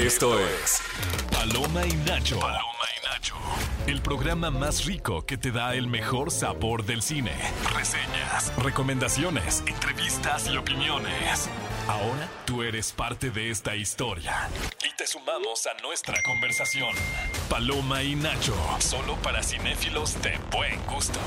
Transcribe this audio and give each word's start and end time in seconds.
Esto 0.00 0.40
es 0.40 0.80
Paloma 1.30 1.86
y 1.86 1.92
Nacho. 1.92 2.40
Paloma 2.40 2.86
y 2.96 3.06
Nacho. 3.06 3.34
El 3.86 4.00
programa 4.00 4.50
más 4.50 4.86
rico 4.86 5.26
que 5.26 5.36
te 5.36 5.50
da 5.50 5.74
el 5.74 5.88
mejor 5.88 6.30
sabor 6.30 6.86
del 6.86 7.02
cine. 7.02 7.32
Reseñas, 7.74 8.50
recomendaciones, 8.56 9.62
entrevistas 9.66 10.48
y 10.48 10.56
opiniones. 10.56 11.50
Ahora 11.86 12.30
tú 12.46 12.62
eres 12.62 12.92
parte 12.92 13.30
de 13.30 13.50
esta 13.50 13.76
historia. 13.76 14.48
Y 14.90 14.96
te 14.96 15.06
sumamos 15.06 15.66
a 15.66 15.82
nuestra 15.82 16.22
conversación. 16.22 16.94
Paloma 17.50 18.02
y 18.02 18.14
Nacho. 18.14 18.56
Solo 18.78 19.16
para 19.16 19.42
cinéfilos 19.42 20.20
de 20.22 20.38
buen 20.50 20.80
gusto. 20.86 21.20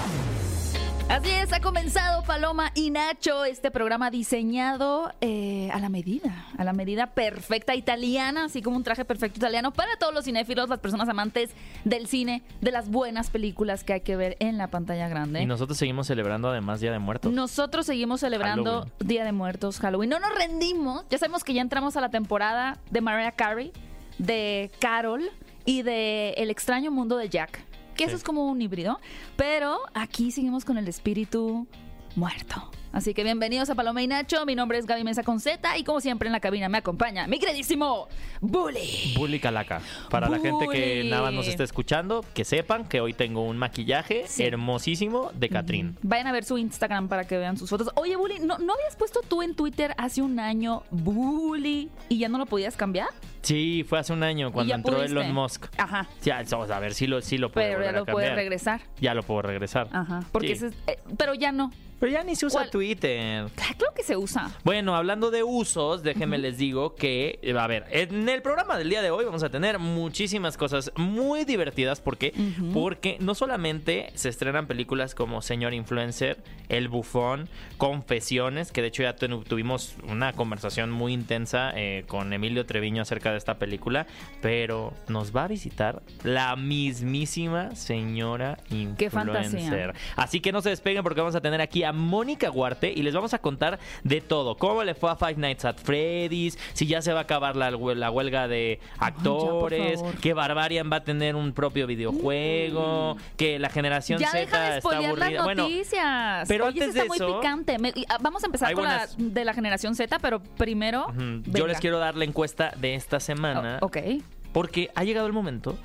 Así 1.13 1.29
es, 1.29 1.53
ha 1.53 1.59
comenzado 1.59 2.23
Paloma 2.23 2.71
y 2.73 2.89
Nacho, 2.89 3.45
este 3.45 3.69
programa 3.69 4.09
diseñado 4.09 5.11
eh, 5.21 5.69
a 5.71 5.79
la 5.79 5.87
medida, 5.87 6.47
a 6.57 6.63
la 6.63 6.73
medida 6.73 7.05
perfecta 7.05 7.75
italiana, 7.75 8.45
así 8.45 8.63
como 8.63 8.77
un 8.77 8.83
traje 8.83 9.05
perfecto 9.05 9.37
italiano 9.37 9.71
para 9.71 9.95
todos 9.97 10.11
los 10.11 10.25
cinéfilos, 10.25 10.69
las 10.69 10.79
personas 10.79 11.07
amantes 11.07 11.51
del 11.85 12.07
cine, 12.07 12.41
de 12.61 12.71
las 12.71 12.89
buenas 12.89 13.29
películas 13.29 13.83
que 13.83 13.93
hay 13.93 14.01
que 14.01 14.15
ver 14.15 14.37
en 14.39 14.57
la 14.57 14.71
pantalla 14.71 15.07
grande. 15.07 15.39
Y 15.43 15.45
nosotros 15.45 15.77
seguimos 15.77 16.07
celebrando 16.07 16.49
además 16.49 16.79
Día 16.81 16.91
de 16.91 16.97
Muertos. 16.97 17.31
Nosotros 17.31 17.85
seguimos 17.85 18.21
celebrando 18.21 18.71
Halloween. 18.71 19.07
Día 19.07 19.23
de 19.23 19.33
Muertos, 19.33 19.79
Halloween. 19.81 20.09
No 20.09 20.17
nos 20.17 20.33
rendimos. 20.33 21.05
Ya 21.11 21.19
sabemos 21.19 21.43
que 21.43 21.53
ya 21.53 21.61
entramos 21.61 21.95
a 21.95 22.01
la 22.01 22.09
temporada 22.09 22.79
de 22.89 23.01
Mariah 23.01 23.33
Carey, 23.33 23.71
de 24.17 24.71
Carol 24.79 25.29
y 25.63 25.83
de 25.83 26.31
El 26.37 26.49
extraño 26.49 26.89
mundo 26.89 27.17
de 27.17 27.29
Jack. 27.29 27.63
Que 27.95 28.05
eso 28.05 28.15
es 28.15 28.23
como 28.23 28.47
un 28.49 28.61
híbrido. 28.61 28.99
Pero 29.35 29.79
aquí 29.93 30.31
seguimos 30.31 30.65
con 30.65 30.77
el 30.77 30.87
espíritu 30.87 31.67
muerto. 32.15 32.69
Así 32.91 33.15
que 33.15 33.23
bienvenidos 33.23 33.71
a 33.71 33.75
Paloma 33.75 34.03
y 34.03 34.07
Nacho. 34.07 34.45
Mi 34.45 34.53
nombre 34.53 34.77
es 34.77 34.85
Gaby 34.85 35.03
Mesa 35.03 35.23
con 35.23 35.39
Z 35.39 35.77
y 35.79 35.83
como 35.83 35.99
siempre 35.99 36.27
en 36.27 36.31
la 36.31 36.39
cabina 36.39 36.69
me 36.69 36.77
acompaña 36.77 37.25
mi 37.25 37.39
queridísimo 37.39 38.07
Bully. 38.39 39.15
Bully 39.17 39.39
Calaca. 39.39 39.81
Para 40.11 40.29
la 40.29 40.37
gente 40.37 40.67
que 40.71 41.03
nada 41.03 41.23
más 41.23 41.33
nos 41.33 41.47
está 41.47 41.63
escuchando, 41.63 42.23
que 42.35 42.45
sepan 42.45 42.87
que 42.87 43.01
hoy 43.01 43.13
tengo 43.13 43.41
un 43.41 43.57
maquillaje 43.57 44.25
Sí. 44.27 44.43
hermosísimo 44.43 45.31
de 45.33 45.49
Catrín. 45.49 45.97
Vayan 46.03 46.27
a 46.27 46.31
ver 46.31 46.43
su 46.43 46.59
Instagram 46.59 47.07
para 47.07 47.25
que 47.25 47.35
vean 47.39 47.57
sus 47.57 47.67
fotos. 47.67 47.89
Oye, 47.95 48.15
Bully, 48.15 48.37
¿no, 48.39 48.59
¿no 48.59 48.73
habías 48.73 48.95
puesto 48.95 49.21
tú 49.27 49.41
en 49.41 49.55
Twitter 49.55 49.95
hace 49.97 50.21
un 50.21 50.39
año 50.39 50.83
Bully 50.91 51.89
y 52.09 52.19
ya 52.19 52.29
no 52.29 52.37
lo 52.37 52.45
podías 52.45 52.77
cambiar? 52.77 53.09
Sí, 53.43 53.85
fue 53.87 53.99
hace 53.99 54.11
un 54.13 54.23
año 54.23 54.51
cuando 54.51 54.73
entró 54.73 54.95
pudiste. 54.95 55.11
Elon 55.11 55.33
Musk. 55.33 55.65
Ajá. 55.77 56.07
Ya, 56.23 56.41
vamos 56.49 56.71
a 56.71 56.79
ver 56.79 56.93
si 56.95 57.05
lo, 57.07 57.21
sí 57.21 57.37
lo 57.37 57.51
puedo 57.51 57.67
Pero 57.67 57.83
ya 57.83 57.91
lo 57.91 58.05
cambiar. 58.05 58.35
regresar. 58.35 58.81
Ya 58.99 59.13
lo 59.13 59.21
puedo 59.21 59.41
regresar. 59.43 59.87
Ajá. 59.91 60.21
Porque 60.31 60.55
Sí. 60.55 60.65
ese 60.65 60.75
eh, 60.87 60.97
pero 61.17 61.33
ya 61.35 61.51
no. 61.51 61.71
Pero 61.99 62.11
ya 62.11 62.23
ni 62.25 62.35
se 62.35 62.45
usa 62.45 62.61
¿Cuál? 62.61 62.69
Twitter. 62.71 63.45
Claro 63.55 63.93
que 63.95 64.03
se 64.03 64.17
usa. 64.17 64.51
Bueno, 64.65 64.93
hablando 64.93 65.31
de 65.31 65.41
usos, 65.43 66.03
déjenme 66.03 66.37
les 66.37 66.57
digo 66.57 66.95
que, 66.95 67.39
eh, 67.41 67.57
a 67.57 67.65
ver, 67.65 67.85
en 67.91 68.27
el 68.27 68.41
programa 68.41 68.77
del 68.77 68.89
día 68.89 69.01
de 69.01 69.09
hoy 69.09 69.23
vamos 69.23 69.41
a 69.43 69.49
tener 69.49 69.79
muchísimas 69.79 70.57
cosas 70.57 70.91
muy 70.97 71.45
divertidas. 71.45 72.01
¿Por 72.01 72.17
qué? 72.17 72.33
Porque 72.73 73.15
no 73.21 73.35
solamente 73.35 74.11
se 74.15 74.27
estrenan 74.27 74.67
películas 74.67 75.15
como 75.15 75.41
Señor 75.41 75.73
Influencer, 75.73 76.43
El 76.67 76.89
Bufón, 76.89 77.47
Confesiones, 77.77 78.71
que 78.71 78.81
de 78.81 78.87
hecho 78.87 79.03
ya 79.03 79.15
tu- 79.15 79.43
tuvimos 79.43 79.95
una 80.09 80.33
conversación 80.33 80.89
muy 80.91 81.13
intensa 81.13 81.71
eh, 81.75 82.05
con 82.07 82.33
Emilio 82.33 82.65
Treviño 82.65 83.01
acerca 83.01 83.32
de 83.33 83.37
esta 83.37 83.59
película, 83.59 84.07
pero 84.41 84.93
nos 85.07 85.35
va 85.35 85.43
a 85.45 85.47
visitar 85.47 86.01
la 86.23 86.55
mismísima 86.55 87.75
señora 87.75 88.57
Influencer. 88.69 88.95
Qué 88.97 89.09
fantasía. 89.09 89.93
Así 90.15 90.39
que 90.39 90.51
no 90.51 90.61
se 90.61 90.69
despeguen 90.69 91.03
porque 91.03 91.19
vamos 91.21 91.35
a 91.35 91.41
tener 91.41 91.61
aquí 91.61 91.83
a 91.83 91.91
Mónica 91.93 92.49
Huarte 92.51 92.91
y 92.95 93.03
les 93.03 93.13
vamos 93.13 93.33
a 93.33 93.39
contar 93.39 93.79
de 94.03 94.21
todo. 94.21 94.55
Cómo 94.57 94.83
le 94.83 94.95
fue 94.95 95.11
a 95.11 95.15
Five 95.15 95.35
Nights 95.35 95.65
at 95.65 95.77
Freddy's, 95.77 96.57
si 96.73 96.85
ya 96.87 97.01
se 97.01 97.11
va 97.13 97.19
a 97.19 97.23
acabar 97.23 97.55
la, 97.55 97.71
la 97.71 98.11
huelga 98.11 98.47
de 98.47 98.79
actores, 98.99 100.01
que 100.21 100.33
Barbarian 100.33 100.89
va 100.91 100.97
a 100.97 101.03
tener 101.03 101.35
un 101.35 101.53
propio 101.53 101.87
videojuego, 101.87 103.17
que 103.37 103.59
la 103.59 103.69
generación 103.69 104.19
Ya 104.19 104.27
Z 104.29 104.39
deja 104.39 104.61
de 104.71 104.77
está 104.77 104.97
aburrida. 104.97 105.29
las 105.31 105.43
Bueno, 105.43 105.63
noticias. 105.63 106.47
pero 106.47 106.65
Oye, 106.67 106.81
antes 106.83 106.93
de 106.93 107.01
está 107.01 107.15
eso- 107.15 107.27
muy 107.27 107.37
picante. 107.37 107.79
Me- 107.79 107.93
ah, 108.09 108.17
vamos 108.21 108.43
a 108.43 108.45
empezar 108.47 108.73
con 108.73 108.83
buenas- 108.83 109.15
la 109.17 109.25
de 109.29 109.45
la 109.45 109.53
generación 109.53 109.95
Z, 109.95 110.19
pero 110.19 110.41
primero. 110.41 111.07
yo 111.45 111.67
les 111.67 111.79
quiero 111.79 111.99
dar 111.99 112.15
la 112.15 112.25
encuesta 112.25 112.71
de 112.77 112.95
esta 112.95 113.19
semana. 113.23 113.79
Oh, 113.81 113.87
ok. 113.87 113.97
Porque 114.51 114.91
ha 114.93 115.03
llegado 115.03 115.25
el 115.25 115.33
momento 115.33 115.77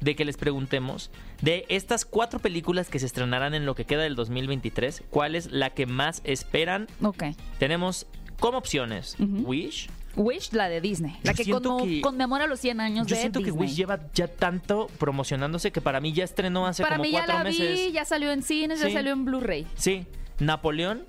de 0.00 0.14
que 0.16 0.24
les 0.24 0.36
preguntemos 0.36 1.10
de 1.42 1.64
estas 1.68 2.04
cuatro 2.04 2.38
películas 2.38 2.88
que 2.88 2.98
se 3.00 3.06
estrenarán 3.06 3.54
en 3.54 3.66
lo 3.66 3.74
que 3.74 3.84
queda 3.84 4.02
del 4.02 4.14
2023, 4.16 5.02
¿cuál 5.10 5.34
es 5.34 5.50
la 5.52 5.70
que 5.70 5.86
más 5.86 6.20
esperan? 6.24 6.86
Ok. 7.02 7.24
Tenemos 7.58 8.06
como 8.38 8.58
opciones. 8.58 9.16
Wish. 9.18 9.88
Wish, 10.14 10.52
la 10.52 10.68
de 10.68 10.80
Disney. 10.80 11.16
La 11.22 11.32
que, 11.34 11.44
conmo- 11.46 11.84
que- 11.84 12.00
conmemora 12.02 12.46
los 12.46 12.60
100 12.60 12.80
años 12.80 13.06
Yo 13.06 13.14
de 13.16 13.20
siento 13.22 13.40
que. 13.42 13.50
Wish 13.50 13.74
lleva 13.76 13.98
ya 14.14 14.28
tanto 14.28 14.88
promocionándose 14.98 15.72
que 15.72 15.80
para 15.80 16.00
mí 16.00 16.12
ya 16.12 16.24
estrenó 16.24 16.66
hace 16.66 16.82
Para 16.82 16.96
como 16.96 17.04
mí 17.04 17.12
ya 17.12 17.20
cuatro 17.20 17.38
la 17.38 17.44
meses. 17.44 17.78
vi, 17.86 17.92
ya 17.92 18.04
salió 18.04 18.30
en 18.30 18.42
cines, 18.42 18.80
ya 18.80 18.90
salió 18.90 19.12
en 19.12 19.24
Blu-ray. 19.24 19.66
Sí, 19.74 20.04
Napoleón, 20.38 21.04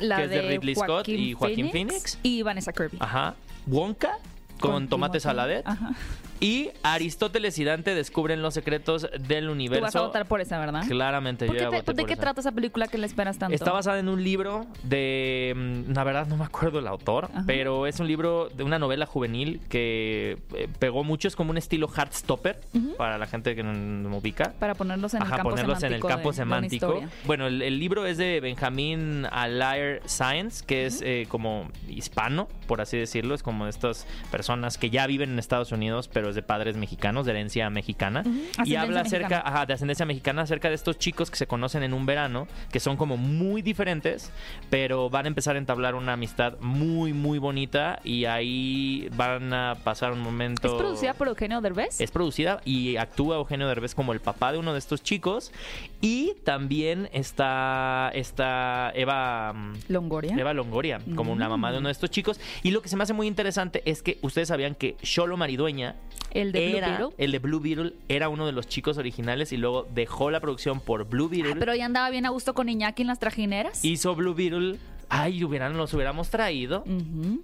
La 0.00 0.16
Que 0.16 0.24
es 0.24 0.30
de 0.30 0.42
Ridley 0.42 0.74
Scott 0.76 1.08
y 1.08 1.32
Joaquin 1.34 1.70
Phoenix. 1.70 2.18
Y 2.22 2.42
Vanessa 2.42 2.72
Kirby. 2.72 2.96
ajá, 3.00 3.34
Wonka 3.66 4.18
con, 4.60 4.88
tomate 4.88 5.18
Timothy. 5.18 5.20
saladet 5.20 5.66
Ajá. 5.66 5.90
Y 6.40 6.70
Aristóteles 6.82 7.58
y 7.58 7.64
Dante 7.64 7.94
descubren 7.94 8.42
los 8.42 8.54
secretos 8.54 9.08
del 9.20 9.46
Tú 9.46 9.52
universo. 9.52 9.82
vas 9.82 9.96
a 9.96 10.00
votar 10.02 10.26
por 10.26 10.40
esa, 10.40 10.58
¿verdad? 10.58 10.82
Claramente, 10.88 11.46
¿Por 11.46 11.54
yo 11.56 11.58
qué 11.58 11.64
ya 11.64 11.70
te- 11.70 11.76
voté 11.78 11.92
¿De 11.92 11.96
por 12.02 12.06
qué 12.06 12.12
esa. 12.14 12.22
trata 12.22 12.40
esa 12.40 12.52
película 12.52 12.86
que 12.88 12.98
la 12.98 13.06
esperas 13.06 13.38
tanto? 13.38 13.54
Está 13.54 13.72
basada 13.72 13.98
en 13.98 14.08
un 14.08 14.22
libro 14.22 14.66
de. 14.84 15.54
mm, 15.88 15.92
La 15.94 16.04
verdad, 16.04 16.26
no 16.26 16.36
me 16.36 16.44
acuerdo 16.44 16.78
el 16.78 16.86
autor, 16.86 17.26
Ajá. 17.32 17.44
pero 17.46 17.86
es 17.86 17.98
un 18.00 18.06
libro 18.06 18.48
de 18.48 18.62
una 18.64 18.78
novela 18.78 19.06
juvenil 19.06 19.60
que 19.68 20.38
eh, 20.54 20.68
pegó 20.78 21.04
mucho. 21.04 21.28
Es 21.28 21.36
como 21.36 21.50
un 21.50 21.58
estilo 21.58 21.88
Heartstopper 21.88 22.60
Ujú. 22.74 22.96
para 22.96 23.18
la 23.18 23.26
gente 23.26 23.56
que 23.56 23.62
no, 23.62 24.16
ubica. 24.16 24.52
Para 24.58 24.74
ponerlos 24.74 25.14
en 25.14 25.22
el 25.22 25.28
campo 25.28 25.50
ponerlos 25.50 25.78
en 25.82 25.92
el 25.94 26.00
semántico 26.00 26.08
campo 26.08 26.30
de- 26.30 26.36
semántico. 26.36 27.00
bueno, 27.26 27.46
el, 27.46 27.62
el 27.62 27.78
libro 27.78 28.06
es 28.06 28.16
de 28.18 28.40
Benjamin 28.40 29.26
Allaire 29.30 30.00
Science, 30.06 30.64
que 30.64 30.86
es 30.86 31.02
eh, 31.02 31.26
como 31.28 31.68
hispano, 31.88 32.48
por 32.66 32.80
así 32.80 32.96
decirlo. 32.96 33.34
Es 33.34 33.42
como 33.42 33.64
de 33.64 33.70
estas 33.70 34.06
personas 34.30 34.78
que 34.78 34.90
ya 34.90 35.06
viven 35.06 35.30
en 35.30 35.38
Estados 35.38 35.72
Unidos, 35.72 36.08
pero 36.08 36.27
es 36.28 36.34
de 36.34 36.42
padres 36.42 36.76
mexicanos, 36.76 37.26
de 37.26 37.32
herencia 37.32 37.70
mexicana. 37.70 38.24
Y 38.64 38.74
habla 38.76 39.00
acerca, 39.00 39.28
mexicana. 39.28 39.56
ajá, 39.56 39.66
de 39.66 39.74
ascendencia 39.74 40.06
mexicana, 40.06 40.42
acerca 40.42 40.68
de 40.68 40.74
estos 40.74 40.98
chicos 40.98 41.30
que 41.30 41.36
se 41.36 41.46
conocen 41.46 41.82
en 41.82 41.94
un 41.94 42.06
verano, 42.06 42.46
que 42.70 42.80
son 42.80 42.96
como 42.96 43.16
muy 43.16 43.62
diferentes, 43.62 44.30
pero 44.70 45.10
van 45.10 45.26
a 45.26 45.28
empezar 45.28 45.56
a 45.56 45.58
entablar 45.58 45.94
una 45.94 46.14
amistad 46.14 46.54
muy, 46.60 47.12
muy 47.12 47.38
bonita 47.38 48.00
y 48.04 48.24
ahí 48.24 49.08
van 49.16 49.52
a 49.52 49.76
pasar 49.84 50.12
un 50.12 50.20
momento... 50.20 50.68
¿Es 50.68 50.74
producida 50.74 51.14
por 51.14 51.28
Eugenio 51.28 51.60
Derbez? 51.60 52.00
Es 52.00 52.10
producida 52.10 52.60
y 52.64 52.96
actúa 52.96 53.36
Eugenio 53.36 53.68
Derbez 53.68 53.94
como 53.94 54.12
el 54.12 54.20
papá 54.20 54.52
de 54.52 54.58
uno 54.58 54.72
de 54.72 54.78
estos 54.78 55.02
chicos. 55.02 55.52
Y 56.00 56.34
también 56.44 57.08
está, 57.12 58.10
está 58.14 58.92
Eva, 58.94 59.52
mm, 59.52 59.74
Longoria. 59.88 60.36
Eva 60.36 60.52
Longoria, 60.54 61.00
como 61.14 61.34
la 61.36 61.48
mamá 61.48 61.72
de 61.72 61.78
uno 61.78 61.88
de 61.88 61.92
estos 61.92 62.10
chicos. 62.10 62.40
Y 62.62 62.70
lo 62.70 62.82
que 62.82 62.88
se 62.88 62.96
me 62.96 63.02
hace 63.02 63.12
muy 63.12 63.26
interesante 63.26 63.82
es 63.84 64.02
que 64.02 64.18
ustedes 64.22 64.48
sabían 64.48 64.74
que 64.74 64.96
Sholo 65.02 65.36
Maridueña 65.36 65.96
El 66.30 66.52
de 66.52 66.68
Blue 66.68 66.76
era, 66.78 66.88
Beetle. 66.98 67.14
el 67.18 67.32
de 67.32 67.38
Blue 67.38 67.60
Beetle 67.60 67.92
era 68.08 68.28
uno 68.28 68.46
de 68.46 68.52
los 68.52 68.66
chicos 68.68 68.98
originales 68.98 69.52
y 69.52 69.56
luego 69.56 69.86
dejó 69.94 70.30
la 70.30 70.40
producción 70.40 70.80
por 70.80 71.04
Blue 71.08 71.28
Beetle. 71.28 71.52
Ah, 71.52 71.56
pero 71.58 71.74
ya 71.74 71.86
andaba 71.86 72.10
bien 72.10 72.26
a 72.26 72.30
gusto 72.30 72.54
con 72.54 72.68
Iñaki 72.68 73.02
en 73.02 73.08
las 73.08 73.18
trajineras. 73.18 73.84
Hizo 73.84 74.14
Blue 74.14 74.34
Beetle. 74.34 74.76
Ay, 75.10 75.42
hubieran, 75.42 75.74
los 75.78 75.94
hubiéramos 75.94 76.28
traído. 76.28 76.84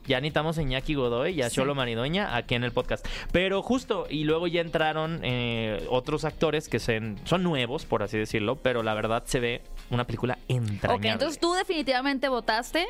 Ya 0.07 0.21
necesitamos 0.21 0.59
a 0.59 0.63
Iñaki 0.63 0.97
Godoy 0.97 1.33
y 1.33 1.41
a 1.41 1.49
Sí. 1.49 1.57
Cholo 1.57 1.75
Maridoña 1.75 2.37
aquí 2.37 2.55
en 2.57 2.63
el 2.63 2.73
podcast. 2.73 3.07
Pero 3.33 3.63
justo, 3.63 4.07
y 4.11 4.25
luego 4.25 4.47
ya 4.49 4.61
entraron 4.61 5.21
eh, 5.23 5.83
otros 5.89 6.27
actores 6.27 6.69
que 6.69 6.79
se- 6.79 7.15
son 7.25 7.43
nuevos, 7.43 7.87
por 7.87 8.03
así 8.03 8.19
decirlo, 8.19 8.57
pero 8.57 8.83
la 8.83 8.93
verdad 8.93 9.23
se 9.25 9.41
ve 9.41 9.63
una 9.89 10.05
película 10.05 10.37
entrañable. 10.49 11.09
Ok, 11.09 11.13
entonces 11.15 11.41
tú 11.41 11.55
definitivamente 11.55 12.29
votaste 12.29 12.85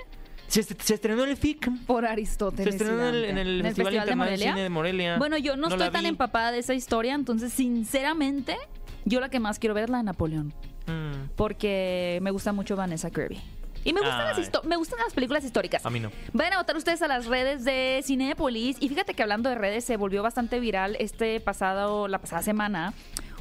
Se, 0.48 0.62
se 0.62 0.94
estrenó 0.94 1.24
el 1.24 1.36
FIC. 1.36 1.68
por 1.86 2.04
Se 2.04 2.10
Aristóteles. 2.10 2.74
estrenó 2.74 3.08
en 3.08 3.14
el, 3.14 3.24
en 3.24 3.38
el 3.38 3.62
Festival, 3.62 3.92
de 3.92 3.98
Internacional 3.98 4.06
de 4.08 4.16
Morelia. 4.16 4.52
Cine 4.52 4.62
de 4.62 4.68
Morelia. 4.70 5.18
Bueno, 5.18 5.36
yo 5.38 5.56
no, 5.56 5.68
estoy 5.68 5.90
tan 5.90 6.02
vi. 6.02 6.08
empapada 6.08 6.52
de 6.52 6.58
esa 6.58 6.74
historia, 6.74 7.14
entonces 7.14 7.52
sinceramente 7.52 8.56
yo 9.04 9.20
la 9.20 9.28
que 9.28 9.40
más 9.40 9.58
quiero 9.58 9.74
ver 9.74 9.84
es 9.84 9.90
la 9.90 9.98
de 9.98 10.04
Napoleón, 10.04 10.52
Mm, 10.86 11.30
porque 11.36 12.18
me 12.20 12.30
gusta 12.30 12.52
mucho 12.52 12.76
Vanessa 12.76 13.10
Kirby. 13.10 13.40
Y 13.84 13.92
me 13.94 14.00
gustan, 14.00 14.18
las, 14.26 14.38
Ay. 14.38 14.48
me 14.66 14.76
gustan 14.76 14.98
las 15.02 15.12
películas 15.14 15.44
históricas. 15.44 15.84
a 15.84 15.90
mí 15.90 15.98
no. 16.00 16.10
Vayan 16.34 16.54
a 16.54 16.58
votar 16.58 16.76
ustedes 16.76 17.00
a 17.02 17.08
las 17.08 17.24
redes 17.26 17.64
de 17.64 18.02
Cinépolis. 18.04 18.76
Y 18.80 18.88
fíjate 18.90 19.14
que 19.14 19.22
hablando 19.22 19.48
de 19.50 19.54
redes, 19.56 19.84
se 19.84 19.96
volvió 19.96 20.22
bastante 20.22 20.60
viral 20.60 20.96
este 21.00 21.40
pasado, 21.40 22.06
la 22.08 22.18
pasada 22.18 22.42
semana. 22.42 22.92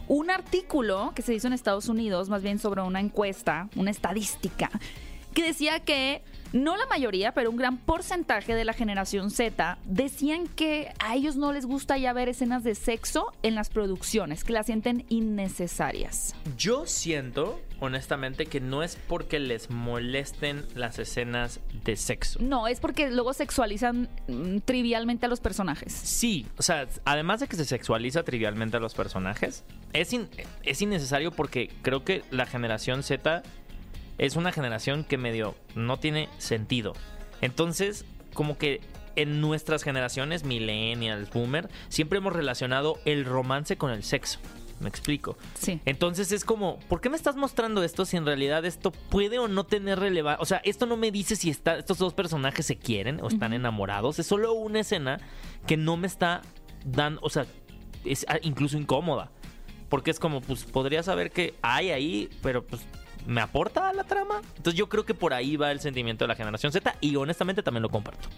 Un 0.07 0.29
artículo 0.29 1.11
que 1.15 1.21
se 1.21 1.33
hizo 1.33 1.47
en 1.47 1.53
Estados 1.53 1.87
Unidos, 1.89 2.27
más 2.29 2.43
bien 2.43 2.59
sobre 2.59 2.81
una 2.81 2.99
encuesta, 2.99 3.69
una 3.75 3.89
estadística, 3.91 4.69
que 5.33 5.43
decía 5.43 5.79
que 5.81 6.21
no 6.53 6.77
la 6.77 6.85
mayoría, 6.85 7.33
pero 7.33 7.49
un 7.49 7.57
gran 7.57 7.77
porcentaje 7.77 8.55
de 8.55 8.63
la 8.63 8.73
generación 8.73 9.29
Z 9.31 9.77
decían 9.83 10.47
que 10.47 10.93
a 10.99 11.15
ellos 11.15 11.35
no 11.35 11.51
les 11.51 11.65
gusta 11.65 11.97
ya 11.97 12.13
ver 12.13 12.29
escenas 12.29 12.63
de 12.63 12.75
sexo 12.75 13.33
en 13.43 13.55
las 13.55 13.69
producciones, 13.69 14.43
que 14.43 14.53
las 14.53 14.67
sienten 14.67 15.05
innecesarias. 15.09 16.35
Yo 16.57 16.85
siento, 16.85 17.59
honestamente, 17.79 18.45
que 18.45 18.59
no 18.61 18.83
es 18.83 18.95
porque 19.07 19.39
les 19.39 19.69
molesten 19.69 20.63
las 20.75 20.99
escenas 20.99 21.59
de 21.83 21.95
sexo. 21.95 22.39
No, 22.41 22.67
es 22.67 22.79
porque 22.79 23.09
luego 23.11 23.33
sexualizan 23.33 24.09
mm, 24.27 24.59
trivialmente 24.59 25.25
a 25.25 25.29
los 25.29 25.39
personajes. 25.39 25.91
Sí, 25.93 26.45
o 26.57 26.63
sea, 26.63 26.87
además 27.05 27.39
de 27.39 27.47
que 27.47 27.55
se 27.55 27.65
sexualiza 27.65 28.23
trivialmente 28.23 28.77
a 28.77 28.79
los 28.79 28.93
personajes, 28.93 29.63
es, 29.93 30.13
in- 30.13 30.29
es 30.63 30.81
innecesario 30.81 31.31
porque 31.31 31.69
creo 31.81 32.03
que 32.03 32.23
la 32.31 32.45
generación 32.45 33.03
Z 33.03 33.43
es 34.17 34.35
una 34.35 34.51
generación 34.51 35.03
que 35.03 35.17
medio 35.17 35.55
no 35.75 35.97
tiene 35.97 36.29
sentido. 36.37 36.93
Entonces, 37.41 38.05
como 38.33 38.57
que 38.57 38.81
en 39.15 39.41
nuestras 39.41 39.83
generaciones, 39.83 40.43
millennials, 40.43 41.29
boomer, 41.29 41.69
siempre 41.89 42.17
hemos 42.17 42.33
relacionado 42.33 42.99
el 43.05 43.25
romance 43.25 43.77
con 43.77 43.91
el 43.91 44.03
sexo. 44.03 44.39
Me 44.79 44.89
explico. 44.89 45.37
Sí. 45.53 45.79
Entonces 45.85 46.31
es 46.31 46.43
como, 46.43 46.79
¿por 46.89 46.99
qué 46.99 47.09
me 47.09 47.15
estás 47.15 47.35
mostrando 47.35 47.83
esto 47.83 48.05
si 48.05 48.17
en 48.17 48.25
realidad 48.25 48.65
esto 48.65 48.91
puede 48.91 49.39
o 49.39 49.47
no 49.47 49.65
tener 49.65 49.99
relevancia? 49.99 50.41
O 50.41 50.45
sea, 50.45 50.61
esto 50.65 50.85
no 50.85 50.97
me 50.97 51.11
dice 51.11 51.35
si 51.35 51.49
está, 51.49 51.77
estos 51.77 51.99
dos 51.99 52.13
personajes 52.13 52.65
se 52.65 52.77
quieren 52.77 53.21
o 53.21 53.27
están 53.27 53.53
enamorados. 53.53 54.19
Es 54.19 54.27
solo 54.27 54.53
una 54.53 54.81
escena 54.81 55.19
que 55.67 55.77
no 55.77 55.95
me 55.95 56.07
está 56.07 56.41
dando, 56.85 57.21
o 57.23 57.29
sea, 57.29 57.45
es 58.03 58.25
ah, 58.27 58.39
incluso 58.41 58.77
incómoda. 58.77 59.31
Porque 59.89 60.11
es 60.11 60.19
como, 60.19 60.41
pues 60.41 60.65
podría 60.65 61.03
saber 61.03 61.31
que 61.31 61.53
hay 61.61 61.91
ahí, 61.91 62.29
pero 62.41 62.65
pues 62.65 62.81
me 63.25 63.41
aporta 63.41 63.89
a 63.89 63.93
la 63.93 64.03
trama. 64.03 64.41
Entonces 64.57 64.75
yo 64.75 64.89
creo 64.89 65.05
que 65.05 65.13
por 65.13 65.33
ahí 65.33 65.55
va 65.55 65.71
el 65.71 65.79
sentimiento 65.79 66.23
de 66.23 66.27
la 66.27 66.35
generación 66.35 66.71
Z 66.71 66.95
y 67.01 67.15
honestamente 67.15 67.63
también 67.63 67.83
lo 67.83 67.89
comparto. 67.89 68.29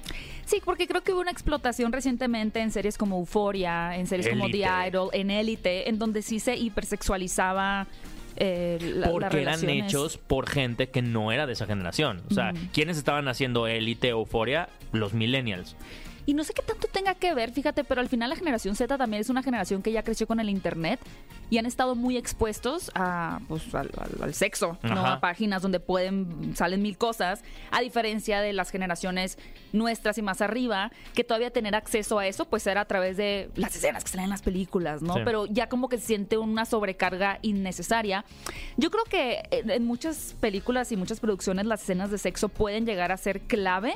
Sí, 0.46 0.62
porque 0.64 0.88
creo 0.88 1.02
que 1.02 1.14
hubo 1.14 1.22
una 1.22 1.32
explotación 1.32 1.92
recientemente 1.92 2.60
en 2.60 2.72
series 2.72 2.98
como 2.98 3.18
Euphoria, 3.18 3.96
en 3.96 4.08
series 4.08 4.30
como 4.30 4.50
The. 4.50 4.66
Idol, 4.88 5.10
en 5.14 5.32
Élite, 5.32 5.90
en 5.90 5.98
donde 5.98 6.22
sí 6.22 6.40
se 6.40 6.56
hipersexualizaba 6.56 7.88
eh, 8.38 8.78
la, 8.82 9.10
Porque 9.10 9.42
eran 9.42 9.68
hechos 9.70 10.18
por 10.18 10.48
gente 10.48 10.90
que 10.90 11.02
no 11.02 11.32
era 11.32 11.48
de 11.48 11.54
esa 11.54 11.66
generación. 11.66 12.22
O 12.30 12.34
sea, 12.34 12.54
¿quiénes 12.74 12.98
estaban 12.98 13.28
haciendo 13.28 13.68
élite 13.68 14.10
euforia? 14.10 14.70
Los 14.92 15.14
millennials. 15.14 15.76
Y 16.28 16.34
no 16.34 16.44
sé 16.44 16.54
qué 16.54 16.64
tanto 16.64 16.88
tenga 16.88 17.14
que 17.14 17.34
ver, 17.36 17.52
fíjate, 17.52 17.84
pero 17.84 18.02
al 18.02 18.10
final 18.10 18.30
la 18.32 18.36
generación 18.36 18.76
Z 18.76 18.98
también 18.98 19.22
es 19.22 19.30
una 19.30 19.44
generación 19.44 19.82
que 19.84 19.92
ya 19.92 20.02
creció 20.04 20.26
con 20.26 20.40
el 20.40 20.50
Internet 20.50 21.00
y 21.52 21.60
han 21.60 21.68
estado 21.68 21.94
muy 21.94 22.18
expuestos 22.18 22.90
a, 22.96 23.40
pues, 23.48 23.74
al, 23.76 23.92
al- 23.98 24.24
al 24.24 24.34
sexo, 24.34 24.80
¿no? 24.82 25.06
A 25.06 25.20
páginas 25.20 25.62
donde 25.62 25.80
pueden, 25.80 26.56
salen 26.56 26.82
mil 26.82 26.98
cosas, 26.98 27.44
a 27.70 27.82
diferencia 27.82 28.42
de 28.42 28.54
las 28.54 28.72
generaciones 28.72 29.38
nuestras 29.72 30.18
y 30.18 30.24
más 30.24 30.42
arriba, 30.42 30.92
que 31.14 31.24
todavía 31.24 31.52
tener 31.52 31.76
acceso 31.76 32.18
a 32.18 32.26
eso, 32.26 32.46
pues 32.46 32.66
era 32.66 32.82
a 32.82 32.86
través 32.86 33.18
de 33.18 33.52
las 33.56 33.76
escenas 33.76 34.04
que 34.04 34.10
salen 34.10 34.24
en 34.26 34.30
las 34.32 34.42
películas, 34.42 35.04
¿no? 35.04 35.14
Sí. 35.14 35.20
Pero 35.24 35.46
ya 35.46 35.70
como 35.70 35.90
que 35.90 36.00
se 36.00 36.08
siente 36.08 36.40
una 36.40 36.66
sobrecarga 36.66 37.38
innecesaria. 37.44 38.26
Yo 38.78 38.90
creo 38.90 39.04
que 39.04 39.44
en 39.52 39.86
muchas 39.86 40.36
películas 40.40 40.92
y 40.92 40.98
muchas 40.98 41.20
producciones 41.20 41.68
las 41.68 41.84
escenas 41.84 42.10
de 42.10 42.18
sexo 42.18 42.50
pueden 42.50 42.86
llegar 42.88 43.12
a 43.12 43.18
ser 43.18 43.42
clave. 43.42 43.94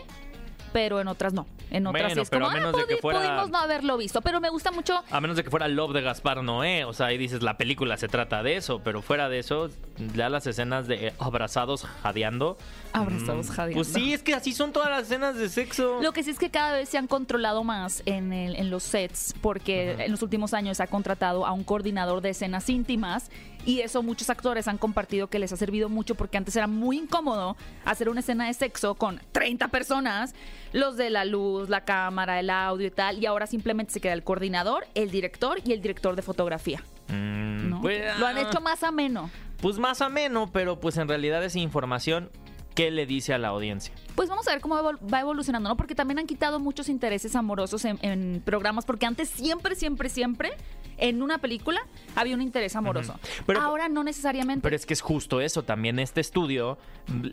Pero 0.74 1.00
en 1.00 1.08
otras 1.08 1.34
no. 1.34 1.46
En 1.72 1.86
otras 1.88 2.02
Bueno, 2.04 2.16
sí 2.16 2.22
es 2.22 2.30
pero 2.30 2.46
como, 2.46 2.50
a 2.50 2.52
"Ah, 2.52 2.60
menos 2.62 2.76
de 2.78 2.86
que 2.88 2.96
pudi- 2.98 3.02
fuera- 3.02 3.20
pudimos 3.20 3.50
no 3.50 3.58
haberlo 3.60 3.98
visto. 3.98 4.22
Pero 4.22 4.40
me 4.42 4.50
gusta 4.50 4.72
mucho 4.72 5.04
A 5.12 5.22
menos 5.22 5.38
de 5.38 5.44
que 5.44 5.50
fuera 5.50 5.68
Love 5.68 5.94
de 5.94 6.02
Gaspar 6.02 6.42
Noé. 6.44 6.86
O 6.86 6.94
sea, 6.94 7.08
ahí 7.08 7.18
dices, 7.18 7.42
la 7.44 7.58
película 7.58 7.98
se 7.98 8.08
trata 8.08 8.42
de 8.44 8.56
eso. 8.58 8.82
Pero 8.84 9.02
fuera 9.02 9.30
de 9.30 9.40
eso, 9.40 9.70
ya 10.16 10.30
las 10.30 10.48
escenas 10.48 10.88
de 10.88 11.14
abrazados 11.20 11.86
jadeando. 12.04 12.58
Abrazados 12.94 13.48
mm, 13.48 13.52
jadeando. 13.52 13.76
Pues 13.84 13.88
sí, 13.94 14.14
es 14.14 14.24
que 14.24 14.34
así 14.34 14.54
son 14.54 14.72
todas 14.72 14.90
las 14.90 15.04
escenas 15.04 15.36
de 15.36 15.50
sexo. 15.50 16.02
Lo 16.02 16.12
que 16.12 16.24
sí 16.24 16.32
es 16.32 16.40
que 16.40 16.50
cada 16.50 16.74
vez 16.74 16.90
se 16.90 16.98
han 16.98 17.08
controlado 17.08 17.64
más 17.64 18.02
en, 18.06 18.34
el- 18.34 18.56
en 18.56 18.70
los 18.70 18.84
sets, 18.84 19.36
porque 19.42 19.92
en 19.92 20.12
los 20.12 20.22
últimos 20.22 20.54
años 20.54 20.78
se 20.78 20.84
ha 20.84 20.88
contratado 20.88 21.46
a 21.46 21.52
un 21.54 21.64
coordinador 21.64 22.22
de 22.22 22.30
escenas 22.30 22.70
íntimas 22.70 23.30
y 23.66 23.82
eso 23.82 24.02
muchos 24.02 24.30
actores 24.30 24.68
han 24.68 24.78
compartido 24.78 25.28
que 25.28 25.38
les 25.38 25.52
ha 25.52 25.58
servido 25.58 25.90
mucho 25.90 26.16
porque 26.16 26.38
antes 26.38 26.56
era 26.56 26.66
muy 26.68 26.98
incómodo 26.98 27.58
hacer 27.86 28.10
una 28.10 28.22
escena 28.22 28.48
de 28.48 28.54
sexo 28.54 28.96
con 28.96 29.22
30 29.34 29.68
personas, 29.68 30.34
los 30.74 30.96
de 30.98 31.10
la 31.10 31.26
luz, 31.26 31.70
la 31.70 31.82
cámara, 31.82 32.40
el 32.40 32.50
audio 32.50 32.88
y 32.88 32.92
tal, 32.92 33.20
y 33.22 33.26
ahora 33.26 33.48
simplemente 33.48 33.92
se 33.94 34.00
queda 34.02 34.14
el 34.14 34.24
coordinador, 34.24 34.88
el 34.96 35.12
director 35.12 35.60
y 35.66 35.74
el 35.74 35.82
director 35.82 36.16
de 36.16 36.22
fotografía. 36.22 36.82
Mm, 37.10 37.70
¿no? 37.70 37.82
pues, 37.82 38.18
Lo 38.18 38.28
han 38.28 38.38
ah, 38.38 38.42
hecho 38.42 38.62
más 38.62 38.82
ameno. 38.84 39.30
Pues 39.62 39.78
más 39.80 40.02
ameno, 40.02 40.50
pero 40.52 40.80
pues 40.80 40.98
en 40.98 41.08
realidad 41.08 41.44
es 41.44 41.56
información 41.56 42.30
que 42.76 42.92
le 42.92 43.06
dice 43.06 43.34
a 43.34 43.38
la 43.38 43.50
audiencia. 43.50 43.94
Pues 44.16 44.30
vamos 44.30 44.48
a 44.48 44.52
ver 44.52 44.62
cómo 44.62 44.76
va 44.82 45.20
evolucionando, 45.20 45.68
¿no? 45.70 45.76
Porque 45.76 45.96
también 45.96 46.20
han 46.20 46.28
quitado 46.28 46.60
muchos 46.62 46.88
intereses 46.88 47.36
amorosos 47.36 47.84
en, 47.84 48.00
en 48.02 48.42
programas, 48.46 48.86
porque 48.86 49.06
antes 49.06 49.28
siempre, 49.30 49.76
siempre, 49.76 50.08
siempre 50.08 50.52
en 50.98 51.22
una 51.22 51.40
película 51.40 51.82
había 52.16 52.36
un 52.36 52.42
interés 52.42 52.76
amoroso. 52.78 53.20
Pero- 53.46 53.60
Ahora 53.62 53.90
no 53.90 54.04
necesariamente. 54.06 54.62
Pero 54.64 54.76
es 54.78 54.86
que 54.86 54.94
es 54.94 55.02
justo 55.02 55.42
eso. 55.42 55.64
También 55.64 56.00
este 56.00 56.22
estudio 56.22 56.78
mm, 57.08 57.28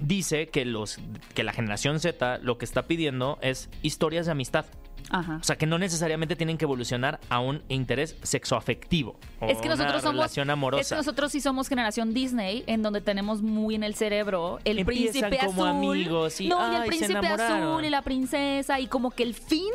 dice 0.00 0.48
que 0.48 0.64
los 0.64 0.98
que 1.34 1.42
la 1.42 1.52
generación 1.52 1.98
Z 1.98 2.38
lo 2.38 2.56
que 2.58 2.64
está 2.64 2.86
pidiendo 2.86 3.38
es 3.42 3.68
historias 3.82 4.26
de 4.26 4.32
amistad. 4.32 4.66
Ajá. 5.10 5.38
O 5.40 5.44
sea, 5.44 5.56
que 5.56 5.66
no 5.66 5.78
necesariamente 5.78 6.34
tienen 6.36 6.56
que 6.58 6.64
evolucionar 6.64 7.20
a 7.28 7.38
un 7.40 7.62
interés 7.68 8.16
sexoafectivo. 8.22 9.16
o 9.40 9.46
Es 9.48 9.58
que 9.58 9.68
nosotros 9.68 9.94
una 9.94 10.00
somos 10.02 10.14
relación 10.16 10.50
amorosa. 10.50 10.80
Es 10.80 10.88
que 10.88 10.94
nosotros 10.96 11.32
sí 11.32 11.40
somos 11.40 11.68
generación 11.68 12.14
Disney, 12.14 12.64
en 12.66 12.82
donde 12.82 13.00
tenemos 13.00 13.42
muy 13.42 13.74
en 13.74 13.82
el 13.84 13.94
cerebro 13.94 14.58
el 14.64 14.78
Empiezan 14.80 15.30
príncipe 15.30 15.46
como 15.46 15.64
azul. 15.66 15.76
amigos 15.76 16.40
y, 16.40 16.48
no, 16.48 16.58
y 16.58 16.62
ay, 16.62 16.76
el 16.76 16.82
se 16.82 16.88
príncipe 16.88 17.26
azul 17.26 17.84
y 17.84 17.90
la 17.90 18.02
princesa 18.02 18.80
y 18.80 18.86
como 18.86 19.10
que 19.10 19.22
el 19.22 19.34
fin 19.34 19.70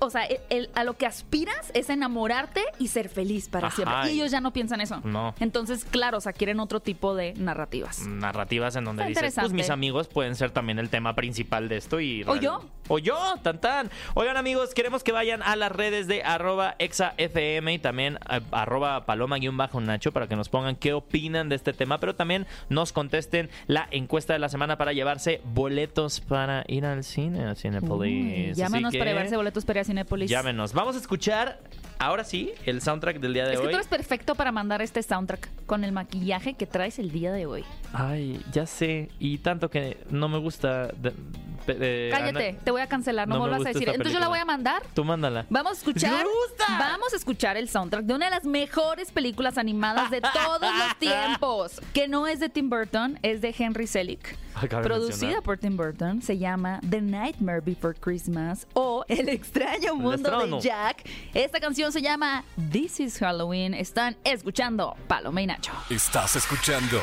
o 0.00 0.10
sea, 0.10 0.24
el- 0.24 0.40
el- 0.50 0.70
a 0.74 0.82
lo 0.82 0.96
que 0.96 1.06
aspiras 1.06 1.70
es 1.72 1.88
enamorarte 1.88 2.64
y 2.80 2.88
ser 2.88 3.08
feliz 3.08 3.48
para 3.48 3.68
Ajá, 3.68 3.76
siempre. 3.76 3.96
Y 4.06 4.08
y- 4.16 4.20
ellos 4.20 4.32
ya 4.32 4.40
no 4.40 4.52
piensan 4.52 4.80
eso. 4.80 5.00
No. 5.04 5.36
Entonces, 5.38 5.84
claro, 5.84 6.18
o 6.18 6.20
sea, 6.20 6.32
quieren 6.32 6.58
otro 6.58 6.80
tipo 6.80 7.14
de 7.14 7.32
narrativas. 7.34 8.04
narrativas 8.08 8.74
en 8.74 8.82
donde 8.84 9.04
Está 9.08 9.20
dices, 9.26 9.38
pues 9.38 9.52
mis 9.52 9.70
amigos 9.70 10.08
pueden 10.08 10.34
ser 10.34 10.50
también 10.50 10.80
el 10.80 10.88
tema 10.90 11.14
principal 11.14 11.68
de 11.68 11.76
esto 11.76 12.00
y... 12.00 12.24
O 12.24 12.34
yo. 12.34 12.64
O 12.88 12.98
yo, 12.98 13.16
tan 13.42 13.60
tan. 13.60 13.90
Oigan 14.14 14.36
amigos, 14.36 14.74
queremos 14.74 15.02
que 15.04 15.12
vayan 15.12 15.42
a 15.42 15.56
las 15.56 15.70
redes 15.70 16.06
de 16.06 16.22
arroba 16.22 16.74
exafm 16.78 17.68
y 17.68 17.78
también 17.78 18.18
eh, 18.30 18.40
arroba 18.50 19.04
paloma-nacho 19.06 20.12
para 20.12 20.26
que 20.26 20.36
nos 20.36 20.48
pongan 20.48 20.76
qué 20.76 20.92
opinan 20.94 21.48
de 21.48 21.56
este 21.56 21.72
tema, 21.72 21.98
pero 22.00 22.14
también 22.14 22.46
nos 22.68 22.92
contesten 22.92 23.50
la 23.66 23.88
encuesta 23.90 24.32
de 24.32 24.38
la 24.38 24.48
semana 24.48 24.76
para 24.78 24.92
llevarse 24.92 25.40
boletos 25.44 26.20
para 26.20 26.64
ir 26.68 26.84
al 26.84 27.04
cine, 27.04 27.48
Uy, 27.50 27.56
Cinepolis. 27.56 28.52
Así 28.52 28.60
llámanos 28.60 28.92
que 28.92 28.98
para 28.98 29.10
llevarse 29.12 29.36
boletos 29.36 29.64
para 29.64 29.78
ir 29.78 29.82
a 29.82 29.84
Cinépolis. 29.84 30.30
Llámenos. 30.30 30.72
Vamos 30.72 30.96
a 30.96 30.98
escuchar, 30.98 31.60
ahora 31.98 32.24
sí, 32.24 32.52
el 32.66 32.80
soundtrack 32.80 33.20
del 33.20 33.34
día 33.34 33.44
de 33.46 33.54
Es 33.54 33.60
que 33.60 33.66
hoy. 33.66 33.72
tú 33.72 33.76
eres 33.76 33.88
perfecto 33.88 34.34
para 34.34 34.52
mandar 34.52 34.82
este 34.82 35.02
soundtrack 35.02 35.48
con 35.66 35.84
el 35.84 35.92
maquillaje 35.92 36.54
que 36.54 36.66
traes 36.66 36.98
el 36.98 37.10
día 37.10 37.32
de 37.32 37.46
hoy. 37.46 37.64
Ay, 37.92 38.40
ya 38.52 38.66
sé. 38.66 39.10
Y 39.18 39.38
tanto 39.38 39.70
que 39.70 39.98
no 40.10 40.28
me 40.28 40.38
gusta. 40.38 40.86
de- 40.88 41.12
Cállate, 41.74 42.48
Ana- 42.50 42.58
te 42.64 42.70
voy 42.70 42.80
a 42.80 42.86
cancelar, 42.86 43.28
no, 43.28 43.34
no 43.36 43.40
me 43.44 43.48
vuelvas 43.48 43.66
a 43.66 43.72
decir. 43.72 43.88
Entonces 43.88 44.12
yo 44.12 44.20
la 44.20 44.28
voy 44.28 44.38
a 44.38 44.44
mandar. 44.44 44.82
Tú 44.94 45.04
mándala. 45.04 45.46
Vamos 45.50 45.72
a 45.72 45.76
escuchar. 45.76 46.12
¡Me 46.12 46.24
gusta! 46.24 46.64
Vamos 46.78 47.12
a 47.12 47.16
escuchar 47.16 47.56
el 47.56 47.68
soundtrack 47.68 48.04
de 48.04 48.14
una 48.14 48.26
de 48.26 48.30
las 48.30 48.44
mejores 48.44 49.10
películas 49.12 49.58
animadas 49.58 50.10
de 50.10 50.20
todos 50.20 50.60
los 50.60 50.96
tiempos. 50.98 51.80
Que 51.92 52.08
no 52.08 52.26
es 52.26 52.40
de 52.40 52.48
Tim 52.48 52.68
Burton, 52.70 53.18
es 53.22 53.40
de 53.40 53.54
Henry 53.58 53.86
Selick. 53.86 54.36
De 54.60 54.66
Producida 54.68 55.08
mencionar. 55.08 55.42
por 55.44 55.58
Tim 55.58 55.76
Burton, 55.76 56.20
se 56.20 56.36
llama 56.36 56.80
The 56.88 57.00
Nightmare 57.00 57.60
Before 57.60 57.94
Christmas 57.94 58.66
o 58.74 59.04
El 59.06 59.28
extraño 59.28 59.94
mundo 59.94 60.46
de 60.46 60.60
Jack. 60.60 61.08
Esta 61.32 61.60
canción 61.60 61.92
se 61.92 62.02
llama 62.02 62.42
This 62.72 62.98
is 62.98 63.18
Halloween. 63.18 63.72
Están 63.72 64.16
escuchando 64.24 64.96
Paloma 65.06 65.42
y 65.42 65.46
Nacho. 65.46 65.70
Estás 65.90 66.34
escuchando 66.34 67.00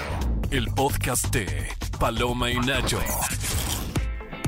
el 0.52 0.68
podcast 0.74 1.28
de 1.34 1.70
Paloma 1.98 2.52
y 2.52 2.60
Nacho. 2.60 3.00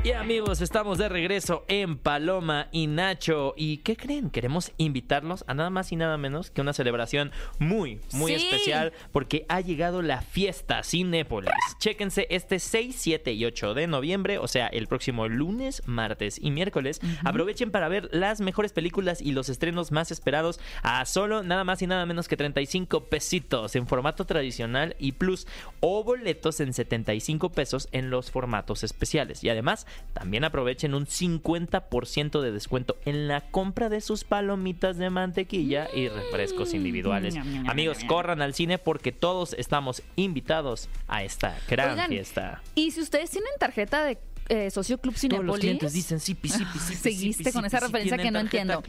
Y 0.08 0.12
amigos, 0.12 0.62
estamos 0.62 0.96
de 0.96 1.10
regreso 1.10 1.66
en 1.68 1.98
Paloma 1.98 2.68
y 2.72 2.86
Nacho. 2.86 3.52
¿Y 3.58 3.76
qué 3.78 3.94
creen? 3.94 4.30
Queremos 4.30 4.72
invitarlos 4.78 5.44
a 5.46 5.52
nada 5.52 5.68
más 5.68 5.92
y 5.92 5.96
nada 5.96 6.16
menos 6.16 6.50
que 6.50 6.62
una 6.62 6.72
celebración 6.72 7.30
muy, 7.58 8.00
muy 8.14 8.34
Sí. 8.34 8.46
especial 8.46 8.94
porque 9.12 9.44
ha 9.50 9.60
llegado 9.60 10.00
la 10.00 10.22
fiesta 10.22 10.82
Cinépolis. 10.82 11.52
Chéquense 11.78 12.26
este 12.30 12.58
6, 12.58 12.96
7 12.98 13.34
y 13.34 13.44
8 13.44 13.74
de 13.74 13.86
noviembre, 13.86 14.38
o 14.38 14.48
sea, 14.48 14.68
el 14.68 14.86
próximo 14.86 15.28
lunes, 15.28 15.82
martes 15.84 16.38
y 16.40 16.52
miércoles. 16.52 17.02
Aprovechen 17.22 17.70
para 17.70 17.88
ver 17.90 18.08
las 18.10 18.40
mejores 18.40 18.72
películas 18.72 19.20
y 19.20 19.32
los 19.32 19.50
estrenos 19.50 19.92
más 19.92 20.10
esperados 20.10 20.58
a 20.82 21.04
solo 21.04 21.42
nada 21.42 21.64
más 21.64 21.82
y 21.82 21.86
nada 21.86 22.06
menos 22.06 22.28
que 22.28 22.38
35 22.38 23.04
pesitos 23.10 23.76
en 23.76 23.86
formato 23.86 24.24
tradicional 24.24 24.96
y 24.98 25.12
plus 25.12 25.46
o 25.80 26.02
boletos 26.02 26.60
en 26.60 26.72
75 26.72 27.50
pesos 27.52 27.88
en 27.92 28.08
los 28.08 28.30
formatos 28.30 28.84
especiales. 28.84 29.44
Y 29.44 29.50
además 29.50 29.86
también 30.12 30.44
aprovechen 30.44 30.94
un 30.94 31.06
50% 31.06 32.40
de 32.40 32.52
descuento 32.52 32.96
en 33.04 33.28
la 33.28 33.40
compra 33.50 33.88
de 33.88 34.00
sus 34.00 34.24
palomitas 34.24 34.96
de 34.98 35.10
mantequilla 35.10 35.88
y 35.94 36.08
refrescos 36.08 36.74
individuales. 36.74 37.34
Ñam, 37.34 37.52
ñam, 37.52 37.70
Amigos, 37.70 37.98
corran 38.06 38.42
al 38.42 38.54
cine 38.54 38.78
porque 38.78 39.12
todos 39.12 39.54
estamos 39.54 40.02
invitados 40.16 40.88
a 41.06 41.22
esta 41.24 41.56
gran 41.68 41.92
Oigan, 41.92 42.08
fiesta. 42.08 42.62
Y 42.74 42.90
si 42.90 43.00
ustedes 43.00 43.30
tienen 43.30 43.50
tarjeta 43.58 44.04
de 44.04 44.18
eh, 44.50 44.70
Socio 44.70 44.98
Club 44.98 45.12
Todos 45.12 45.20
Cinepolis, 45.20 45.46
los 45.48 45.58
clientes 45.58 45.92
dicen 45.92 46.20
sí, 46.20 46.34
sí, 46.42 46.48
sí, 46.48 46.64
sí, 46.86 46.94
Seguiste 46.94 47.52
con 47.52 47.64
esa 47.66 47.80
referencia 47.80 48.16
que 48.16 48.30
no 48.30 48.38
entiendo. 48.40 48.82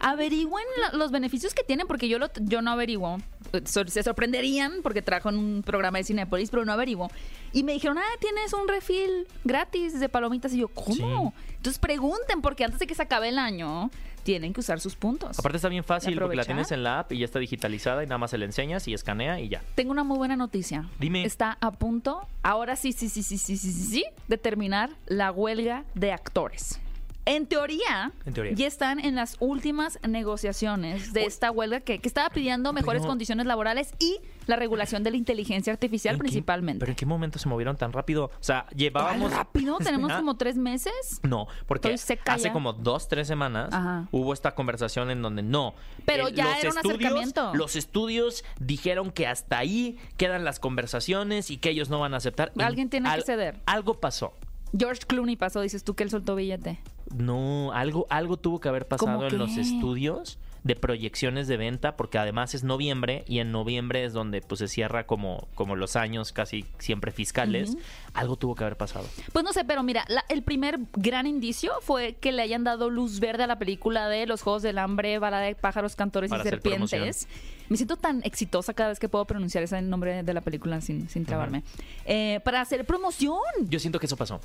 Averigüen 0.00 0.64
la- 0.80 0.96
los 0.96 1.10
beneficios 1.10 1.54
que 1.54 1.64
tienen, 1.64 1.86
porque 1.86 2.08
yo 2.08 2.18
lo, 2.18 2.30
yo 2.40 2.62
no 2.62 2.70
averiguo 2.70 3.18
se 3.64 4.02
sorprenderían 4.02 4.80
porque 4.82 5.02
trajo 5.02 5.28
en 5.28 5.36
un 5.36 5.62
programa 5.62 5.98
de 5.98 6.04
Cinepolis, 6.04 6.50
pero 6.50 6.64
no 6.64 6.72
averiguó. 6.72 7.10
Y 7.52 7.62
me 7.62 7.72
dijeron, 7.72 7.98
ah, 7.98 8.16
tienes 8.20 8.52
un 8.52 8.68
refil 8.68 9.26
gratis 9.44 9.98
de 9.98 10.08
palomitas. 10.08 10.52
Y 10.54 10.58
yo, 10.58 10.68
¿cómo? 10.68 11.34
Entonces 11.56 11.78
pregunten, 11.78 12.40
porque 12.40 12.64
antes 12.64 12.80
de 12.80 12.86
que 12.86 12.94
se 12.94 13.02
acabe 13.02 13.28
el 13.28 13.38
año, 13.38 13.90
tienen 14.22 14.52
que 14.52 14.60
usar 14.60 14.80
sus 14.80 14.96
puntos. 14.96 15.38
Aparte 15.38 15.56
está 15.56 15.68
bien 15.68 15.84
fácil 15.84 16.18
porque 16.18 16.36
la 16.36 16.44
tienes 16.44 16.72
en 16.72 16.82
la 16.82 17.00
app 17.00 17.12
y 17.12 17.18
ya 17.18 17.24
está 17.24 17.38
digitalizada 17.38 18.02
y 18.02 18.06
nada 18.06 18.18
más 18.18 18.30
se 18.30 18.38
le 18.38 18.44
enseñas 18.44 18.86
y 18.88 18.94
escanea 18.94 19.40
y 19.40 19.48
ya. 19.48 19.62
Tengo 19.74 19.90
una 19.90 20.04
muy 20.04 20.18
buena 20.18 20.36
noticia. 20.36 20.88
Dime. 20.98 21.24
Está 21.24 21.58
a 21.60 21.72
punto, 21.72 22.26
ahora 22.42 22.76
sí, 22.76 22.92
sí, 22.92 23.08
sí, 23.08 23.22
sí, 23.22 23.38
sí, 23.38 23.56
sí, 23.56 23.72
sí, 23.72 23.82
sí 23.84 24.04
de 24.28 24.38
terminar 24.38 24.90
la 25.06 25.30
huelga 25.30 25.84
de 25.94 26.12
actores. 26.12 26.80
En 27.24 27.46
teoría, 27.46 28.10
En 28.26 28.34
teoría. 28.34 28.52
ya 28.54 28.66
están 28.66 28.98
en 28.98 29.14
las 29.14 29.36
últimas 29.38 29.98
negociaciones 30.08 31.12
de 31.12 31.24
esta 31.24 31.50
huelga 31.52 31.78
que, 31.80 32.00
que 32.00 32.08
estaba 32.08 32.30
pidiendo 32.30 32.72
mejores 32.72 33.02
condiciones 33.06 33.46
laborales 33.46 33.94
y 34.00 34.18
la 34.48 34.56
regulación 34.56 35.04
de 35.04 35.12
la 35.12 35.16
inteligencia 35.16 35.72
artificial 35.72 36.14
¿En 36.14 36.18
qué- 36.18 36.24
principalmente. 36.24 36.80
¿Pero 36.80 36.90
en 36.90 36.96
qué 36.96 37.06
momento 37.06 37.38
se 37.38 37.48
movieron 37.48 37.76
tan 37.76 37.92
rápido? 37.92 38.24
O 38.24 38.30
sea, 38.40 38.64
¿Cuál 38.64 38.76
llevábamos... 38.76 39.32
rápido? 39.32 39.78
Tenemos 39.78 40.10
Ah, 40.10 40.16
como 40.16 40.36
tres 40.36 40.56
meses. 40.56 41.20
No, 41.22 41.46
porque 41.66 41.92
hace 41.94 42.18
ya. 42.42 42.52
como 42.52 42.72
dos, 42.72 43.06
tres 43.06 43.28
semanas 43.28 43.72
Ajá. 43.72 44.08
hubo 44.10 44.32
esta 44.32 44.56
conversación 44.56 45.10
en 45.10 45.22
donde 45.22 45.42
no. 45.44 45.74
Pero 46.04 46.28
ya 46.28 46.44
los 46.46 46.56
era 46.58 46.70
un 46.70 46.76
estudios- 46.78 46.96
acercamiento. 46.98 47.54
Los 47.54 47.76
estudios 47.76 48.44
dijeron 48.58 49.12
que 49.12 49.28
hasta 49.28 49.58
ahí 49.58 49.96
quedan 50.16 50.44
las 50.44 50.58
conversaciones 50.58 51.50
y 51.50 51.58
que 51.58 51.70
ellos 51.70 51.88
no 51.88 52.00
van 52.00 52.14
a 52.14 52.16
aceptar. 52.16 52.50
Alguien 52.58 52.90
tiene 52.90 53.14
que 53.14 53.22
ceder. 53.22 53.60
Algo 53.66 53.94
pasó. 54.00 54.34
George 54.76 55.02
Clooney 55.06 55.36
pasó, 55.36 55.60
dices 55.60 55.84
tú 55.84 55.94
que 55.94 56.02
él 56.02 56.10
soltó 56.10 56.34
billete. 56.36 56.78
No, 57.14 57.72
algo, 57.72 58.06
algo 58.10 58.36
tuvo 58.38 58.60
que 58.60 58.68
haber 58.68 58.86
pasado 58.88 59.16
¿Cómo 59.18 59.26
en 59.28 59.38
los 59.38 59.56
estudios 59.56 60.38
de 60.64 60.76
proyecciones 60.76 61.48
de 61.48 61.56
venta, 61.56 61.96
porque 61.96 62.18
además 62.18 62.54
es 62.54 62.62
noviembre 62.62 63.24
y 63.26 63.40
en 63.40 63.50
noviembre 63.50 64.04
es 64.04 64.12
donde 64.12 64.40
pues 64.42 64.60
se 64.60 64.68
cierra 64.68 65.06
como, 65.06 65.48
como 65.56 65.74
los 65.74 65.96
años 65.96 66.30
casi 66.32 66.64
siempre 66.78 67.10
fiscales. 67.10 67.76
Algo 68.14 68.36
tuvo 68.36 68.54
que 68.54 68.62
haber 68.62 68.76
pasado. 68.76 69.04
Pues 69.32 69.44
no 69.44 69.52
sé, 69.52 69.64
pero 69.64 69.82
mira, 69.82 70.04
la- 70.06 70.24
el 70.28 70.42
primer 70.44 70.78
gran 70.92 71.26
indicio 71.26 71.72
fue 71.82 72.14
que 72.14 72.30
le 72.30 72.42
hayan 72.42 72.62
dado 72.62 72.90
luz 72.90 73.18
verde 73.18 73.42
a 73.42 73.46
la 73.48 73.58
película 73.58 74.08
de 74.08 74.24
Los 74.26 74.42
Juegos 74.42 74.62
del 74.62 74.78
Hambre, 74.78 75.18
Balada 75.18 75.42
de 75.46 75.56
Pájaros, 75.56 75.96
Cantores 75.96 76.30
Para 76.30 76.44
y 76.44 76.48
Serpientes. 76.48 77.26
Me 77.72 77.78
siento 77.78 77.96
tan 77.96 78.22
exitosa 78.22 78.74
cada 78.74 78.90
vez 78.90 78.98
que 78.98 79.08
puedo 79.08 79.24
pronunciar 79.24 79.64
ese 79.64 79.80
nombre 79.80 80.22
de 80.22 80.34
la 80.34 80.42
película 80.42 80.80
sin, 80.82 81.08
sin 81.08 81.24
trabarme. 81.24 81.62
Eh, 82.04 82.40
para 82.44 82.60
hacer 82.60 82.84
promoción. 82.84 83.38
Yo 83.62 83.78
siento 83.78 83.98
que 83.98 84.04
eso 84.04 84.16
pasó. 84.18 84.40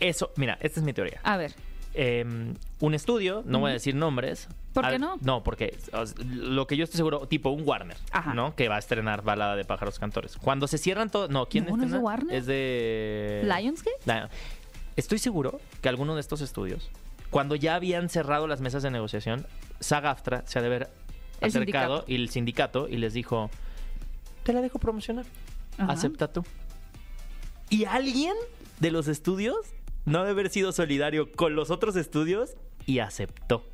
Eso, 0.00 0.30
mira, 0.36 0.58
esta 0.60 0.78
es 0.80 0.84
mi 0.84 0.92
teoría. 0.92 1.18
A 1.22 1.38
ver, 1.38 1.54
eh, 1.94 2.24
un 2.80 2.94
estudio, 2.94 3.42
no 3.46 3.60
voy 3.60 3.70
a 3.70 3.72
decir 3.72 3.94
nombres. 3.94 4.48
¿Por 4.74 4.86
qué 4.90 4.98
no? 4.98 5.16
No, 5.22 5.42
porque 5.42 5.78
o 5.94 6.04
sea, 6.06 6.14
lo 6.24 6.66
que 6.66 6.76
yo 6.76 6.84
estoy 6.84 6.98
seguro, 6.98 7.26
tipo 7.26 7.48
un 7.48 7.66
Warner, 7.66 7.96
Ajá. 8.12 8.34
¿no? 8.34 8.54
Que 8.54 8.68
va 8.68 8.76
a 8.76 8.78
estrenar 8.80 9.22
Balada 9.22 9.56
de 9.56 9.64
Pájaros 9.64 9.98
Cantores. 9.98 10.36
Cuando 10.36 10.68
se 10.68 10.76
cierran 10.76 11.10
todos... 11.10 11.30
No, 11.30 11.46
¿quién 11.46 11.64
No, 11.64 11.74
no 11.76 11.84
es 11.84 11.90
de? 11.90 11.98
Warner. 11.98 12.36
Es 12.36 12.44
de... 12.44 13.40
¿Lionsgate? 13.44 13.96
Lion- 14.04 14.28
Estoy 14.96 15.18
seguro 15.18 15.58
que 15.80 15.88
alguno 15.88 16.14
de 16.16 16.20
estos 16.20 16.42
estudios, 16.42 16.90
cuando 17.30 17.54
ya 17.54 17.76
habían 17.76 18.08
cerrado 18.10 18.46
las 18.46 18.60
mesas 18.60 18.82
de 18.82 18.90
negociación, 18.90 19.46
SAG-AFTRA 19.80 20.42
se 20.44 20.58
ha 20.58 20.62
de 20.62 20.66
haber 20.66 20.90
El 21.40 21.48
acercado 21.48 21.96
sindicato. 21.98 22.04
y 22.12 22.14
el 22.16 22.28
sindicato 22.30 22.88
y 22.88 22.96
les 22.96 23.12
dijo, 23.14 23.50
te 24.44 24.52
la 24.52 24.60
dejo 24.60 24.78
promocionar, 24.78 25.26
Ajá. 25.78 25.92
acepta 25.92 26.32
tú. 26.32 26.44
Y 27.70 27.84
alguien 27.84 28.34
de 28.80 28.90
los 28.90 29.08
estudios 29.08 29.56
no 30.04 30.20
debe 30.20 30.30
haber 30.30 30.50
sido 30.50 30.72
solidario 30.72 31.30
con 31.32 31.54
los 31.54 31.70
otros 31.70 31.96
estudios 31.96 32.54
y 32.86 33.00
aceptó. 33.00 33.64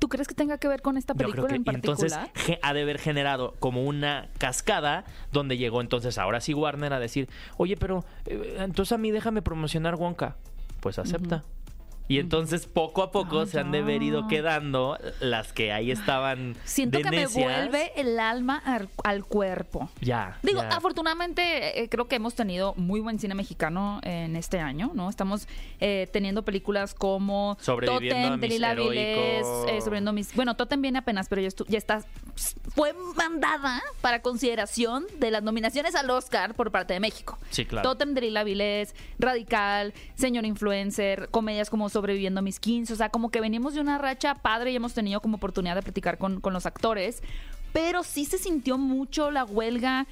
¿tú 0.00 0.08
crees 0.08 0.28
que 0.28 0.34
tenga 0.36 0.58
que 0.58 0.68
ver 0.68 0.80
con 0.80 0.96
esta 0.96 1.12
Yo 1.12 1.18
película 1.18 1.48
creo 1.48 1.64
que 1.64 1.70
en 1.70 1.74
entonces 1.74 2.12
particular? 2.14 2.46
ge- 2.46 2.60
ha 2.62 2.72
de 2.72 2.82
haber 2.82 2.98
generado 3.00 3.56
como 3.58 3.82
una 3.82 4.28
cascada 4.38 5.04
donde 5.32 5.56
llegó 5.56 5.80
entonces 5.80 6.18
ahora 6.18 6.40
sí 6.40 6.54
Warner 6.54 6.92
a 6.92 7.00
decir, 7.00 7.28
oye, 7.56 7.76
pero 7.76 8.04
eh, 8.26 8.58
entonces 8.60 8.92
a 8.92 8.98
mí 8.98 9.10
déjame 9.10 9.42
promocionar 9.42 9.96
Wonka. 9.96 10.36
Pues 10.78 11.00
acepta. 11.00 11.42
Y 12.08 12.18
entonces 12.18 12.66
poco 12.66 13.02
a 13.02 13.10
poco 13.12 13.40
Ah, 13.40 13.46
se 13.46 13.60
han 13.60 13.70
de 13.70 13.78
haber 13.80 14.02
ido 14.02 14.22
ya. 14.22 14.28
quedando 14.28 14.98
las 15.20 15.52
que 15.52 15.72
ahí 15.72 15.90
estaban. 15.90 16.56
Siento 16.64 16.98
de 16.98 17.04
que 17.04 17.10
me 17.10 17.26
vuelve 17.26 17.92
el 17.96 18.18
alma 18.18 18.56
al, 18.64 18.88
al 19.04 19.24
cuerpo. 19.26 19.90
Ya. 20.00 20.38
Digo, 20.42 20.62
ya. 20.62 20.68
afortunadamente 20.70 21.82
eh, 21.82 21.88
creo 21.88 22.08
que 22.08 22.16
hemos 22.16 22.34
tenido 22.34 22.74
muy 22.76 23.00
buen 23.00 23.18
cine 23.18 23.34
mexicano 23.34 24.00
en 24.04 24.36
este 24.36 24.58
año, 24.58 24.90
¿no? 24.94 25.10
Estamos 25.10 25.46
eh, 25.80 26.08
teniendo 26.12 26.44
películas 26.44 26.94
como 26.94 27.58
Totem, 27.64 28.32
mis 28.32 28.40
de 28.40 28.48
Lila 28.48 28.74
Vilés, 28.74 29.46
eh, 29.68 29.78
sobreviviendo 29.80 30.10
a 30.10 30.14
mis... 30.14 30.34
Bueno, 30.34 30.56
Totem 30.56 30.80
viene 30.80 30.98
apenas, 30.98 31.28
pero 31.28 31.42
ya, 31.42 31.48
estu- 31.48 31.66
ya 31.68 31.78
está... 31.78 32.02
Fue 32.74 32.94
mandada 33.16 33.82
para 34.00 34.22
consideración 34.22 35.04
de 35.18 35.30
las 35.32 35.42
nominaciones 35.42 35.94
al 35.96 36.08
Oscar 36.10 36.54
por 36.54 36.70
parte 36.70 36.94
de 36.94 37.00
México. 37.00 37.36
Sí, 37.50 37.66
claro. 37.66 37.88
Totem 37.90 38.14
de 38.14 38.20
Lila 38.22 38.44
Vilés, 38.44 38.94
Radical, 39.18 39.92
Señor 40.14 40.46
Influencer, 40.46 41.28
comedias 41.30 41.68
como 41.68 41.88
Sobreviviendo 41.98 42.38
a 42.38 42.42
mis 42.42 42.60
15, 42.60 42.92
o 42.92 42.96
sea, 42.96 43.08
como 43.08 43.30
que 43.30 43.40
venimos 43.40 43.74
de 43.74 43.80
una 43.80 43.98
racha 43.98 44.36
padre 44.36 44.70
y 44.70 44.76
hemos 44.76 44.94
tenido 44.94 45.20
como 45.20 45.38
oportunidad 45.38 45.74
de 45.74 45.82
platicar 45.82 46.16
con, 46.16 46.40
con 46.40 46.52
los 46.52 46.64
actores, 46.64 47.24
pero 47.72 48.04
sí 48.04 48.24
se 48.24 48.38
sintió 48.38 48.78
mucho 48.78 49.32
la 49.32 49.44
huelga. 49.44 50.06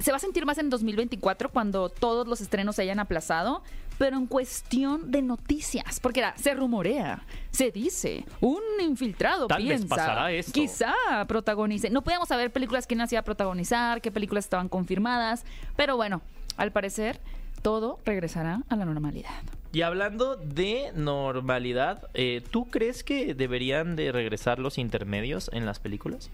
Se 0.00 0.10
va 0.10 0.16
a 0.16 0.20
sentir 0.20 0.44
más 0.44 0.58
en 0.58 0.70
2024 0.70 1.50
cuando 1.50 1.88
todos 1.88 2.26
los 2.26 2.40
estrenos 2.40 2.74
se 2.74 2.82
hayan 2.82 2.98
aplazado, 2.98 3.62
pero 3.96 4.16
en 4.16 4.26
cuestión 4.26 5.12
de 5.12 5.22
noticias, 5.22 6.00
porque 6.00 6.18
era, 6.18 6.34
se 6.36 6.52
rumorea, 6.54 7.22
se 7.52 7.70
dice, 7.70 8.24
un 8.40 8.60
infiltrado 8.82 9.46
Tal 9.46 9.62
vez 9.62 9.80
piensa, 9.82 9.94
pasará 9.94 10.32
esto. 10.32 10.52
quizá 10.52 10.94
protagonice. 11.28 11.90
No 11.90 12.02
podíamos 12.02 12.28
saber 12.28 12.50
películas 12.50 12.88
quién 12.88 13.02
hacía 13.02 13.22
protagonizar, 13.22 14.00
qué 14.00 14.10
películas 14.10 14.46
estaban 14.46 14.68
confirmadas, 14.68 15.44
pero 15.76 15.96
bueno, 15.96 16.22
al 16.56 16.72
parecer 16.72 17.20
todo 17.62 18.00
regresará 18.04 18.62
a 18.68 18.74
la 18.74 18.84
normalidad. 18.84 19.30
Y 19.72 19.82
hablando 19.82 20.36
de 20.36 20.90
normalidad, 20.96 22.08
eh, 22.14 22.42
¿tú 22.50 22.68
crees 22.70 23.04
que 23.04 23.34
deberían 23.34 23.94
de 23.96 24.10
regresar 24.12 24.58
los 24.58 24.78
intermedios 24.78 25.48
en 25.52 25.64
las 25.64 25.78
películas? 25.78 26.28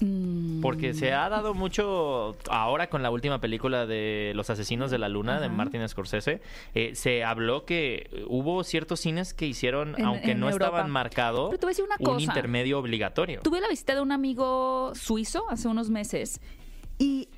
Mm, 0.00 0.60
Porque 0.60 0.94
se 0.94 1.12
ha 1.12 1.28
dado 1.28 1.54
mucho 1.54 2.36
ahora 2.50 2.88
con 2.90 3.02
la 3.04 3.10
última 3.10 3.40
película 3.40 3.86
de 3.86 4.32
Los 4.34 4.50
Asesinos 4.50 4.90
de 4.90 4.98
la 4.98 5.08
Luna 5.08 5.40
de. 5.40 5.48
Martin 5.48 5.88
Scorsese. 5.88 6.42
eh, 6.74 6.94
se 6.96 7.22
habló 7.22 7.64
que 7.64 8.24
hubo 8.26 8.64
ciertos 8.64 8.98
cines 9.00 9.32
que 9.32 9.46
hicieron, 9.46 9.94
En- 9.96 10.04
aunque 10.04 10.32
en 10.32 10.40
no 10.40 10.50
Europa. 10.50 10.66
estaban 10.66 10.90
marcados, 10.90 11.50
Pero 11.50 11.60
te 11.60 11.66
voy 11.66 11.70
a 11.70 11.74
decir 11.74 11.84
una 11.84 11.96
un 12.00 12.04
cosa. 12.04 12.20
intermedio 12.24 12.78
obligatorio. 12.80 13.40
Tuve 13.42 13.60
la 13.60 13.68
visita 13.68 13.94
de 13.94 14.00
un 14.00 14.10
amigo 14.12 14.92
suizo 14.96 15.44
hace 15.50 15.68
unos 15.68 15.88
meses 15.88 16.40
y 16.98 17.28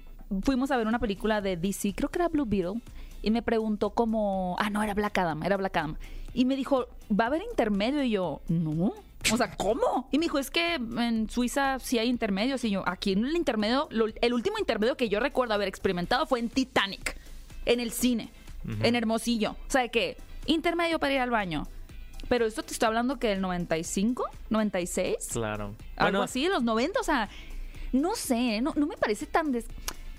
fuimos 0.43 0.71
a 0.71 0.79
ver 0.79 0.87
una 0.87 0.99
película 0.99 1.43
de 1.43 1.59
DC, 1.59 1.93
creo 1.95 2.09
que 2.09 2.19
era 2.19 2.29
Blue 2.29 2.47
Beetle, 2.47 2.81
y 3.25 3.31
me 3.31 3.43
preguntó 3.43 3.91
como, 3.91 4.57
ah, 4.59 4.71
no, 4.71 4.83
era 4.83 4.95
Black 4.95 5.17
Adam, 5.19 5.43
era 5.43 5.57
Black 5.57 5.77
Adam. 5.77 5.97
Y 6.35 6.45
me 6.45 6.57
dijo, 6.57 6.87
¿va 7.11 7.25
a 7.25 7.27
haber 7.29 7.43
intermedio? 7.49 8.03
Y 8.03 8.11
yo, 8.11 8.41
no. 8.49 8.93
O 9.33 9.37
sea, 9.39 9.51
¿cómo? 9.57 10.09
Y 10.13 10.19
me 10.19 10.25
dijo, 10.27 10.39
es 10.39 10.51
que 10.51 10.75
en 10.75 11.31
Suiza 11.31 11.79
sí 11.79 11.99
hay 11.99 12.09
intermedios. 12.09 12.63
Y 12.65 12.71
yo, 12.71 12.83
aquí 12.87 13.13
en 13.13 13.25
el 13.25 13.37
intermedio, 13.37 13.89
lo- 13.91 14.07
el 14.21 14.35
último 14.35 14.59
intermedio 14.59 14.97
que 14.97 15.09
yo 15.09 15.19
recuerdo 15.21 15.55
haber 15.55 15.67
experimentado 15.69 16.27
fue 16.27 16.41
en 16.41 16.51
Titanic, 16.51 17.17
en 17.65 17.81
el 17.81 17.91
cine, 17.93 18.31
en 18.83 18.95
Hermosillo. 18.95 19.53
O 19.53 19.71
sea, 19.71 19.89
que 19.89 20.17
intermedio 20.47 20.99
para 20.99 21.15
ir 21.15 21.21
al 21.21 21.31
baño. 21.31 21.67
Pero 22.29 22.47
esto 22.47 22.63
te 22.63 22.73
estoy 22.73 22.87
hablando 22.89 23.19
que 23.19 23.29
del 23.29 23.41
95, 23.41 24.25
96. 24.51 25.17
Claro. 25.33 25.75
Algo 25.97 26.23
así 26.23 26.43
de 26.43 26.49
los 26.51 26.63
90, 26.63 27.01
o 27.01 27.05
sea, 27.05 27.29
no 27.93 28.15
sé, 28.17 28.61
no, 28.61 28.73
no 28.77 28.87
me 28.87 28.97
parece 28.97 29.27
tan... 29.27 29.53
des- 29.53 29.67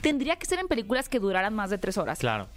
Tendría 0.02 0.36
que 0.36 0.46
ser 0.46 0.60
en 0.60 0.68
películas 0.68 1.10
que 1.10 1.20
duraran 1.20 1.54
más 1.56 1.72
de 1.72 1.78
tres 1.80 1.98
horas. 1.98 2.20
Claro. 2.20 2.48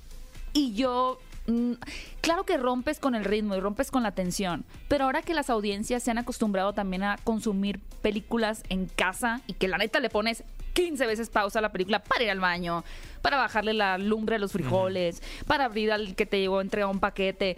Y 0.53 0.75
yo, 0.75 1.19
mm, 1.47 1.73
claro 2.21 2.45
que 2.45 2.57
rompes 2.57 2.99
con 3.01 3.15
el 3.15 3.25
ritmo 3.25 3.55
y 3.57 3.61
rompes 3.61 3.91
con 3.91 4.03
la 4.03 4.13
tensión, 4.13 4.65
pero 4.89 5.05
ahora 5.05 5.23
que 5.23 5.35
las 5.35 5.51
audiencias 5.51 6.03
se 6.03 6.11
han 6.11 6.19
acostumbrado 6.19 6.73
también 6.73 7.03
a 7.03 7.19
consumir 7.25 7.81
películas 8.03 8.63
en 8.69 8.87
casa 8.87 9.41
y 9.47 9.55
que 9.55 9.69
la 9.69 9.79
neta 9.79 10.01
le 10.01 10.11
pones 10.11 10.45
15 10.75 11.07
veces 11.07 11.29
pausa 11.31 11.59
a 11.59 11.63
la 11.63 11.73
película 11.73 11.99
para 12.05 12.23
ir 12.25 12.31
al 12.31 12.41
baño, 12.41 12.85
para 13.23 13.37
bajarle 13.37 13.75
la 13.75 13.99
lumbre 13.99 14.37
a 14.37 14.39
los 14.39 14.53
frijoles, 14.53 15.23
para 15.47 15.65
abrir 15.65 15.91
al 15.91 16.15
que 16.15 16.25
te 16.27 16.39
llegó 16.39 16.59
a 16.59 16.63
entregar 16.63 16.89
un 16.91 17.01
paquete. 17.01 17.57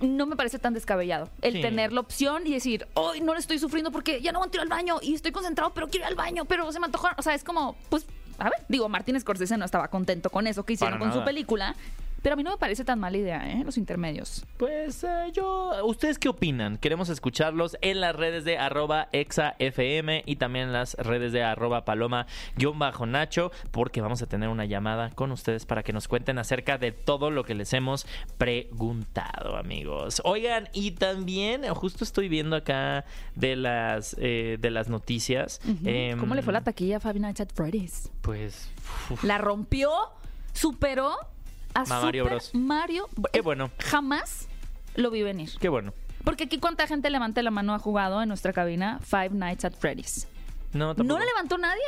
No 0.00 0.26
me 0.26 0.36
parece 0.36 0.58
tan 0.58 0.74
descabellado 0.74 1.30
el 1.42 1.54
Sí. 1.54 1.60
tener 1.62 1.92
la 1.92 2.00
opción 2.00 2.46
y 2.46 2.52
decir, 2.52 2.86
hoy 2.94 3.20
no 3.20 3.32
le 3.34 3.40
estoy 3.40 3.58
sufriendo 3.58 3.90
porque 3.92 4.20
ya 4.20 4.30
no 4.32 4.38
aguanto 4.38 4.58
ir 4.58 4.62
al 4.62 4.68
baño 4.68 4.98
y 5.00 5.14
estoy 5.14 5.32
concentrado, 5.32 5.72
pero 5.74 5.88
quiero 5.88 6.04
ir 6.06 6.08
al 6.08 6.16
baño, 6.16 6.44
pero 6.44 6.70
se 6.72 6.80
me 6.80 6.86
antoja. 6.86 7.14
O 7.18 7.22
sea, 7.22 7.34
es 7.34 7.44
como, 7.44 7.76
pues, 7.88 8.04
a 8.38 8.44
ver, 8.50 8.64
digo, 8.68 8.88
Martín 8.90 9.18
Scorsese 9.18 9.56
no 9.56 9.64
estaba 9.64 9.88
contento 9.88 10.28
con 10.28 10.46
eso 10.46 10.64
que 10.64 10.74
hicieron 10.74 10.98
Para 10.98 11.10
con 11.12 11.18
su 11.18 11.24
película, 11.24 11.74
Pero 12.26 12.34
a 12.34 12.36
mí 12.38 12.42
no 12.42 12.50
me 12.50 12.56
parece 12.56 12.84
tan 12.84 12.98
mala 12.98 13.16
idea, 13.18 13.48
¿eh? 13.52 13.62
Los 13.64 13.78
intermedios. 13.78 14.44
Pues 14.56 15.04
eh, 15.04 15.30
yo, 15.32 15.70
¿ustedes 15.84 16.18
qué 16.18 16.28
opinan? 16.28 16.76
Queremos 16.76 17.08
escucharlos 17.08 17.76
en 17.82 18.00
las 18.00 18.16
redes 18.16 18.44
de 18.44 18.58
arroba 18.58 19.08
exafm 19.12 20.24
y 20.26 20.34
también 20.34 20.64
en 20.64 20.72
las 20.72 20.94
redes 20.94 21.30
de 21.30 21.44
arroba 21.44 21.84
paloma-nacho 21.84 23.52
porque 23.70 24.00
vamos 24.00 24.22
a 24.22 24.26
tener 24.26 24.48
una 24.48 24.64
llamada 24.64 25.10
con 25.10 25.30
ustedes 25.30 25.66
para 25.66 25.84
que 25.84 25.92
nos 25.92 26.08
cuenten 26.08 26.40
acerca 26.40 26.78
de 26.78 26.90
todo 26.90 27.30
lo 27.30 27.44
que 27.44 27.54
les 27.54 27.72
hemos 27.74 28.08
preguntado, 28.38 29.56
amigos. 29.56 30.20
Oigan, 30.24 30.68
y 30.72 30.90
también, 30.90 31.62
justo 31.74 32.02
estoy 32.02 32.28
viendo 32.28 32.56
acá 32.56 33.04
de 33.36 33.54
las, 33.54 34.16
eh, 34.18 34.58
de 34.60 34.70
las 34.72 34.88
noticias. 34.88 35.60
em, 35.84 36.18
¿Cómo 36.18 36.34
le 36.34 36.42
fue 36.42 36.52
la 36.52 36.64
taquilla 36.64 36.96
a 36.96 37.00
Five 37.00 37.20
Nights 37.20 37.42
at 37.42 37.50
Freddy's? 37.54 38.10
Pues, 38.22 38.68
uf, 39.10 39.22
La 39.22 39.38
rompió, 39.38 39.92
superó 40.52 41.35
a 41.76 41.84
Ma- 41.84 42.00
Mario 42.00 42.24
Super 42.24 42.38
Bros. 42.38 42.54
Mario. 42.54 43.08
Qué 43.32 43.40
bueno. 43.40 43.70
Jamás 43.78 44.48
lo 44.94 45.10
vi 45.10 45.22
venir. 45.22 45.50
qué 45.60 45.68
bueno. 45.68 45.92
Porque 46.24 46.44
aquí 46.44 46.58
cuánta 46.58 46.86
gente 46.86 47.08
levante 47.10 47.42
la 47.42 47.50
mano 47.50 47.74
ha 47.74 47.78
jugado 47.78 48.20
en 48.22 48.28
nuestra 48.28 48.52
cabina 48.52 48.98
Five 49.02 49.30
Nights 49.30 49.64
at 49.64 49.74
Freddy's. 49.74 50.26
No, 50.72 50.88
tampoco. 50.94 51.04
No 51.04 51.18
la 51.18 51.24
levantó 51.24 51.56
nadie. 51.58 51.82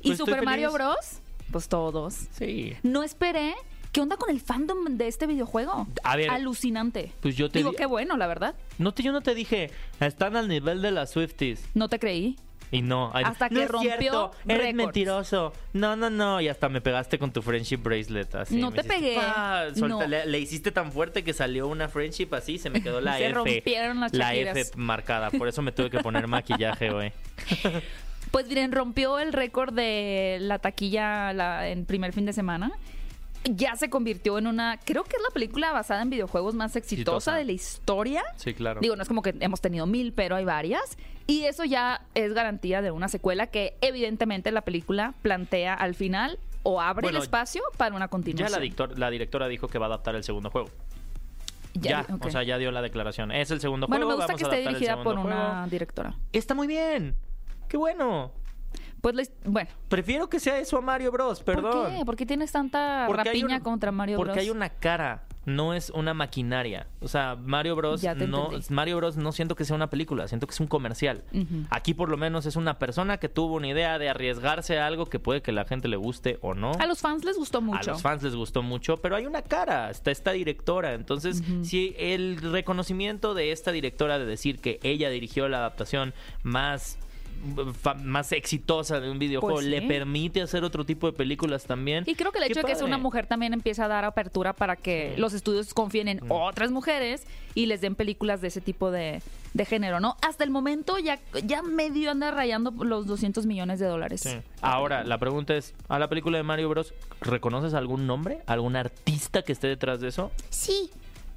¿Y 0.00 0.08
Pues 0.08 0.18
Super 0.18 0.44
Mario. 0.44 0.72
Bros? 0.72 1.20
Pues 1.52 1.68
todos. 1.68 2.14
Sí. 2.30 2.74
No 2.82 3.02
esperé. 3.02 3.54
¿Qué 3.92 4.00
onda 4.02 4.16
con 4.18 4.28
el 4.30 4.40
fandom 4.40 4.96
de 4.96 5.08
este 5.08 5.26
videojuego? 5.26 5.86
A 6.04 6.16
ver, 6.16 6.28
Alucinante. 6.30 7.12
pues 7.20 7.34
yo 7.36 7.48
te 7.50 7.58
Digo, 7.60 7.70
di- 7.70 7.76
qué 7.76 7.86
bueno, 7.86 8.16
la 8.18 8.26
verdad. 8.26 8.54
No 8.78 8.92
te, 8.92 9.02
yo 9.02 9.10
no 9.12 9.22
te 9.22 9.34
dije, 9.34 9.70
están 10.00 10.36
al 10.36 10.48
nivel 10.48 10.82
de 10.82 10.90
las 10.90 11.10
Swifties. 11.12 11.64
No 11.74 11.88
te 11.88 11.98
creí. 11.98 12.36
Y 12.72 12.82
no, 12.82 13.10
ay, 13.14 13.24
Hasta 13.26 13.48
no 13.48 13.56
que 13.58 13.64
es 13.64 13.70
rompió 13.70 13.92
cierto, 13.98 14.30
eres 14.48 14.74
mentiroso. 14.74 15.52
No, 15.72 15.94
no, 15.94 16.10
no, 16.10 16.40
y 16.40 16.48
hasta 16.48 16.68
me 16.68 16.80
pegaste 16.80 17.18
con 17.18 17.30
tu 17.32 17.40
friendship 17.42 17.76
bracelet 17.78 18.34
así. 18.34 18.56
No 18.56 18.70
me 18.70 18.82
te 18.82 18.88
hiciste, 18.88 19.00
pegué, 19.00 19.16
¡pa! 19.16 19.64
Suelta, 19.74 19.86
no. 19.88 20.06
le, 20.06 20.26
le 20.26 20.38
hiciste 20.40 20.72
tan 20.72 20.90
fuerte 20.90 21.22
que 21.22 21.32
salió 21.32 21.68
una 21.68 21.88
friendship 21.88 22.28
así, 22.34 22.58
se 22.58 22.68
me 22.70 22.82
quedó 22.82 23.00
la 23.00 23.16
Se 23.18 23.26
F. 23.26 23.34
rompieron 23.34 24.00
las 24.00 24.12
la. 24.12 24.34
F 24.34 24.70
marcada, 24.76 25.30
por 25.30 25.46
eso 25.46 25.62
me 25.62 25.70
tuve 25.72 25.90
que 25.90 26.00
poner 26.00 26.26
maquillaje, 26.26 26.90
güey. 26.90 27.12
Pues 28.32 28.48
miren, 28.48 28.72
rompió 28.72 29.18
el 29.20 29.32
récord 29.32 29.72
de 29.72 30.38
la 30.40 30.58
taquilla 30.58 31.32
la- 31.32 31.68
en 31.68 31.86
primer 31.86 32.12
fin 32.12 32.26
de 32.26 32.32
semana. 32.32 32.72
Ya 33.48 33.76
se 33.76 33.88
convirtió 33.90 34.38
en 34.38 34.46
una, 34.48 34.78
creo 34.84 35.04
que 35.04 35.16
es 35.16 35.22
la 35.22 35.30
película 35.32 35.70
basada 35.72 36.02
en 36.02 36.10
videojuegos 36.10 36.54
más 36.54 36.74
exitosa 36.74 37.16
Exitosa. 37.16 37.34
de 37.36 37.44
la 37.44 37.52
historia. 37.52 38.22
Sí, 38.36 38.54
claro. 38.54 38.80
Digo, 38.80 38.96
no 38.96 39.02
es 39.02 39.08
como 39.08 39.22
que 39.22 39.34
hemos 39.40 39.60
tenido 39.60 39.86
mil, 39.86 40.12
pero 40.12 40.34
hay 40.36 40.44
varias. 40.44 40.98
Y 41.28 41.44
eso 41.44 41.64
ya 41.64 42.02
es 42.14 42.32
garantía 42.34 42.82
de 42.82 42.90
una 42.90 43.08
secuela 43.08 43.46
que 43.46 43.76
evidentemente 43.80 44.50
la 44.50 44.62
película 44.62 45.14
plantea 45.22 45.74
al 45.74 45.94
final 45.94 46.38
o 46.64 46.80
abre 46.80 47.04
Bueno, 47.06 47.18
el 47.18 47.22
espacio 47.22 47.62
para 47.76 47.94
una 47.94 48.06
ya 48.06 48.08
continuación. 48.10 48.60
la, 48.60 48.66
dictor- 48.66 48.96
la 48.98 49.10
directora 49.10 49.46
dijo 49.46 49.68
que 49.68 49.78
va 49.78 49.86
a 49.86 49.88
adaptar 49.90 50.16
el 50.16 50.24
segundo 50.24 50.50
juego. 50.50 50.68
Ya, 51.74 52.06
ok. 52.10 52.24
o 52.26 52.30
sea, 52.30 52.42
ya 52.42 52.58
dio 52.58 52.70
la 52.72 52.80
declaración. 52.82 53.30
Es 53.32 53.50
el 53.50 53.60
segundo 53.60 53.86
Bueno, 53.86 54.06
juego. 54.06 54.18
me 54.20 54.24
gusta 54.26 54.32
vamos 54.34 54.48
que 54.50 54.56
esté 54.56 54.68
dirigida 54.68 55.02
por 55.02 55.18
una 55.18 55.66
directora. 55.70 56.14
Está 56.32 56.54
muy 56.54 56.66
bien. 56.66 57.14
Qué 57.68 57.76
bueno. 57.76 58.32
Pues, 59.00 59.14
his- 59.18 59.32
bueno, 59.44 59.68
Prefiero 59.88 60.28
que 60.28 60.40
sea 60.40 60.58
eso 60.58 60.78
a 60.78 60.80
Mario 60.80 61.12
Bros, 61.12 61.42
perdón. 61.42 61.72
¿por 61.72 61.90
qué? 61.90 62.04
¿Por 62.04 62.16
qué 62.16 62.26
tienes 62.26 62.50
tanta 62.52 63.04
Porque 63.06 63.24
rapiña 63.24 63.56
un- 63.58 63.62
contra 63.62 63.92
Mario 63.92 64.16
Porque 64.16 64.32
Bros? 64.32 64.42
hay 64.42 64.50
una 64.50 64.68
cara, 64.70 65.22
no 65.44 65.74
es 65.74 65.90
una 65.90 66.12
maquinaria. 66.12 66.88
O 67.00 67.06
sea, 67.06 67.36
Mario 67.36 67.76
Bros 67.76 68.02
no 68.02 68.10
entendí. 68.10 68.74
Mario 68.74 68.96
Bros 68.96 69.16
no 69.16 69.30
siento 69.30 69.54
que 69.54 69.64
sea 69.64 69.76
una 69.76 69.88
película, 69.90 70.26
siento 70.26 70.48
que 70.48 70.54
es 70.54 70.58
un 70.60 70.66
comercial. 70.66 71.22
Aquí 71.70 71.94
por 71.94 72.08
lo 72.08 72.16
menos 72.16 72.46
es 72.46 72.56
una 72.56 72.80
persona 72.80 73.18
que 73.18 73.28
tuvo 73.28 73.54
una 73.54 73.68
idea 73.68 73.96
de 74.00 74.08
arriesgarse 74.08 74.78
a 74.80 74.86
algo 74.88 75.06
que 75.06 75.20
puede 75.20 75.40
que 75.40 75.52
la 75.52 75.64
gente 75.66 75.86
le 75.86 75.96
guste 75.96 76.38
o 76.42 76.54
no. 76.54 76.72
A 76.80 76.86
los 76.86 77.00
fans 77.00 77.24
les 77.24 77.36
gustó 77.36 77.58
A 77.58 77.60
mucho. 77.60 77.90
los 77.92 78.02
fans 78.02 78.24
les 78.24 78.34
gustó 78.34 78.62
mucho, 78.62 78.96
pero 78.96 79.14
hay 79.14 79.26
una 79.26 79.42
cara, 79.42 79.88
está 79.90 80.10
esta 80.10 80.32
directora. 80.32 80.94
Entonces, 80.94 81.44
si 81.62 81.94
el 81.96 82.38
reconocimiento 82.38 83.34
de 83.34 83.52
esta 83.52 83.70
directora 83.70 84.18
de 84.18 84.24
decir 84.26 84.58
que 84.58 84.80
ella 84.82 85.10
dirigió 85.10 85.48
la 85.48 85.58
adaptación 85.58 86.12
más 86.42 86.98
más 88.04 88.32
exitosa 88.32 89.00
de 89.00 89.10
un 89.10 89.18
videojuego 89.18 89.56
Pues 89.56 89.64
sí. 89.66 89.70
le 89.70 89.82
permite 89.82 90.42
hacer 90.42 90.64
otro 90.64 90.84
tipo 90.84 91.06
de 91.06 91.12
películas 91.12 91.64
también. 91.64 92.04
Y 92.06 92.14
creo 92.14 92.32
que 92.32 92.38
el 92.38 92.44
Qué 92.44 92.52
hecho 92.52 92.60
de 92.62 92.66
que 92.66 92.74
sea 92.76 92.84
una 92.86 92.98
mujer 92.98 93.26
también 93.26 93.52
empieza 93.52 93.84
a 93.84 93.88
dar 93.88 94.04
apertura 94.04 94.52
para 94.52 94.76
que 94.76 95.14
los 95.16 95.32
estudios 95.34 95.72
confíen 95.74 96.08
en 96.08 96.20
otras 96.28 96.70
mujeres 96.70 97.24
y 97.54 97.66
les 97.66 97.80
den 97.80 97.94
películas 97.94 98.40
de 98.40 98.48
ese 98.48 98.60
tipo 98.60 98.90
de, 98.90 99.22
de 99.54 99.64
género, 99.64 100.00
¿no? 100.00 100.16
Hasta 100.22 100.44
el 100.44 100.50
momento 100.50 100.98
ya, 100.98 101.18
ya 101.44 101.62
medio 101.62 102.10
anda 102.10 102.30
rayando 102.30 102.70
los 102.84 103.06
200 103.06 103.46
millones 103.46 103.78
de 103.80 103.86
dólares. 103.86 104.20
Sí. 104.22 104.36
Ahora, 104.60 105.04
la 105.04 105.18
pregunta 105.18 105.54
es, 105.56 105.74
¿a 105.88 105.98
la 105.98 106.08
película 106.08 106.36
de 106.38 106.42
Mario 106.44 106.68
Bros. 106.68 106.92
reconoces 107.20 107.74
algún 107.74 108.06
nombre? 108.06 108.40
¿Algún 108.46 108.76
artista 108.76 109.42
que 109.42 109.52
esté 109.52 109.68
detrás 109.68 110.00
de 110.00 110.08
eso? 110.08 110.30
Sí, 110.50 110.90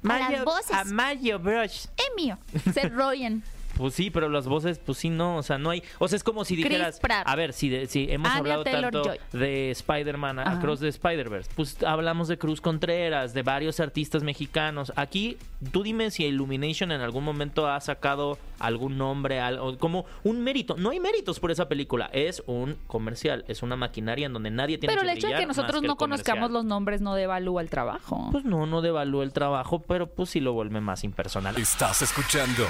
a 0.08 0.18
las 0.30 0.44
voces. 0.44 0.72
A 0.76 0.84
Mario 0.84 1.38
Bros. 1.38 1.88
Es 1.96 2.10
mío. 2.16 2.38
Seth 2.72 2.92
Rogen. 2.92 3.42
Pues 3.80 3.94
sí, 3.94 4.10
pero 4.10 4.28
las 4.28 4.46
voces, 4.46 4.78
pues 4.78 4.98
sí, 4.98 5.08
no, 5.08 5.38
o 5.38 5.42
sea, 5.42 5.56
no 5.56 5.70
hay... 5.70 5.82
O 5.98 6.06
sea, 6.06 6.16
es 6.16 6.22
como 6.22 6.44
si 6.44 6.54
dijeras... 6.54 7.00
A 7.24 7.34
ver, 7.34 7.54
si, 7.54 7.70
de- 7.70 7.86
si 7.86 8.08
hemos 8.10 8.28
Anya 8.28 8.38
hablado 8.38 8.64
tanto 8.64 9.02
de 9.32 9.70
Spider-Man, 9.70 10.38
Ajá. 10.38 10.58
Across 10.58 10.80
the 10.80 10.88
Spider-Verse, 10.88 11.50
pues 11.56 11.82
hablamos 11.82 12.28
de 12.28 12.36
Cruz 12.36 12.60
Contreras, 12.60 13.32
de 13.32 13.42
varios 13.42 13.80
artistas 13.80 14.22
mexicanos. 14.22 14.92
Aquí, 14.96 15.38
tú 15.72 15.82
dime 15.82 16.10
si 16.10 16.26
Illumination 16.26 16.92
en 16.92 17.00
algún 17.00 17.24
momento 17.24 17.66
ha 17.66 17.80
sacado 17.80 18.38
algún 18.60 18.98
nombre, 18.98 19.40
algo, 19.40 19.76
como 19.78 20.04
un 20.22 20.42
mérito. 20.42 20.76
No 20.76 20.90
hay 20.90 21.00
méritos 21.00 21.40
por 21.40 21.50
esa 21.50 21.68
película, 21.68 22.10
es 22.12 22.42
un 22.46 22.76
comercial, 22.86 23.44
es 23.48 23.62
una 23.62 23.76
maquinaria 23.76 24.26
en 24.26 24.32
donde 24.32 24.50
nadie 24.50 24.78
tiene 24.78 24.94
Pero 24.94 25.04
que 25.04 25.10
el 25.10 25.18
hecho 25.18 25.28
de 25.28 25.34
que 25.34 25.46
nosotros 25.46 25.82
no 25.82 25.96
conozcamos 25.96 26.50
los 26.50 26.64
nombres 26.64 27.00
no 27.00 27.14
devalúa 27.14 27.62
el 27.62 27.70
trabajo. 27.70 28.28
Pues 28.30 28.44
no, 28.44 28.66
no 28.66 28.82
devalúa 28.82 29.24
el 29.24 29.32
trabajo, 29.32 29.80
pero 29.80 30.06
pues 30.08 30.30
sí 30.30 30.40
lo 30.40 30.52
vuelve 30.52 30.80
más 30.80 31.02
impersonal. 31.04 31.56
Estás 31.56 32.02
escuchando 32.02 32.66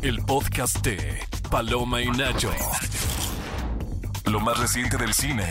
el 0.00 0.24
podcast 0.24 0.84
de 0.84 1.18
Paloma 1.50 2.00
y 2.00 2.08
Nacho. 2.10 2.50
Lo 4.30 4.40
más 4.40 4.58
reciente 4.58 4.96
del 4.96 5.12
cine. 5.12 5.46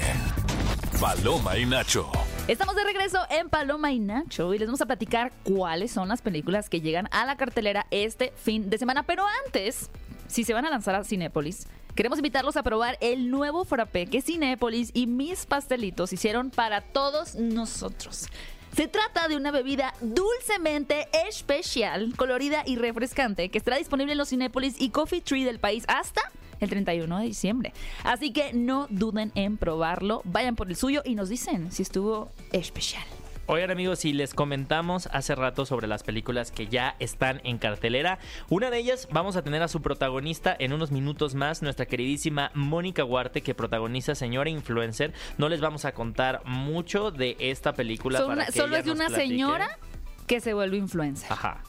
Paloma 1.00 1.58
y 1.58 1.66
Nacho. 1.66 2.10
Estamos 2.48 2.76
de 2.76 2.84
regreso 2.84 3.20
en 3.30 3.50
Paloma 3.50 3.92
y 3.92 4.00
Nacho 4.00 4.54
y 4.54 4.58
les 4.58 4.68
vamos 4.68 4.82
a 4.82 4.88
platicar 4.88 5.32
cuáles 5.44 5.92
son 5.92 6.10
las 6.10 6.24
películas 6.24 6.70
que 6.70 6.82
llegan 6.82 7.08
a 7.12 7.26
la 7.26 7.38
cartelera 7.38 7.86
este 7.92 8.34
fin 8.36 8.70
de 8.70 8.80
semana. 8.80 9.04
Pero 9.04 9.24
antes, 9.46 9.90
si 10.28 10.44
se 10.44 10.54
van 10.54 10.66
a 10.66 10.72
lanzar 10.72 10.96
a 10.96 11.04
Cinépolis, 11.04 11.68
queremos 11.96 12.18
invitarlos 12.18 12.58
a 12.58 12.64
probar 12.64 12.98
el 13.00 13.30
nuevo 13.30 13.64
frappé 13.64 14.08
que 14.08 14.22
Cinépolis 14.22 14.90
y 14.94 15.06
mis 15.06 15.46
pastelitos 15.46 16.14
hicieron 16.14 16.50
para 16.50 16.82
todos 16.82 17.36
nosotros. 17.36 18.28
Se 18.76 18.88
trata 18.88 19.28
de 19.28 19.36
una 19.36 19.52
bebida 19.52 19.94
dulcemente 20.02 21.08
especial, 21.28 22.14
colorida 22.18 22.64
y 22.66 22.76
refrescante 22.76 23.50
que 23.50 23.60
estará 23.60 23.78
disponible 23.78 24.14
en 24.14 24.18
los 24.18 24.30
Cinépolis 24.30 24.82
y 24.82 24.90
Coffee 24.90 25.22
Tree 25.22 25.44
del 25.44 25.60
país 25.60 25.84
hasta 25.88 26.22
el 26.62 26.70
31 26.70 27.20
de 27.20 27.26
diciembre. 27.26 27.74
Así 28.04 28.32
que 28.32 28.54
no 28.54 28.88
duden 28.90 29.32
en 29.36 29.58
probarlo, 29.58 30.22
vayan 30.24 30.56
por 30.56 30.70
el 30.70 30.76
suyo 30.76 31.02
y 31.04 31.16
nos 31.16 31.28
dicen 31.30 31.72
si 31.72 31.82
estuvo 31.84 32.32
especial. 32.54 33.04
Oigan 33.48 33.72
amigos, 33.72 34.06
y 34.06 34.14
les 34.14 34.34
comentamos 34.34 35.10
hace 35.12 35.36
rato 35.36 35.66
sobre 35.66 35.88
las 35.88 36.04
películas 36.04 36.52
que 36.52 36.68
ya 36.68 36.96
están 37.00 37.42
en 37.44 37.58
cartelera. 37.58 38.18
Una 38.50 38.70
de 38.70 38.78
ellas 38.78 39.10
vamos 39.12 39.36
a 39.36 39.42
tener 39.42 39.62
a 39.62 39.68
su 39.68 39.82
protagonista 39.82 40.56
en 40.58 40.72
unos 40.72 40.92
minutos 40.92 41.36
más, 41.36 41.62
nuestra 41.62 41.86
queridísima 41.86 42.52
Mónica 42.54 43.04
Huarte, 43.04 43.42
que 43.42 43.54
protagoniza 43.54 44.16
Señora 44.16 44.50
Influencer. 44.50 45.12
No 45.38 45.50
les 45.50 45.60
vamos 45.60 45.84
a 45.84 45.92
contar 45.92 46.42
mucho 46.46 47.12
de 47.12 47.36
esta 47.40 47.74
película. 47.74 48.20
Son 48.20 48.28
para 48.28 48.42
una- 48.44 48.46
que 48.46 48.52
solo 48.60 48.78
es 48.78 48.86
de 48.86 48.92
una 48.92 49.08
platique. 49.08 49.28
señora 49.28 49.78
que 50.28 50.40
se 50.40 50.54
vuelve 50.54 50.78
influencer. 50.78 51.30
Ajá. 51.34 51.62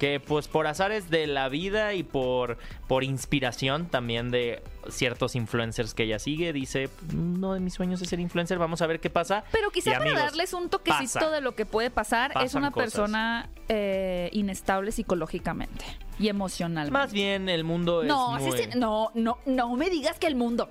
Que 0.00 0.18
pues 0.18 0.48
por 0.48 0.66
azares 0.66 1.10
de 1.10 1.26
la 1.26 1.48
vida 1.50 1.92
y 1.92 2.02
por, 2.02 2.56
por 2.88 3.04
inspiración 3.04 3.86
también 3.86 4.30
de 4.30 4.62
ciertos 4.88 5.36
influencers 5.36 5.92
que 5.92 6.04
ella 6.04 6.18
sigue, 6.18 6.54
dice, 6.54 6.88
uno 7.14 7.52
de 7.52 7.60
mis 7.60 7.74
sueños 7.74 8.00
es 8.00 8.08
ser 8.08 8.18
influencer, 8.18 8.58
vamos 8.58 8.80
a 8.80 8.86
ver 8.86 8.98
qué 8.98 9.10
pasa. 9.10 9.44
Pero 9.52 9.70
quizá 9.70 9.90
Y, 9.90 9.92
para 9.92 10.04
amigos, 10.06 10.22
darles 10.22 10.54
un 10.54 10.70
toquecito 10.70 11.20
pasa. 11.20 11.30
de 11.30 11.42
lo 11.42 11.54
que 11.54 11.66
puede 11.66 11.90
pasar, 11.90 12.32
es 12.42 12.54
una 12.54 12.70
cosas. 12.70 12.92
persona 12.92 13.50
eh, 13.68 14.30
inestable 14.32 14.90
psicológicamente 14.90 15.84
y 16.18 16.28
emocionalmente. 16.28 16.98
Más 16.98 17.12
bien 17.12 17.50
el 17.50 17.64
mundo 17.64 18.02
no, 18.02 18.38
es 18.38 18.42
sí, 18.44 18.48
muy... 18.48 18.58
sí, 18.58 18.64
no, 18.78 19.10
no, 19.14 19.38
no 19.44 19.76
me 19.76 19.90
digas 19.90 20.18
que 20.18 20.26
el 20.26 20.34
mundo. 20.34 20.70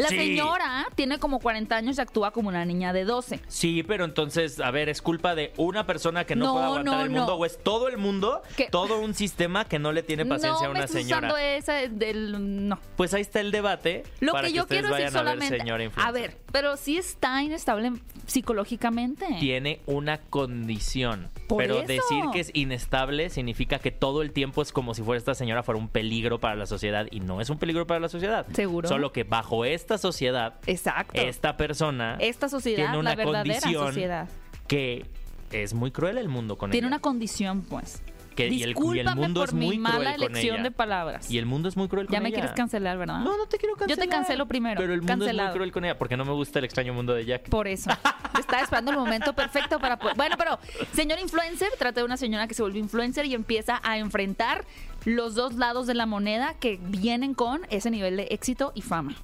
La 0.00 0.08
Sí. 0.08 0.16
señora 0.16 0.86
tiene 0.94 1.18
como 1.18 1.38
40 1.40 1.76
años 1.76 1.98
y 1.98 2.00
actúa 2.00 2.30
como 2.32 2.48
una 2.48 2.64
niña 2.64 2.92
de 2.92 3.04
12. 3.04 3.40
Sí, 3.48 3.82
pero 3.82 4.04
entonces, 4.04 4.60
a 4.60 4.70
ver, 4.70 4.88
¿es 4.88 5.02
culpa 5.02 5.34
de 5.34 5.52
una 5.56 5.86
persona 5.86 6.24
que 6.24 6.36
no, 6.36 6.46
No, 6.46 6.52
puede 6.54 6.64
aguantar 6.66 6.94
no, 6.94 7.02
el 7.04 7.10
mundo? 7.10 7.26
no. 7.26 7.34
¿O 7.34 7.44
es 7.44 7.58
todo 7.62 7.88
el 7.88 7.96
mundo, 7.98 8.42
¿Qué? 8.56 8.68
todo 8.70 9.00
un 9.00 9.14
sistema 9.14 9.64
que 9.64 9.78
no 9.78 9.92
le 9.92 10.02
tiene 10.02 10.24
paciencia 10.26 10.66
a 10.66 10.70
una 10.70 10.80
me 10.80 10.84
estás 10.86 11.00
señora? 11.02 11.28
usando 11.28 11.36
esa 11.38 11.72
del... 11.74 12.68
No. 12.68 12.78
Pues 12.96 13.14
ahí 13.14 13.22
está 13.22 13.40
el 13.40 13.50
debate 13.50 14.02
Lo 14.20 14.32
para 14.32 14.46
que 14.48 14.52
que, 14.52 14.58
yo 14.58 14.66
quiero 14.66 14.88
decir 14.88 15.04
vayan 15.04 15.16
a 15.16 15.22
ver 15.22 15.32
solamente... 15.38 15.58
señora 15.58 15.90
A 15.96 16.12
ver, 16.12 16.38
pero 16.52 16.76
sí 16.76 16.96
está 16.96 17.42
inestable 17.42 17.92
psicológicamente. 18.26 19.26
Tiene 19.38 19.80
una 19.86 20.18
condición. 20.18 21.28
Por 21.48 21.58
pero 21.58 21.78
eso. 21.80 21.86
decir 21.88 22.24
que 22.32 22.40
es 22.40 22.50
inestable 22.54 23.28
significa 23.30 23.78
que 23.78 23.90
todo 23.90 24.22
el 24.22 24.32
tiempo 24.32 24.62
es 24.62 24.72
como 24.72 24.94
si 24.94 25.02
fuera 25.02 25.18
esta 25.18 25.34
señora 25.34 25.62
fuera 25.62 25.78
un 25.80 25.88
peligro 25.88 26.38
para 26.38 26.54
la 26.54 26.66
sociedad 26.66 27.06
y 27.10 27.20
no 27.20 27.40
es 27.40 27.50
un 27.50 27.58
peligro 27.58 27.86
para 27.86 27.98
la 28.00 28.08
sociedad. 28.08 28.46
Seguro. 28.52 28.88
Solo 28.88 29.12
que 29.12 29.24
bajo 29.24 29.64
esta 29.94 29.98
sociedad, 29.98 30.54
Exacto. 30.66 31.20
esta 31.20 31.56
persona 31.56 32.16
Esta 32.20 32.48
sociedad, 32.48 32.76
tiene 32.84 32.98
una 32.98 33.10
la 33.10 33.16
verdadera 33.16 33.60
condición 33.60 33.86
sociedad. 33.88 34.28
que 34.68 35.04
es 35.50 35.74
muy 35.74 35.90
cruel 35.90 36.16
el 36.18 36.28
mundo 36.28 36.56
con 36.56 36.70
Tiene 36.70 36.86
ella. 36.86 36.94
una 36.96 37.02
condición, 37.02 37.62
pues. 37.62 38.02
Que- 38.36 38.46
y 38.46 38.48
el- 38.48 38.52
y 38.52 38.62
el 38.62 38.68
Discúlpame 38.68 39.20
mundo 39.20 39.40
por 39.40 39.48
es 39.48 39.54
muy 39.54 39.68
mi 39.70 39.78
mala 39.78 39.96
cruel 39.96 40.14
con 40.14 40.22
elección 40.30 40.54
ella. 40.54 40.62
de 40.62 40.70
palabras. 40.70 41.28
Y 41.30 41.38
el 41.38 41.46
mundo 41.46 41.68
es 41.68 41.76
muy 41.76 41.88
cruel 41.88 42.06
con 42.06 42.12
ya 42.14 42.20
me 42.20 42.28
ella. 42.28 42.36
quieres 42.38 42.52
cancelar, 42.52 42.96
¿verdad? 42.98 43.18
No, 43.18 43.36
no 43.36 43.46
te 43.46 43.58
quiero 43.58 43.74
Yo 43.74 43.78
te 43.78 43.86
cancelar. 43.88 44.08
cancelo 44.08 44.46
primero. 44.46 44.80
Pero 44.80 44.94
el 44.94 45.00
mundo 45.00 45.12
es 45.14 45.18
Cancelado. 45.18 45.48
muy 45.48 45.56
cruel 45.56 45.72
con 45.72 45.84
ella 45.84 45.98
porque 45.98 46.16
no 46.16 46.24
me 46.24 46.32
gusta 46.32 46.60
el 46.60 46.64
extraño 46.64 46.94
mundo 46.94 47.12
de 47.12 47.24
Jack. 47.24 47.48
Por 47.48 47.66
eso. 47.66 47.90
Estaba 48.38 48.62
esperando 48.62 48.92
el 48.92 48.96
momento 48.96 49.32
perfecto 49.34 49.80
para... 49.80 49.96
Bueno, 49.96 50.36
pero 50.38 50.58
señor 50.92 51.18
influencer, 51.18 51.68
trata 51.76 52.00
de 52.00 52.04
una 52.04 52.16
señora 52.16 52.46
que 52.46 52.54
se 52.54 52.62
vuelve 52.62 52.78
influencer 52.78 53.26
y 53.26 53.34
empieza 53.34 53.80
a 53.82 53.98
enfrentar 53.98 54.64
los 55.04 55.34
dos 55.34 55.54
lados 55.54 55.88
de 55.88 55.94
la 55.94 56.06
moneda 56.06 56.54
que 56.60 56.78
vienen 56.80 57.34
con 57.34 57.62
ese 57.70 57.90
nivel 57.90 58.16
de 58.16 58.28
éxito 58.30 58.70
y 58.76 58.82
fama. 58.82 59.16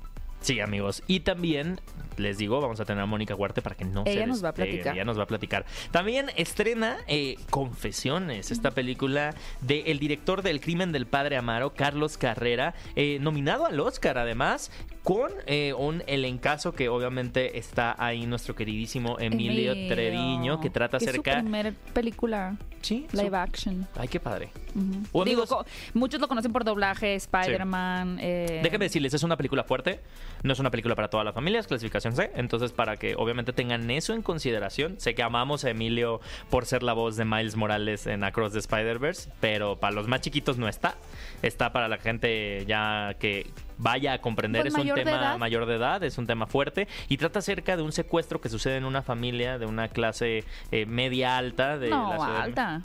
Sí, 0.46 0.60
amigos. 0.60 1.02
Y 1.08 1.20
también 1.20 1.80
les 2.18 2.38
digo, 2.38 2.60
vamos 2.60 2.78
a 2.78 2.84
tener 2.84 3.02
a 3.02 3.06
Mónica 3.06 3.34
Huarte 3.34 3.62
para 3.62 3.74
que 3.74 3.84
no 3.84 4.04
Ella 4.06 4.20
se 4.22 4.26
nos 4.28 4.44
va 4.44 4.50
a 4.50 4.52
despegue, 4.52 4.70
platicar. 4.74 4.94
Ella 4.94 5.04
nos 5.04 5.18
va 5.18 5.24
a 5.24 5.26
platicar. 5.26 5.66
También 5.90 6.30
estrena 6.36 6.98
eh, 7.08 7.36
Confesiones, 7.50 8.52
esta 8.52 8.70
película 8.70 9.34
del 9.60 9.98
director 9.98 10.42
del 10.42 10.60
crimen 10.60 10.92
del 10.92 11.06
padre 11.06 11.36
Amaro, 11.36 11.74
Carlos 11.74 12.16
Carrera, 12.16 12.74
eh, 12.94 13.18
nominado 13.20 13.66
al 13.66 13.78
Oscar 13.80 14.18
además, 14.18 14.70
con 15.02 15.30
eh, 15.46 15.72
un 15.76 16.02
elencazo 16.06 16.72
que 16.72 16.88
obviamente 16.88 17.58
está 17.58 17.94
ahí 17.98 18.24
nuestro 18.26 18.54
queridísimo 18.54 19.18
Emilio, 19.18 19.72
Emilio, 19.72 19.94
Treviño, 19.94 20.60
que 20.60 20.70
trata 20.70 20.98
que 20.98 21.04
es 21.04 21.10
acerca... 21.10 21.34
su 21.34 21.40
primera 21.42 21.72
película 21.92 22.56
Sí, 22.82 23.06
su- 23.10 23.16
live 23.16 23.36
action. 23.36 23.86
Ay, 23.96 24.06
qué 24.08 24.20
padre. 24.20 24.50
O 25.12 25.24
Digo, 25.24 25.42
amigos- 25.42 25.48
co- 25.48 25.66
muchos 25.94 26.20
lo 26.20 26.28
conocen 26.28 26.52
por 26.52 26.62
doblaje, 26.64 27.14
Spider-Man. 27.16 28.18
eh, 28.20 28.60
Déjenme 28.62 28.84
decirles, 28.86 29.12
es 29.14 29.22
una 29.22 29.36
película 29.36 29.64
fuerte, 29.64 30.00
no 30.46 30.52
es 30.52 30.58
una 30.58 30.70
película 30.70 30.94
para 30.94 31.08
toda 31.08 31.24
la 31.24 31.32
familia, 31.32 31.60
es 31.60 31.66
clasificación 31.66 32.14
C, 32.14 32.30
entonces 32.34 32.72
para 32.72 32.96
que 32.96 33.14
obviamente 33.16 33.52
tengan 33.52 33.90
eso 33.90 34.14
en 34.14 34.22
consideración, 34.22 34.98
sé 34.98 35.14
que 35.14 35.22
amamos 35.22 35.64
a 35.64 35.70
Emilio 35.70 36.20
por 36.50 36.64
ser 36.66 36.82
la 36.82 36.92
voz 36.92 37.16
de 37.16 37.24
Miles 37.24 37.56
Morales 37.56 38.06
en 38.06 38.24
Across 38.24 38.52
the 38.52 38.58
Spider-Verse, 38.60 39.30
pero 39.40 39.76
para 39.78 39.94
los 39.94 40.08
más 40.08 40.20
chiquitos 40.20 40.58
no 40.58 40.68
está, 40.68 40.94
está 41.42 41.72
para 41.72 41.88
la 41.88 41.98
gente 41.98 42.64
ya 42.66 43.14
que 43.18 43.46
vaya 43.78 44.14
a 44.14 44.18
comprender, 44.20 44.62
Pues 44.62 44.74
es 44.74 44.80
un 44.90 44.94
tema 44.94 45.36
mayor 45.36 45.66
de 45.66 45.74
edad, 45.76 46.02
es 46.02 46.16
un 46.18 46.26
tema 46.26 46.46
fuerte 46.46 46.88
y 47.08 47.16
trata 47.18 47.40
acerca 47.40 47.76
de 47.76 47.82
un 47.82 47.92
secuestro 47.92 48.40
que 48.40 48.48
sucede 48.48 48.76
en 48.76 48.84
una 48.84 49.02
familia 49.02 49.58
de 49.58 49.66
una 49.66 49.88
clase 49.88 50.44
eh, 50.72 50.86
media 50.86 51.36
alta 51.36 51.76
de 51.76 51.90
No, 51.90 52.10
la 52.10 52.16
ciudad 52.16 52.32
de- 52.34 52.42
alta. 52.42 52.82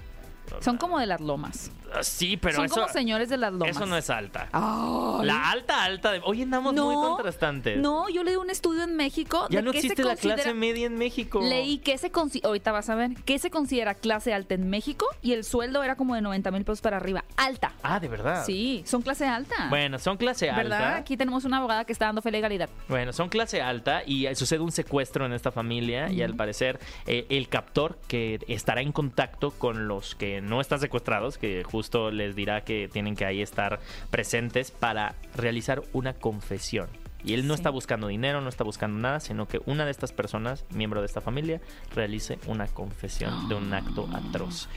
Son 0.59 0.77
como 0.77 0.99
de 0.99 1.05
las 1.07 1.21
lomas. 1.21 1.71
Ah, 1.93 2.03
Sí, 2.03 2.37
pero 2.37 2.55
Son 2.55 2.65
eso, 2.65 2.75
como 2.75 2.87
señores 2.89 3.29
de 3.29 3.37
las 3.37 3.51
lomas. 3.51 3.69
eso 3.69 3.85
no 3.85 3.97
es 3.97 4.09
alta. 4.09 4.47
Ay. 4.51 5.25
La 5.25 5.51
alta, 5.51 5.83
alta. 5.83 6.11
De... 6.11 6.21
Hoy 6.23 6.41
andamos 6.41 6.73
muy 6.73 6.95
contrastantes. 6.95 7.77
No, 7.77 8.09
yo 8.09 8.23
leí 8.23 8.35
un 8.35 8.49
estudio 8.49 8.83
en 8.83 8.95
México. 8.95 9.45
Ya 9.49 9.59
de 9.59 9.63
no 9.65 9.71
qué 9.71 9.81
se 9.81 9.87
existe 9.87 10.03
la 10.03 10.11
considera- 10.15 10.35
clase 10.35 10.53
media 10.53 10.85
en 10.87 10.97
México. 10.97 11.41
Leí 11.41 11.79
que 11.79 11.97
se 11.97 12.11
considera, 12.11 12.47
ahorita 12.49 12.71
vas 12.71 12.89
a 12.89 12.95
ver, 12.95 13.11
que 13.25 13.39
se 13.39 13.49
considera 13.51 13.93
clase 13.93 14.33
alta 14.33 14.53
en 14.55 14.69
México 14.69 15.05
y 15.21 15.33
el 15.33 15.43
sueldo 15.43 15.83
era 15.83 15.95
como 15.95 16.15
de 16.15 16.21
90 16.21 16.51
mil 16.51 16.63
pesos 16.63 16.81
para 16.81 16.97
arriba. 16.97 17.23
Alta. 17.37 17.73
Ah, 17.83 17.99
de 17.99 18.07
verdad. 18.07 18.45
Sí, 18.45 18.83
son 18.85 19.01
clase 19.01 19.25
alta. 19.27 19.67
Bueno, 19.69 19.99
son 19.99 20.17
clase 20.17 20.49
alta. 20.49 20.63
¿Verdad? 20.63 20.95
Aquí 20.95 21.17
tenemos 21.17 21.43
una 21.45 21.57
abogada 21.57 21.85
que 21.85 21.91
está 21.93 22.05
dando 22.05 22.21
fe 22.21 22.31
legalidad. 22.31 22.69
Bueno, 22.87 23.11
son 23.13 23.29
clase 23.29 23.61
alta 23.61 24.03
y 24.05 24.33
sucede 24.35 24.59
un 24.59 24.71
secuestro 24.71 25.25
en 25.25 25.33
esta 25.33 25.51
familia 25.51 26.09
y 26.11 26.21
al 26.21 26.35
parecer 26.35 26.79
eh, 27.05 27.25
el 27.29 27.49
captor 27.49 27.97
que 28.07 28.39
estará 28.47 28.81
en 28.81 28.91
contacto 28.91 29.51
con 29.51 29.87
los 29.87 30.15
que 30.41 30.47
no 30.47 30.61
están 30.61 30.79
secuestrados, 30.79 31.37
que 31.37 31.63
justo 31.63 32.11
les 32.11 32.35
dirá 32.35 32.63
que 32.63 32.89
tienen 32.91 33.15
que 33.15 33.25
ahí 33.25 33.41
estar 33.41 33.79
presentes 34.09 34.71
para 34.71 35.15
realizar 35.35 35.81
una 35.93 36.13
confesión. 36.13 36.89
Y 37.23 37.33
él 37.35 37.45
no 37.47 37.53
Sí. 37.53 37.59
está 37.59 37.69
buscando 37.69 38.07
dinero, 38.07 38.41
no 38.41 38.49
está 38.49 38.63
buscando 38.63 38.97
nada, 38.99 39.19
sino 39.19 39.47
que 39.47 39.61
una 39.67 39.85
de 39.85 39.91
estas 39.91 40.11
personas, 40.11 40.65
miembro 40.71 41.01
de 41.01 41.05
esta 41.05 41.21
familia, 41.21 41.61
realice 41.93 42.39
una 42.47 42.67
confesión 42.67 43.47
de 43.47 43.55
un 43.55 43.71
acto 43.73 44.09
atroz. 44.11 44.67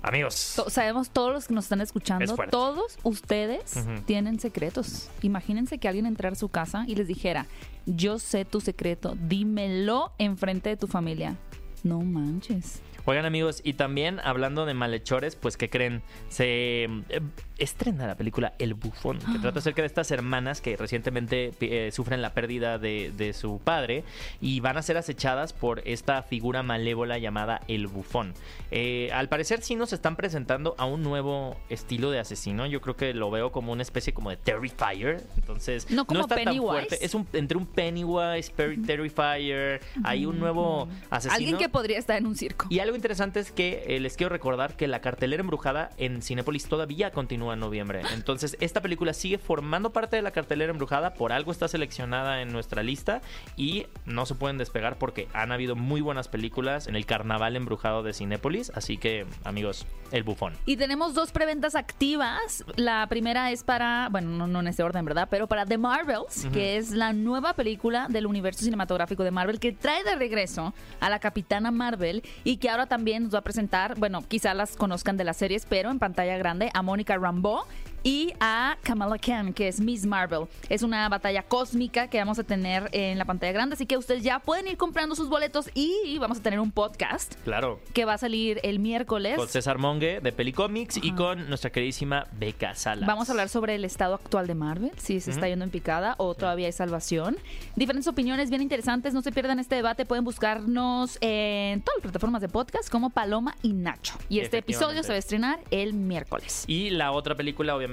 Amigos, 0.00 0.52
To- 0.56 0.70
sabemos 0.70 1.10
todos 1.10 1.32
los 1.32 1.48
que 1.48 1.54
nos 1.54 1.64
están 1.64 1.80
Es 1.80 1.88
escuchando, 1.88 2.36
todos 2.50 2.96
ustedes 3.02 3.84
tienen 4.06 4.38
secretos. 4.38 5.10
Imagínense 5.22 5.78
que 5.78 5.88
alguien 5.88 6.06
entrara 6.06 6.32
a 6.32 6.36
su 6.38 6.48
casa 6.48 6.84
y 6.86 6.94
les 6.94 7.08
dijera, 7.08 7.46
yo 7.84 8.18
sé 8.18 8.44
tu 8.44 8.60
secreto, 8.60 9.16
dímelo 9.20 10.12
enfrente 10.18 10.70
de 10.70 10.76
tu 10.76 10.86
familia. 10.86 11.36
No 11.82 12.00
manches. 12.00 12.80
Oigan 13.08 13.24
amigos, 13.24 13.62
y 13.64 13.72
también 13.72 14.20
hablando 14.22 14.66
de 14.66 14.74
malhechores, 14.74 15.34
pues 15.34 15.56
que 15.56 15.70
creen? 15.70 16.02
Se 16.28 16.84
eh, 16.84 17.20
estrena 17.56 18.06
la 18.06 18.16
película 18.16 18.52
El 18.58 18.74
Bufón, 18.74 19.18
que 19.18 19.38
trata 19.38 19.60
acerca 19.60 19.80
de 19.80 19.86
estas 19.86 20.10
hermanas 20.10 20.60
que 20.60 20.76
recientemente 20.76 21.54
eh, 21.58 21.90
sufren 21.90 22.20
la 22.20 22.34
pérdida 22.34 22.76
de, 22.76 23.10
de 23.16 23.32
su 23.32 23.60
padre 23.64 24.04
y 24.42 24.60
van 24.60 24.76
a 24.76 24.82
ser 24.82 24.98
acechadas 24.98 25.54
por 25.54 25.80
esta 25.86 26.22
figura 26.22 26.62
malévola 26.62 27.16
llamada 27.16 27.62
El 27.66 27.86
Bufón. 27.86 28.34
Eh, 28.70 29.08
al 29.14 29.30
parecer 29.30 29.62
sí 29.62 29.74
nos 29.74 29.94
están 29.94 30.14
presentando 30.14 30.74
a 30.76 30.84
un 30.84 31.02
nuevo 31.02 31.56
estilo 31.70 32.10
de 32.10 32.18
asesino, 32.18 32.66
yo 32.66 32.82
creo 32.82 32.94
que 32.94 33.14
lo 33.14 33.30
veo 33.30 33.52
como 33.52 33.72
una 33.72 33.80
especie 33.80 34.12
como 34.12 34.28
de 34.28 34.36
Terrifier, 34.36 35.24
entonces 35.36 35.90
No 35.90 36.04
como 36.04 36.20
está 36.20 36.34
tan 36.34 36.44
Pennywise. 36.44 36.70
fuerte, 36.70 37.04
es 37.06 37.14
un, 37.14 37.26
entre 37.32 37.56
un 37.56 37.64
Pennywise, 37.64 38.52
Terrifier, 38.86 39.80
hay 40.04 40.26
un 40.26 40.38
nuevo 40.38 40.88
asesino. 41.08 41.34
Alguien 41.34 41.56
que 41.56 41.70
podría 41.70 41.98
estar 41.98 42.18
en 42.18 42.26
un 42.26 42.36
circo. 42.36 42.66
Y 42.68 42.80
algo 42.80 42.97
interesante 42.98 43.40
es 43.40 43.50
que 43.50 43.84
eh, 43.86 44.00
les 44.00 44.16
quiero 44.16 44.30
recordar 44.30 44.76
que 44.76 44.86
la 44.88 45.00
cartelera 45.00 45.40
embrujada 45.40 45.90
en 45.96 46.20
Cinépolis 46.22 46.66
todavía 46.66 47.10
continúa 47.10 47.54
en 47.54 47.60
noviembre. 47.60 48.02
Entonces, 48.12 48.56
esta 48.60 48.82
película 48.82 49.14
sigue 49.14 49.38
formando 49.38 49.90
parte 49.90 50.16
de 50.16 50.22
la 50.22 50.32
cartelera 50.32 50.70
embrujada, 50.70 51.14
por 51.14 51.32
algo 51.32 51.52
está 51.52 51.68
seleccionada 51.68 52.42
en 52.42 52.52
nuestra 52.52 52.82
lista 52.82 53.22
y 53.56 53.86
no 54.04 54.26
se 54.26 54.34
pueden 54.34 54.58
despegar 54.58 54.98
porque 54.98 55.28
han 55.32 55.52
habido 55.52 55.76
muy 55.76 56.00
buenas 56.00 56.28
películas 56.28 56.86
en 56.88 56.96
el 56.96 57.06
carnaval 57.06 57.56
embrujado 57.56 58.02
de 58.02 58.12
Cinépolis. 58.12 58.70
Así 58.74 58.98
que, 58.98 59.26
amigos, 59.44 59.86
el 60.12 60.24
bufón. 60.24 60.54
Y 60.66 60.76
tenemos 60.76 61.14
dos 61.14 61.32
preventas 61.32 61.74
activas. 61.74 62.64
La 62.76 63.06
primera 63.08 63.50
es 63.50 63.62
para, 63.62 64.08
bueno, 64.10 64.30
no, 64.30 64.46
no 64.46 64.60
en 64.60 64.68
este 64.68 64.82
orden, 64.82 65.04
¿verdad? 65.04 65.28
Pero 65.30 65.46
para 65.46 65.64
The 65.64 65.78
Marvels, 65.78 66.46
que 66.52 66.76
es 66.76 66.90
la 66.90 67.12
nueva 67.12 67.54
película 67.54 68.08
del 68.08 68.26
universo 68.26 68.64
cinematográfico 68.64 69.22
de 69.22 69.30
Marvel 69.30 69.60
que 69.60 69.72
trae 69.72 70.02
de 70.04 70.16
regreso 70.16 70.74
a 71.00 71.10
la 71.10 71.18
Capitana 71.18 71.70
Marvel 71.70 72.22
y 72.44 72.56
que 72.56 72.70
ahora 72.70 72.86
también 72.88 73.24
nos 73.24 73.34
va 73.34 73.38
a 73.38 73.42
presentar, 73.42 73.98
bueno, 73.98 74.24
quizá 74.26 74.54
las 74.54 74.76
conozcan 74.76 75.16
de 75.16 75.24
las 75.24 75.36
series, 75.36 75.66
pero 75.66 75.90
en 75.90 75.98
pantalla 75.98 76.36
grande, 76.36 76.70
a 76.74 76.82
Mónica 76.82 77.16
Rambeau 77.16 77.62
y 78.02 78.32
a 78.40 78.76
Kamala 78.82 79.18
Khan, 79.18 79.52
que 79.52 79.68
es 79.68 79.80
Miss 79.80 80.06
Marvel. 80.06 80.46
Es 80.68 80.82
una 80.82 81.08
batalla 81.08 81.42
cósmica 81.42 82.08
que 82.08 82.18
vamos 82.18 82.38
a 82.38 82.44
tener 82.44 82.88
en 82.92 83.18
la 83.18 83.24
pantalla 83.24 83.52
grande, 83.52 83.74
así 83.74 83.86
que 83.86 83.96
ustedes 83.96 84.22
ya 84.22 84.38
pueden 84.38 84.68
ir 84.68 84.76
comprando 84.76 85.14
sus 85.14 85.28
boletos 85.28 85.70
y 85.74 86.18
vamos 86.18 86.38
a 86.38 86.42
tener 86.42 86.60
un 86.60 86.70
podcast 86.70 87.34
Claro. 87.44 87.80
que 87.92 88.04
va 88.04 88.14
a 88.14 88.18
salir 88.18 88.60
el 88.62 88.78
miércoles. 88.78 89.36
Con 89.36 89.48
César 89.48 89.78
Monge 89.78 90.20
de 90.20 90.32
Pelicomics 90.32 90.98
y 91.02 91.12
con 91.12 91.48
nuestra 91.48 91.70
queridísima 91.70 92.26
Beca 92.38 92.74
Salas. 92.74 93.06
Vamos 93.06 93.28
a 93.28 93.32
hablar 93.32 93.48
sobre 93.48 93.74
el 93.74 93.84
estado 93.84 94.14
actual 94.14 94.46
de 94.46 94.54
Marvel, 94.54 94.92
si 94.96 95.20
se 95.20 95.30
está 95.30 95.48
yendo 95.48 95.64
en 95.64 95.70
picada 95.70 96.14
o 96.18 96.34
todavía 96.34 96.66
hay 96.66 96.72
salvación. 96.72 97.36
Diferentes 97.76 98.06
opiniones 98.06 98.50
bien 98.50 98.62
interesantes, 98.62 99.12
no 99.14 99.22
se 99.22 99.32
pierdan 99.32 99.58
este 99.58 99.74
debate, 99.74 100.06
pueden 100.06 100.24
buscarnos 100.24 101.18
en 101.20 101.82
todas 101.82 101.96
las 101.98 102.02
plataformas 102.02 102.40
de 102.42 102.48
podcast 102.48 102.88
como 102.90 103.10
Paloma 103.10 103.56
y 103.62 103.72
Nacho. 103.72 104.14
Y 104.28 104.40
este 104.40 104.58
episodio 104.58 105.02
se 105.02 105.08
va 105.08 105.14
a 105.16 105.18
estrenar 105.18 105.60
el 105.70 105.94
miércoles. 105.94 106.64
Y 106.66 106.90
la 106.90 107.12
otra 107.12 107.34
película, 107.34 107.74
obviamente, 107.74 107.87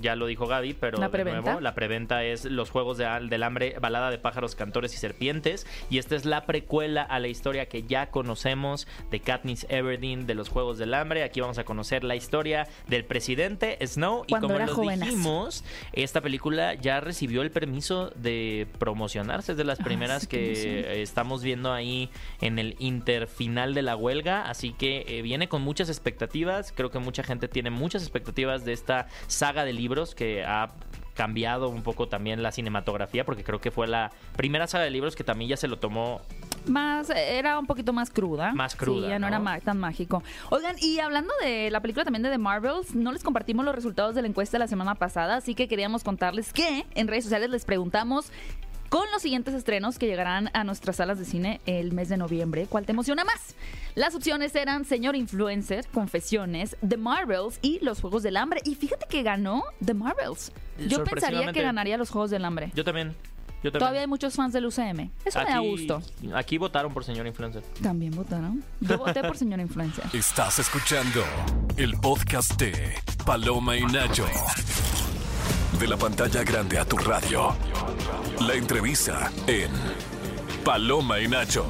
ya 0.00 0.16
lo 0.16 0.26
dijo 0.26 0.46
Gaby, 0.46 0.74
pero 0.74 0.98
¿La 0.98 1.06
de 1.06 1.10
preventa? 1.12 1.40
nuevo, 1.42 1.60
la 1.60 1.74
preventa 1.74 2.24
es 2.24 2.44
Los 2.44 2.70
Juegos 2.70 2.98
de, 2.98 3.06
del 3.28 3.42
Hambre, 3.42 3.76
Balada 3.80 4.10
de 4.10 4.18
Pájaros, 4.18 4.54
Cantores 4.54 4.94
y 4.94 4.96
Serpientes. 4.98 5.66
Y 5.90 5.98
esta 5.98 6.16
es 6.16 6.24
la 6.24 6.46
precuela 6.46 7.02
a 7.02 7.18
la 7.18 7.28
historia 7.28 7.66
que 7.66 7.82
ya 7.82 8.10
conocemos 8.10 8.86
de 9.10 9.20
Katniss 9.20 9.66
Everdeen 9.68 10.26
de 10.26 10.34
Los 10.34 10.48
Juegos 10.48 10.78
del 10.78 10.94
Hambre. 10.94 11.22
Aquí 11.22 11.40
vamos 11.40 11.58
a 11.58 11.64
conocer 11.64 12.04
la 12.04 12.16
historia 12.16 12.66
del 12.88 13.04
presidente 13.04 13.78
Snow. 13.86 14.24
Cuando 14.28 14.46
y 14.46 14.50
como 14.50 14.66
lo 14.66 14.74
jovenazo. 14.74 15.04
dijimos, 15.04 15.64
esta 15.92 16.20
película 16.20 16.74
ya 16.74 17.00
recibió 17.00 17.42
el 17.42 17.50
permiso 17.50 18.10
de 18.16 18.66
promocionarse. 18.78 19.52
Es 19.52 19.58
de 19.58 19.64
las 19.64 19.80
Ah, 19.80 19.84
primeras 19.84 20.22
sí, 20.22 20.28
que 20.28 21.02
estamos 21.02 21.42
viendo 21.42 21.72
ahí 21.72 22.10
en 22.40 22.58
el 22.58 22.76
interfinal 22.78 23.74
de 23.74 23.82
la 23.82 23.96
huelga, 23.96 24.48
así 24.48 24.72
que 24.72 25.04
eh, 25.08 25.22
viene 25.22 25.48
con 25.48 25.62
muchas 25.62 25.88
expectativas, 25.88 26.72
creo 26.76 26.90
que 26.90 26.98
mucha 26.98 27.22
gente 27.22 27.48
tiene 27.48 27.70
muchas 27.70 28.02
expectativas 28.02 28.64
de 28.64 28.72
esta 28.72 29.08
saga 29.40 29.64
de 29.64 29.72
libros 29.72 30.14
que 30.14 30.44
ha 30.44 30.68
cambiado 31.14 31.70
un 31.70 31.82
poco 31.82 32.08
también 32.08 32.42
la 32.42 32.52
cinematografía 32.52 33.24
porque 33.24 33.42
creo 33.42 33.58
que 33.58 33.70
fue 33.70 33.88
la 33.88 34.10
primera 34.36 34.66
saga 34.66 34.84
de 34.84 34.90
libros 34.90 35.16
que 35.16 35.24
también 35.24 35.48
ya 35.48 35.56
se 35.56 35.66
lo 35.66 35.78
tomó 35.78 36.20
Más, 36.66 37.08
era 37.08 37.58
un 37.58 37.64
poquito 37.64 37.94
más 37.94 38.10
cruda. 38.10 38.52
Más 38.52 38.76
cruda, 38.76 39.06
Sí, 39.06 39.08
ya 39.08 39.18
no, 39.18 39.30
¿no? 39.30 39.36
era 39.36 39.60
tan 39.60 39.78
mágico. 39.78 40.22
Oigan, 40.50 40.76
y 40.78 40.98
hablando 40.98 41.32
de 41.42 41.70
la 41.70 41.80
película 41.80 42.04
también 42.04 42.22
de 42.22 42.28
The 42.28 42.36
Marvels, 42.36 42.94
no 42.94 43.12
les 43.12 43.22
compartimos 43.22 43.64
los 43.64 43.74
resultados 43.74 44.14
de 44.14 44.20
la 44.20 44.28
encuesta 44.28 44.58
la 44.58 44.68
semana 44.68 44.94
pasada, 44.94 45.36
así 45.36 45.54
que 45.54 45.68
queríamos 45.68 46.04
contarles 46.04 46.52
que 46.52 46.84
en 46.94 47.08
redes 47.08 47.24
sociales 47.24 47.48
les 47.48 47.64
preguntamos 47.64 48.30
con 48.90 49.10
los 49.12 49.22
siguientes 49.22 49.54
estrenos 49.54 49.98
que 49.98 50.06
llegarán 50.06 50.50
a 50.52 50.64
nuestras 50.64 50.96
salas 50.96 51.18
de 51.18 51.24
cine 51.24 51.60
el 51.64 51.92
mes 51.92 52.08
de 52.10 52.16
noviembre, 52.18 52.66
¿cuál 52.68 52.84
te 52.84 52.92
emociona 52.92 53.24
más? 53.24 53.54
Las 53.94 54.14
opciones 54.14 54.54
eran 54.54 54.84
Señor 54.84 55.16
Influencer, 55.16 55.86
Confesiones, 55.92 56.76
The 56.86 56.96
Marvels 56.98 57.58
y 57.62 57.78
Los 57.82 58.00
Juegos 58.00 58.22
del 58.22 58.36
Hambre. 58.36 58.60
Y 58.64 58.74
fíjate 58.74 59.06
que 59.08 59.22
ganó 59.22 59.62
The 59.84 59.94
Marvels. 59.94 60.52
Yo 60.88 61.02
pensaría 61.04 61.52
que 61.52 61.62
ganaría 61.62 61.96
Los 61.96 62.10
Juegos 62.10 62.30
del 62.30 62.44
Hambre. 62.44 62.72
yo 62.74 62.84
también 62.84 63.14
Yo 63.62 63.70
también. 63.70 63.78
Todavía 63.78 64.00
hay 64.02 64.06
muchos 64.08 64.34
fans 64.34 64.52
del 64.52 64.66
UCM. 64.66 65.10
Eso 65.24 65.38
me 65.38 65.44
da 65.44 65.58
Aquí- 65.58 65.68
gusto. 65.68 66.02
Aquí 66.34 66.58
votaron 66.58 66.92
por 66.92 67.04
señor 67.04 67.26
influencer. 67.26 67.62
También 67.82 68.12
votaron. 68.16 68.64
Yo 68.80 68.98
voté 68.98 69.22
por 69.22 69.36
señora 69.36 69.62
influencer. 69.62 70.04
Estás 70.12 70.58
escuchando 70.58 71.22
el 71.76 71.96
podcast 71.98 72.58
de 72.60 72.94
Paloma 73.24 73.76
y 73.76 73.84
Nacho. 73.84 74.26
De 75.80 75.86
la 75.86 75.96
pantalla 75.96 76.44
grande 76.44 76.78
a 76.78 76.84
tu 76.84 76.98
radio. 76.98 77.54
La 78.40 78.52
entrevista 78.52 79.32
en 79.46 79.70
Paloma 80.62 81.18
y 81.20 81.26
Nacho. 81.26 81.64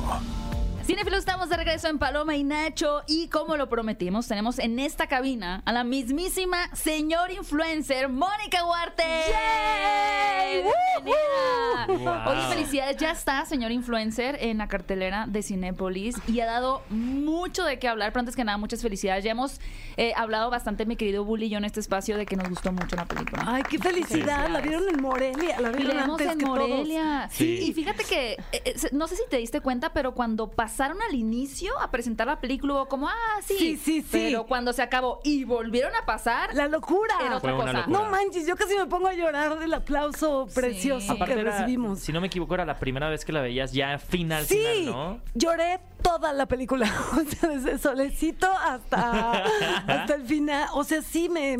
Cinefilos, 0.90 1.20
estamos 1.20 1.48
de 1.48 1.56
regreso 1.56 1.86
en 1.86 2.00
Paloma 2.00 2.34
y 2.34 2.42
Nacho 2.42 3.02
y 3.06 3.28
como 3.28 3.56
lo 3.56 3.68
prometimos, 3.68 4.26
tenemos 4.26 4.58
en 4.58 4.80
esta 4.80 5.06
cabina 5.06 5.62
a 5.64 5.72
la 5.72 5.84
mismísima 5.84 6.68
señor 6.74 7.30
influencer 7.30 8.08
Mónica 8.08 8.66
Huarte. 8.66 9.04
¡Yay! 9.04 10.64
Wow. 11.04 12.10
Oye, 12.26 12.42
felicidades, 12.48 12.96
ya 12.96 13.12
está 13.12 13.44
señor 13.46 13.70
influencer 13.70 14.36
en 14.40 14.58
la 14.58 14.66
cartelera 14.66 15.26
de 15.28 15.44
Cinépolis 15.44 16.16
y 16.26 16.40
ha 16.40 16.46
dado 16.46 16.82
mucho 16.90 17.64
de 17.64 17.78
qué 17.78 17.86
hablar, 17.86 18.12
pero 18.12 18.20
antes 18.20 18.34
que 18.34 18.42
nada, 18.42 18.58
muchas 18.58 18.82
felicidades. 18.82 19.22
Ya 19.22 19.30
hemos 19.30 19.60
eh, 19.96 20.12
hablado 20.16 20.50
bastante, 20.50 20.86
mi 20.86 20.96
querido 20.96 21.24
Bully 21.24 21.46
y 21.46 21.50
yo, 21.50 21.58
en 21.58 21.66
este 21.66 21.78
espacio 21.78 22.16
de 22.18 22.26
que 22.26 22.34
nos 22.34 22.48
gustó 22.48 22.72
mucho 22.72 22.96
la 22.96 23.04
película. 23.04 23.44
Ay, 23.46 23.62
qué 23.62 23.78
felicidad. 23.78 24.48
La 24.48 24.60
vieron 24.60 24.88
en 24.88 25.00
Morelia. 25.00 25.60
La 25.60 25.70
Y 25.70 25.76
vieron 25.76 25.98
antes 25.98 26.32
en 26.32 26.38
que 26.38 26.46
Morelia. 26.46 27.28
Sí. 27.30 27.60
Y 27.68 27.72
fíjate 27.72 28.02
que, 28.04 28.32
eh, 28.32 28.38
eh, 28.64 28.74
no 28.90 29.06
sé 29.06 29.14
si 29.14 29.22
te 29.30 29.36
diste 29.36 29.60
cuenta, 29.60 29.92
pero 29.92 30.14
cuando 30.14 30.50
pasaron 30.80 31.02
al 31.02 31.14
inicio 31.14 31.78
a 31.78 31.90
presentar 31.90 32.26
la 32.26 32.40
película, 32.40 32.72
hubo 32.72 32.88
como, 32.88 33.06
ah, 33.06 33.12
sí. 33.44 33.54
Sí, 33.58 33.76
sí, 33.76 34.00
sí. 34.00 34.08
Pero 34.10 34.46
cuando 34.46 34.72
se 34.72 34.80
acabó 34.80 35.20
y 35.24 35.44
volvieron 35.44 35.92
a 35.94 36.06
pasar. 36.06 36.54
La 36.54 36.68
locura. 36.68 37.14
era 37.20 37.36
otra 37.36 37.52
cosa. 37.54 37.72
locura. 37.74 37.86
No 37.86 38.10
manches, 38.10 38.46
yo 38.46 38.56
casi 38.56 38.74
me 38.78 38.86
pongo 38.86 39.08
a 39.08 39.12
llorar 39.12 39.58
del 39.58 39.74
aplauso 39.74 40.48
precioso 40.54 41.12
Aparte 41.12 41.34
que 41.34 41.40
era, 41.42 41.50
recibimos. 41.58 41.98
si 42.00 42.14
no 42.14 42.22
me 42.22 42.28
equivoco, 42.28 42.54
era 42.54 42.64
la 42.64 42.78
primera 42.78 43.10
vez 43.10 43.26
que 43.26 43.32
la 43.32 43.42
veías 43.42 43.72
ya 43.72 43.98
final, 43.98 44.46
Sí, 44.46 44.56
final, 44.56 44.86
¿no? 44.86 45.20
lloré 45.34 45.80
toda 46.02 46.32
la 46.32 46.46
película, 46.46 46.86
o 47.12 47.20
sea, 47.30 47.50
desde 47.50 47.76
Solecito 47.76 48.50
hasta, 48.50 49.32
hasta 49.86 50.14
el 50.14 50.22
final. 50.24 50.66
O 50.72 50.82
sea, 50.82 51.02
sí, 51.02 51.28
me, 51.28 51.58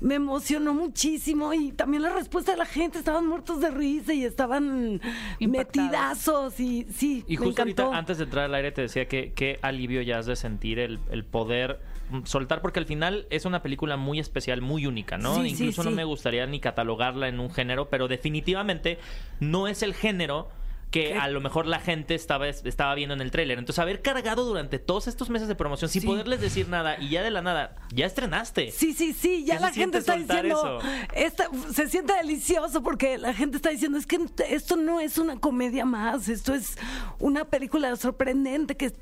me 0.00 0.14
emocionó 0.14 0.72
muchísimo 0.72 1.52
y 1.52 1.72
también 1.72 2.02
la 2.02 2.08
respuesta 2.14 2.52
de 2.52 2.56
la 2.56 2.64
gente, 2.64 2.98
estaban 2.98 3.26
muertos 3.26 3.60
de 3.60 3.70
risa 3.70 4.14
y 4.14 4.24
estaban 4.24 5.02
Impactados. 5.38 5.50
metidazos 5.90 6.60
y 6.60 6.86
sí, 6.96 7.24
Y 7.28 7.36
me 7.36 7.44
justo 7.44 7.60
encantó. 7.62 7.82
ahorita, 7.84 7.98
antes 7.98 8.16
de 8.18 8.24
entrar 8.24 8.37
al 8.44 8.54
aire, 8.54 8.72
te 8.72 8.82
decía 8.82 9.06
que 9.06 9.32
qué 9.32 9.58
alivio 9.62 10.02
ya 10.02 10.18
has 10.18 10.26
de 10.26 10.36
sentir 10.36 10.78
el, 10.78 10.98
el 11.10 11.24
poder 11.24 11.80
soltar, 12.24 12.62
porque 12.62 12.78
al 12.78 12.86
final 12.86 13.26
es 13.30 13.44
una 13.44 13.62
película 13.62 13.96
muy 13.96 14.18
especial, 14.18 14.62
muy 14.62 14.86
única, 14.86 15.18
¿no? 15.18 15.34
Sí, 15.36 15.50
sí, 15.50 15.64
Incluso 15.64 15.84
no 15.84 15.90
sí. 15.90 15.96
me 15.96 16.04
gustaría 16.04 16.46
ni 16.46 16.60
catalogarla 16.60 17.28
en 17.28 17.40
un 17.40 17.50
género, 17.50 17.88
pero 17.88 18.08
definitivamente 18.08 18.98
no 19.40 19.68
es 19.68 19.82
el 19.82 19.94
género 19.94 20.48
que 20.90 21.08
¿Qué? 21.08 21.14
a 21.14 21.28
lo 21.28 21.40
mejor 21.40 21.66
la 21.66 21.80
gente 21.80 22.14
estaba, 22.14 22.48
estaba 22.48 22.94
viendo 22.94 23.14
en 23.14 23.20
el 23.20 23.30
tráiler. 23.30 23.58
Entonces, 23.58 23.78
haber 23.78 24.00
cargado 24.00 24.44
durante 24.44 24.78
todos 24.78 25.06
estos 25.06 25.28
meses 25.28 25.46
de 25.46 25.54
promoción 25.54 25.90
sin 25.90 26.00
Sí. 26.02 26.06
poderles 26.08 26.40
decir 26.40 26.68
nada 26.68 26.96
y 26.98 27.10
ya 27.10 27.22
de 27.22 27.30
la 27.30 27.42
nada, 27.42 27.76
ya 27.92 28.06
estrenaste. 28.06 28.70
Sí, 28.70 28.94
sí, 28.94 29.12
sí, 29.12 29.44
ya 29.44 29.56
¿Qué 29.56 29.60
la 29.60 29.72
gente 29.72 29.98
está 29.98 30.16
diciendo, 30.16 30.80
esta- 31.14 31.50
se 31.74 31.88
siente 31.88 32.14
delicioso 32.14 32.82
porque 32.82 33.18
la 33.18 33.34
gente 33.34 33.56
está 33.56 33.68
diciendo, 33.68 33.98
es 33.98 34.06
que 34.06 34.18
esto 34.48 34.76
no 34.76 34.98
es 35.00 35.18
una 35.18 35.38
comedia 35.38 35.84
más, 35.84 36.28
esto 36.28 36.54
es 36.54 36.76
una 37.18 37.44
película 37.44 37.94
sorprendente 37.96 38.76
que, 38.76 38.92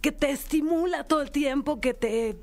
que 0.00 0.10
te 0.12 0.30
estimula 0.30 1.04
todo 1.04 1.22
el 1.22 1.30
tiempo, 1.30 1.80
que 1.80 1.94
te, 1.94 2.36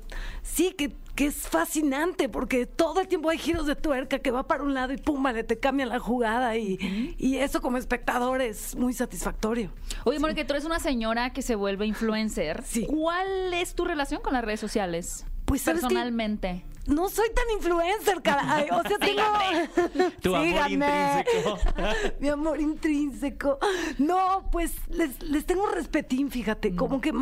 sí, 0.46 0.72
que, 0.72 0.92
que 1.14 1.26
es 1.26 1.34
fascinante 1.48 2.28
porque 2.28 2.66
todo 2.66 3.00
el 3.00 3.08
tiempo 3.08 3.30
hay 3.30 3.38
giros 3.38 3.66
de 3.66 3.76
tuerca 3.76 4.18
que 4.20 4.30
va 4.30 4.46
para 4.46 4.62
un 4.62 4.74
lado 4.74 4.92
y 4.92 4.96
pum, 4.96 5.22
vale, 5.22 5.44
te 5.44 5.58
cambia 5.58 5.86
la 5.86 5.98
jugada 5.98 6.56
y, 6.56 7.14
y 7.18 7.36
eso 7.38 7.60
como 7.60 7.78
espectador 7.78 8.40
es 8.40 8.76
muy 8.76 8.92
satisfactorio. 8.92 9.70
Oye, 10.04 10.18
Mónica, 10.18 10.46
tú 10.46 10.52
eres 10.54 10.64
una 10.64 10.78
señora 10.78 11.32
que 11.32 11.42
se 11.42 11.54
vuelve 11.54 11.86
influencer. 11.86 12.62
Sí. 12.64 12.86
¿Cuál 12.86 13.52
es 13.54 13.74
tu 13.74 13.84
relación 13.84 14.20
con 14.22 14.32
las 14.32 14.44
redes 14.44 14.60
sociales? 14.60 15.26
Pues. 15.44 15.62
Personalmente. 15.62 16.64
No 16.86 17.08
soy 17.08 17.28
tan 17.34 17.44
influencer, 17.56 18.22
caray. 18.22 18.68
O 18.70 18.82
sea, 18.82 18.98
tengo. 19.00 20.10
Tu 20.22 20.34
amor 20.34 20.46
Síganme. 20.46 21.24
intrínseco. 21.24 21.58
Mi 22.20 22.28
amor 22.28 22.60
intrínseco. 22.60 23.58
No, 23.98 24.48
pues 24.52 24.72
les, 24.90 25.20
les 25.22 25.44
tengo 25.46 25.66
respetín, 25.66 26.30
fíjate. 26.30 26.70
Mm. 26.70 26.76
Como 26.76 27.00
que 27.00 27.12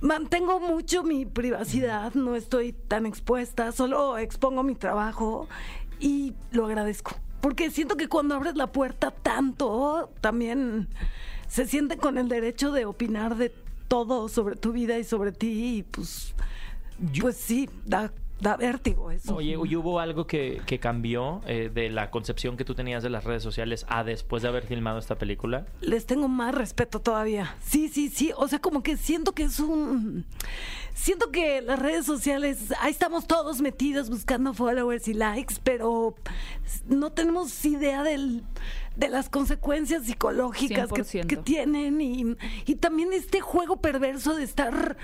mantengo 0.00 0.60
mucho 0.60 1.02
mi 1.02 1.26
privacidad. 1.26 2.14
No 2.14 2.36
estoy 2.36 2.72
tan 2.72 3.06
expuesta. 3.06 3.72
Solo 3.72 4.18
expongo 4.18 4.62
mi 4.62 4.74
trabajo 4.74 5.48
y 6.00 6.34
lo 6.50 6.66
agradezco. 6.66 7.14
Porque 7.40 7.70
siento 7.70 7.96
que 7.96 8.08
cuando 8.08 8.34
abres 8.34 8.56
la 8.56 8.72
puerta 8.72 9.10
tanto, 9.10 10.10
también 10.20 10.88
se 11.48 11.66
siente 11.66 11.96
con 11.96 12.18
el 12.18 12.28
derecho 12.28 12.72
de 12.72 12.86
opinar 12.86 13.36
de 13.36 13.52
todo 13.88 14.28
sobre 14.28 14.56
tu 14.56 14.72
vida 14.72 14.98
y 14.98 15.04
sobre 15.04 15.32
ti. 15.32 15.78
Y 15.78 15.82
pues, 15.84 16.34
pues 17.20 17.36
sí, 17.36 17.68
da, 17.84 18.12
da 18.40 18.56
vértigo 18.56 19.10
eso. 19.10 19.36
Oye, 19.36 19.56
¿y 19.64 19.76
hubo 19.76 20.00
algo 20.00 20.26
que, 20.26 20.60
que 20.66 20.78
cambió 20.78 21.40
eh, 21.46 21.70
de 21.72 21.88
la 21.90 22.10
concepción 22.10 22.56
que 22.56 22.64
tú 22.64 22.74
tenías 22.74 23.02
de 23.02 23.10
las 23.10 23.24
redes 23.24 23.42
sociales 23.42 23.86
a 23.88 24.04
después 24.04 24.42
de 24.42 24.48
haber 24.48 24.66
filmado 24.66 24.98
esta 24.98 25.16
película? 25.16 25.66
les 25.80 26.06
tengo 26.06 26.28
más 26.28 26.54
respeto 26.54 27.00
todavía. 27.00 27.54
Sí, 27.64 27.88
sí, 27.88 28.08
sí. 28.08 28.32
O 28.36 28.48
sea, 28.48 28.58
como 28.58 28.82
que 28.82 28.96
siento 28.96 29.32
que 29.32 29.44
es 29.44 29.60
un. 29.60 30.24
Siento 30.94 31.30
que 31.30 31.60
las 31.60 31.78
redes 31.78 32.06
sociales, 32.06 32.72
ahí 32.80 32.90
estamos 32.90 33.26
todos 33.26 33.60
metidos 33.60 34.08
buscando 34.08 34.54
followers 34.54 35.08
y 35.08 35.14
likes, 35.14 35.56
pero 35.62 36.14
no 36.88 37.12
tenemos 37.12 37.64
idea 37.64 38.02
del, 38.02 38.42
de 38.96 39.08
las 39.08 39.28
consecuencias 39.28 40.04
psicológicas 40.04 40.90
que, 40.90 41.02
100%. 41.02 41.26
que 41.26 41.36
tienen 41.36 42.00
y, 42.00 42.36
y 42.64 42.74
también 42.76 43.12
este 43.12 43.40
juego 43.40 43.76
perverso 43.76 44.34
de 44.34 44.44
estar 44.44 44.96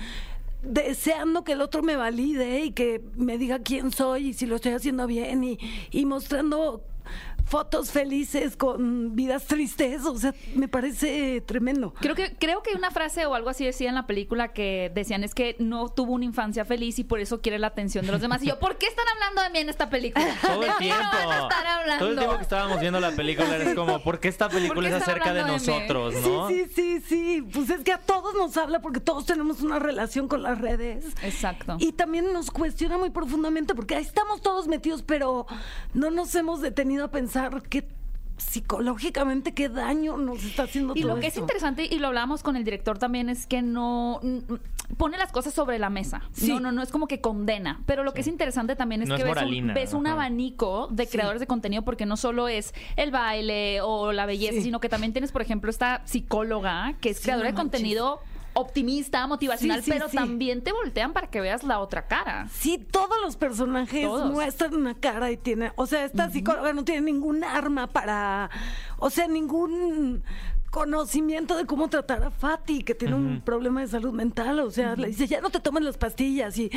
deseando 0.63 1.43
que 1.43 1.53
el 1.53 1.61
otro 1.61 1.83
me 1.83 1.95
valide 1.95 2.63
y 2.65 2.71
que 2.71 3.01
me 3.15 3.37
diga 3.37 3.59
quién 3.59 3.91
soy 3.91 4.29
y 4.29 4.33
si 4.33 4.45
lo 4.45 4.55
estoy 4.55 4.73
haciendo 4.73 5.07
bien 5.07 5.43
y, 5.43 5.59
y 5.91 6.05
mostrando 6.05 6.83
fotos 7.45 7.91
felices 7.91 8.57
con 8.57 9.15
vidas 9.15 9.45
tristes, 9.45 10.05
o 10.05 10.17
sea, 10.17 10.33
me 10.55 10.67
parece 10.67 11.41
tremendo. 11.41 11.93
Creo 11.99 12.15
que, 12.15 12.35
creo 12.37 12.63
que 12.63 12.71
hay 12.71 12.75
una 12.75 12.91
frase 12.91 13.25
o 13.25 13.35
algo 13.35 13.49
así 13.49 13.65
decía 13.65 13.89
en 13.89 13.95
la 13.95 14.07
película 14.07 14.53
que 14.53 14.91
decían 14.93 15.23
es 15.23 15.35
que 15.35 15.55
no 15.59 15.89
tuvo 15.89 16.13
una 16.13 16.25
infancia 16.25 16.65
feliz 16.65 16.99
y 16.99 17.03
por 17.03 17.19
eso 17.19 17.41
quiere 17.41 17.59
la 17.59 17.67
atención 17.67 18.05
de 18.05 18.11
los 18.11 18.21
demás. 18.21 18.41
Y 18.43 18.47
yo, 18.47 18.59
¿por 18.59 18.77
qué 18.77 18.87
están 18.87 19.05
hablando 19.13 19.43
de 19.43 19.49
mí 19.51 19.59
en 19.59 19.69
esta 19.69 19.89
película? 19.89 20.25
Todo 20.41 20.61
¿De 20.61 20.67
el 20.67 20.77
tiempo. 20.77 21.03
no 21.03 21.27
van 21.27 21.39
a 21.39 21.43
estar 21.43 21.67
hablando? 21.67 21.99
Todo 21.99 22.09
el 22.11 22.17
tiempo 22.17 22.37
que 22.37 22.43
estábamos 22.43 22.79
viendo 22.79 22.99
la 22.99 23.11
película 23.11 23.55
eres 23.55 23.75
como, 23.75 24.01
¿por 24.01 24.19
qué 24.19 24.29
esta 24.29 24.49
película 24.49 24.89
qué 24.89 24.95
es 24.95 25.01
acerca 25.01 25.33
de 25.33 25.43
de 25.43 25.51
nosotros, 25.51 26.15
no? 26.15 26.47
Sí, 26.47 26.65
sí, 26.73 27.01
sí, 27.01 27.01
sí. 27.01 27.41
Pues 27.53 27.69
es 27.69 27.81
que 27.81 27.91
a 27.91 27.97
todos 27.97 28.33
nos 28.35 28.55
habla 28.57 28.81
porque 28.81 28.99
todos 28.99 29.25
tenemos 29.25 29.61
una 29.61 29.79
relación 29.79 30.27
con 30.27 30.43
las 30.43 30.59
redes. 30.59 31.05
Exacto. 31.21 31.75
Y 31.79 31.91
también 31.93 32.31
nos 32.33 32.51
cuestiona 32.51 32.97
muy 32.97 33.09
profundamente 33.09 33.75
porque 33.75 33.95
ahí 33.95 34.03
estamos 34.03 34.41
todos 34.41 34.67
metidos, 34.67 35.01
pero 35.01 35.45
no 35.93 36.11
nos 36.11 36.33
hemos 36.35 36.61
detenido 36.61 37.05
a 37.05 37.11
pensar 37.11 37.32
qué 37.69 37.87
psicológicamente 38.37 39.53
qué 39.53 39.69
daño 39.69 40.17
nos 40.17 40.43
está 40.43 40.63
haciendo 40.63 40.93
Y 40.95 41.01
todo 41.01 41.15
lo 41.15 41.21
que 41.21 41.27
es 41.27 41.37
interesante, 41.37 41.85
y 41.89 41.99
lo 41.99 42.07
hablábamos 42.07 42.43
con 42.43 42.55
el 42.55 42.63
director 42.63 42.97
también, 42.97 43.29
es 43.29 43.45
que 43.47 43.61
no 43.61 44.19
pone 44.97 45.17
las 45.17 45.31
cosas 45.31 45.53
sobre 45.53 45.79
la 45.79 45.89
mesa. 45.89 46.21
Sí. 46.33 46.49
No, 46.49 46.59
no, 46.59 46.71
no 46.71 46.81
es 46.81 46.89
como 46.89 47.07
que 47.07 47.21
condena. 47.21 47.81
Pero 47.85 48.03
lo 48.03 48.13
que 48.13 48.21
es 48.21 48.27
interesante 48.27 48.75
también 48.75 49.01
es 49.03 49.09
No 49.09 49.15
que 49.15 49.21
es 49.23 49.33
ves, 49.35 49.43
un, 49.43 49.73
ves 49.73 49.93
abanico 49.93 50.87
de 50.91 51.07
creadores 51.07 51.39
de 51.39 51.47
contenido, 51.47 51.83
porque 51.83 52.05
no 52.05 52.17
solo 52.17 52.47
es 52.47 52.73
el 52.95 53.11
baile 53.11 53.81
o 53.81 54.11
la 54.11 54.25
belleza, 54.25 54.53
Sí. 54.55 54.63
sino 54.63 54.79
que 54.79 54.89
también 54.89 55.13
tienes, 55.13 55.31
por 55.31 55.41
ejemplo, 55.41 55.69
esta 55.69 56.01
psicóloga 56.05 56.95
que 57.01 57.11
es 57.11 57.17
Sí, 57.17 57.23
creadora 57.23 57.49
no 57.49 57.55
de 57.55 57.63
manches. 57.63 57.71
contenido 57.79 58.19
optimista, 58.53 59.25
motivacional, 59.27 59.79
Sí, 59.79 59.85
sí, 59.85 59.91
pero 59.91 60.09
sí. 60.09 60.17
también 60.17 60.61
te 60.63 60.71
voltean 60.71 61.13
para 61.13 61.27
que 61.27 61.41
veas 61.41 61.63
la 61.63 61.79
otra 61.79 62.07
cara. 62.07 62.47
Sí, 62.51 62.77
todos 62.77 63.15
los 63.21 63.35
personajes 63.35 64.05
Todos. 64.05 64.31
muestran 64.31 64.73
una 64.75 64.93
cara 64.95 65.31
y 65.31 65.37
tiene, 65.37 65.71
o 65.75 65.85
sea, 65.85 66.05
esta 66.05 66.29
psicóloga 66.29 66.73
no 66.73 66.83
tiene 66.83 67.01
ningún 67.01 67.43
arma 67.43 67.87
para, 67.87 68.49
o 68.97 69.09
sea, 69.09 69.27
ningún 69.27 70.23
conocimiento 70.71 71.55
de 71.55 71.65
cómo 71.65 71.87
tratar 71.89 72.23
a 72.23 72.31
Fati, 72.31 72.83
que 72.83 72.95
tiene 72.95 73.15
un 73.15 73.41
problema 73.41 73.81
de 73.81 73.87
salud 73.87 74.11
mental, 74.11 74.59
o 74.59 74.71
sea, 74.71 74.95
le 74.95 75.07
dice, 75.09 75.27
ya 75.27 75.39
no 75.39 75.51
te 75.51 75.59
tomes 75.59 75.83
las 75.83 75.97
pastillas 75.97 76.57
y, 76.57 76.71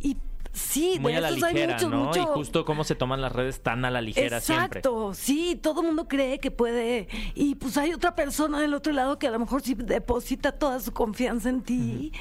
y 0.00 0.18
sí, 0.58 0.98
Muy 1.00 1.12
de 1.12 1.18
a 1.18 1.20
la 1.22 1.28
esos 1.30 1.42
hay 1.42 1.54
ligera, 1.54 1.74
muchos, 1.74 1.90
¿no? 1.90 2.04
mucho- 2.04 2.20
Y 2.20 2.26
justo 2.26 2.64
cómo 2.64 2.84
se 2.84 2.94
toman 2.94 3.20
las 3.20 3.32
redes 3.32 3.62
tan 3.62 3.84
a 3.84 3.90
la 3.90 4.00
ligera 4.00 4.40
siempre. 4.40 4.80
Exacto, 4.80 5.14
sí, 5.14 5.58
todo 5.62 5.80
el 5.82 5.86
mundo 5.88 6.08
cree 6.08 6.38
que 6.38 6.50
puede. 6.50 7.08
Y 7.34 7.54
pues 7.54 7.76
hay 7.76 7.92
otra 7.92 8.14
persona 8.14 8.60
del 8.60 8.74
otro 8.74 8.92
lado 8.92 9.18
que 9.18 9.26
a 9.26 9.30
lo 9.30 9.38
mejor 9.38 9.62
sí 9.62 9.74
deposita 9.74 10.52
toda 10.52 10.80
su 10.80 10.92
confianza 10.92 11.48
en 11.48 11.62
ti. 11.62 12.12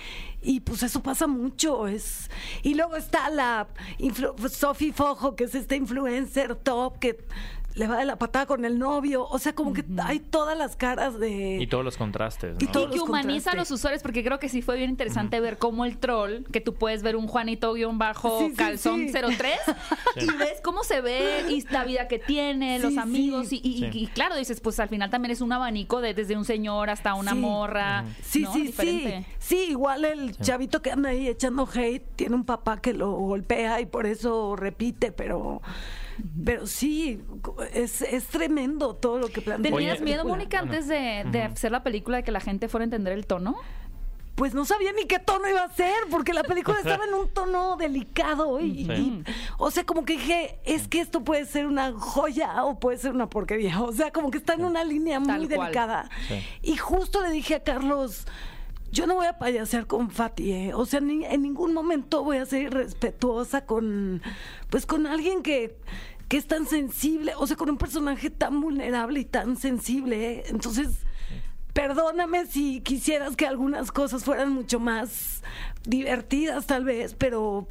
Y 0.41 0.59
pues 0.61 0.83
eso 0.83 1.01
pasa 1.01 1.27
mucho. 1.27 1.87
Es... 1.87 2.29
Y 2.63 2.75
luego 2.75 2.95
está 2.95 3.29
la 3.29 3.67
Sophie 4.49 4.93
Fojo, 4.93 5.35
que 5.35 5.45
es 5.45 5.55
esta 5.55 5.75
influencer 5.75 6.55
top 6.55 6.99
que 6.99 7.25
le 7.77 7.87
va 7.87 7.97
de 7.97 8.05
la 8.05 8.17
patada 8.17 8.45
con 8.45 8.65
el 8.65 8.79
novio. 8.79 9.25
O 9.29 9.39
sea, 9.39 9.53
como 9.53 9.71
que 9.73 9.85
hay 10.03 10.19
todas 10.19 10.57
las 10.57 10.75
caras 10.75 11.19
de. 11.19 11.57
Y 11.61 11.67
todos 11.67 11.85
los 11.85 11.95
contrastes. 11.97 12.57
Y 12.59 12.67
que 12.67 12.87
los 12.87 12.99
humaniza 13.01 13.51
a 13.51 13.55
los 13.55 13.69
usuarios, 13.71 14.01
porque 14.01 14.23
creo 14.23 14.39
que 14.39 14.49
sí 14.49 14.61
fue 14.61 14.77
bien 14.77 14.89
interesante 14.89 15.39
ver 15.39 15.57
cómo 15.57 15.85
el 15.85 15.97
troll, 15.97 16.43
que 16.51 16.59
tú 16.61 16.73
puedes 16.73 17.03
ver 17.03 17.15
un 17.15 17.27
Juanito 17.27 17.73
guion 17.73 17.97
bajo 17.97 18.39
Sí, 18.39 18.49
sí, 18.49 18.55
calzón 18.55 18.99
sí. 19.07 19.11
03, 19.13 19.59
y 20.17 20.25
ves 20.37 20.59
cómo 20.63 20.83
se 20.83 21.01
ve 21.01 21.45
y 21.49 21.61
la 21.71 21.83
vida 21.85 22.07
que 22.07 22.19
tiene, 22.19 22.77
Sí, 22.77 22.83
los 22.83 22.93
sí. 22.93 22.99
amigos, 22.99 23.53
y, 23.53 23.61
y- 23.63 23.77
Sí. 23.79 23.89
y 23.93 24.07
claro, 24.07 24.35
dices, 24.35 24.59
pues 24.59 24.79
al 24.79 24.89
final 24.89 25.09
también 25.09 25.31
es 25.31 25.41
un 25.41 25.51
abanico 25.53 26.01
de 26.01 26.13
desde 26.13 26.35
un 26.35 26.45
señor 26.45 26.89
hasta 26.89 27.13
una 27.13 27.31
Sí. 27.33 27.37
morra. 27.37 28.05
Sí, 28.23 28.41
¿no? 28.41 28.53
sí, 28.53 28.63
Diferente. 28.63 29.25
sí. 29.39 29.55
Sí, 29.57 29.71
igual 29.71 30.03
el 30.03 30.35
chavito 30.37 30.81
que 30.81 30.91
anda 30.91 31.09
ahí 31.09 31.27
echando 31.27 31.67
hate 31.73 32.03
tiene 32.15 32.35
un 32.35 32.43
papá 32.43 32.81
que 32.81 32.93
lo 32.93 33.11
golpea 33.11 33.79
y 33.81 33.85
por 33.85 34.05
eso 34.05 34.55
repite, 34.55 35.11
pero. 35.11 35.61
Pero 36.45 36.65
sí, 36.67 37.21
es, 37.73 38.01
es 38.01 38.25
tremendo 38.27 38.95
todo 38.95 39.19
lo 39.19 39.27
que 39.29 39.41
plantea. 39.41 39.71
¿Tenías 39.71 40.01
miedo. 40.01 40.25
Mónica, 40.25 40.59
antes 40.59 40.87
de, 40.87 41.25
de 41.31 41.41
hacer 41.43 41.71
la 41.71 41.83
película 41.83 42.17
de 42.17 42.23
que 42.23 42.31
la 42.31 42.39
gente 42.39 42.67
fuera 42.67 42.83
a 42.83 42.85
entender 42.85 43.13
el 43.13 43.25
tono? 43.27 43.55
Pues 44.35 44.53
no 44.53 44.65
sabía 44.65 44.91
ni 44.93 45.05
qué 45.05 45.17
tono 45.17 45.49
iba 45.49 45.63
a 45.63 45.69
ser, 45.73 45.91
porque 46.11 46.31
la 46.31 46.43
película 46.43 46.77
estaba 46.77 47.05
en 47.05 47.13
un 47.15 47.27
tono 47.33 47.75
delicado 47.75 48.59
y, 48.61 48.85
Sí. 48.85 48.91
y- 48.91 49.23
o 49.57 49.71
sea, 49.71 49.83
como 49.83 50.05
que 50.05 50.13
dije, 50.13 50.59
es 50.63 50.87
que 50.87 50.99
esto 51.01 51.23
puede 51.23 51.45
ser 51.45 51.65
una 51.65 51.91
joya 51.93 52.63
o 52.63 52.79
puede 52.79 52.99
ser 52.99 53.13
una 53.13 53.27
porquería, 53.29 53.81
o 53.81 53.91
sea, 53.91 54.11
como 54.11 54.29
que 54.29 54.37
está 54.37 54.53
en 54.53 54.63
una 54.65 54.83
línea 54.83 55.19
muy 55.19 55.47
delicada. 55.47 56.09
Sí. 56.27 56.39
Y 56.61 56.77
justo 56.77 57.21
le 57.23 57.31
dije 57.31 57.55
a 57.55 57.63
Carlos, 57.63 58.27
yo 58.91 59.05
no 59.07 59.15
voy 59.15 59.25
a 59.27 59.37
payasear 59.37 59.85
con 59.87 60.09
Fati, 60.11 60.51
¿eh? 60.51 60.73
o 60.73 60.85
sea, 60.85 60.99
ni- 61.01 61.25
en 61.25 61.41
ningún 61.41 61.73
momento 61.73 62.23
voy 62.23 62.37
a 62.37 62.45
ser 62.45 62.63
irrespetuosa 62.63 63.65
con, 63.65 64.21
pues, 64.69 64.85
con 64.85 65.05
alguien 65.07 65.43
que 65.43 65.77
que 66.29 66.35
es 66.35 66.45
tan 66.45 66.65
sensible, 66.67 67.31
o 67.37 67.47
sea, 67.47 67.55
con 67.55 67.69
un 67.69 67.77
personaje 67.77 68.29
tan 68.29 68.59
vulnerable 68.59 69.21
y 69.21 69.25
tan 69.25 69.55
sensible, 69.55 70.31
¿eh? 70.31 70.43
entonces 70.47 70.89
perdóname 71.71 72.45
si 72.47 72.81
quisieras 72.81 73.35
que 73.37 73.45
algunas 73.47 73.91
cosas 73.93 74.25
fueran 74.25 74.51
mucho 74.51 74.79
más 74.79 75.41
divertidas 75.85 76.65
tal 76.65 76.83
vez, 76.83 77.13
pero 77.13 77.67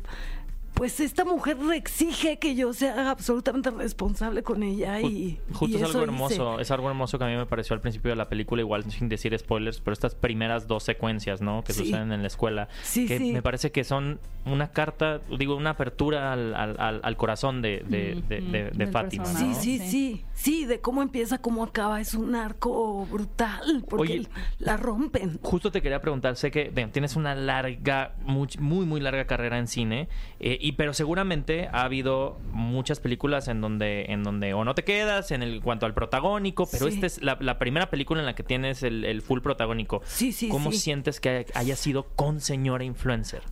pues 0.76 1.00
esta 1.00 1.24
mujer 1.24 1.56
exige 1.74 2.38
que 2.38 2.54
yo 2.54 2.74
sea 2.74 3.10
absolutamente 3.10 3.70
responsable 3.70 4.42
con 4.42 4.62
ella 4.62 5.00
y 5.00 5.38
Ju- 5.50 5.54
Justo 5.54 5.78
y 5.78 5.80
es 5.80 5.88
algo 5.88 6.02
hermoso, 6.02 6.52
hice. 6.52 6.62
es 6.62 6.70
algo 6.70 6.88
hermoso 6.90 7.18
que 7.18 7.24
a 7.24 7.28
mí 7.28 7.34
me 7.36 7.46
pareció 7.46 7.72
al 7.72 7.80
principio 7.80 8.10
de 8.10 8.16
la 8.16 8.28
película, 8.28 8.60
igual 8.60 8.84
sin 8.90 9.08
decir 9.08 9.36
spoilers, 9.38 9.80
pero 9.80 9.94
estas 9.94 10.14
primeras 10.14 10.66
dos 10.66 10.82
secuencias, 10.82 11.40
¿no? 11.40 11.64
Que 11.64 11.72
Sí. 11.72 11.86
suceden 11.86 12.12
en 12.12 12.20
la 12.20 12.26
escuela, 12.28 12.68
Sí, 12.82 13.06
que 13.06 13.16
sí. 13.16 13.32
me 13.32 13.40
parece 13.40 13.72
que 13.72 13.84
son 13.84 14.20
una 14.44 14.70
carta, 14.70 15.22
digo, 15.38 15.56
una 15.56 15.70
apertura 15.70 16.32
al, 16.34 16.54
al- 16.54 17.00
al- 17.02 17.16
corazón 17.16 17.62
de, 17.62 17.82
de, 17.88 18.22
de- 18.28 18.42
de- 18.42 18.70
de 18.70 18.86
Fátima. 18.86 19.24
¿no? 19.24 19.38
Sí, 19.38 19.54
sí, 19.54 19.78
Sí. 19.78 19.88
sí, 19.88 20.24
sí, 20.34 20.64
de 20.66 20.80
cómo 20.80 21.00
empieza, 21.00 21.38
cómo 21.38 21.64
acaba, 21.64 22.02
es 22.02 22.12
un 22.12 22.34
arco 22.34 23.06
brutal, 23.06 23.82
porque 23.88 24.12
Oye. 24.12 24.28
la 24.58 24.76
rompen. 24.76 25.38
Justo 25.42 25.72
te 25.72 25.80
quería 25.80 26.02
preguntar, 26.02 26.36
sé 26.36 26.50
que 26.50 26.68
bueno, 26.70 26.90
tienes 26.92 27.16
una 27.16 27.34
larga, 27.34 28.14
muy, 28.26 28.48
muy, 28.60 28.84
muy 28.84 29.00
larga 29.00 29.26
carrera 29.26 29.58
en 29.58 29.66
cine, 29.66 30.08
eh, 30.38 30.58
y 30.66 30.72
pero 30.72 30.92
seguramente 30.94 31.68
ha 31.72 31.82
habido 31.82 32.38
muchas 32.52 32.98
películas 33.00 33.46
en 33.48 33.60
donde, 33.60 34.06
en 34.08 34.22
donde 34.24 34.52
o 34.54 34.64
no 34.64 34.74
te 34.74 34.82
quedas 34.84 35.30
en 35.30 35.42
el 35.42 35.60
cuanto 35.62 35.86
al 35.86 35.94
protagónico, 35.94 36.68
pero 36.70 36.88
Sí. 36.88 36.94
esta 36.94 37.06
es 37.06 37.22
la, 37.22 37.36
la 37.40 37.58
primera 37.58 37.88
película 37.90 38.20
en 38.20 38.26
la 38.26 38.34
que 38.34 38.42
tienes 38.42 38.82
el, 38.82 39.04
el 39.04 39.22
full 39.22 39.40
protagónico. 39.40 40.02
Sí, 40.06 40.32
sí, 40.32 40.48
¿Cómo 40.48 40.72
sí. 40.72 40.78
sientes 40.78 41.20
que 41.20 41.46
haya 41.54 41.76
sido 41.76 42.04
con 42.16 42.40
señora 42.40 42.82
influencer? 42.84 43.42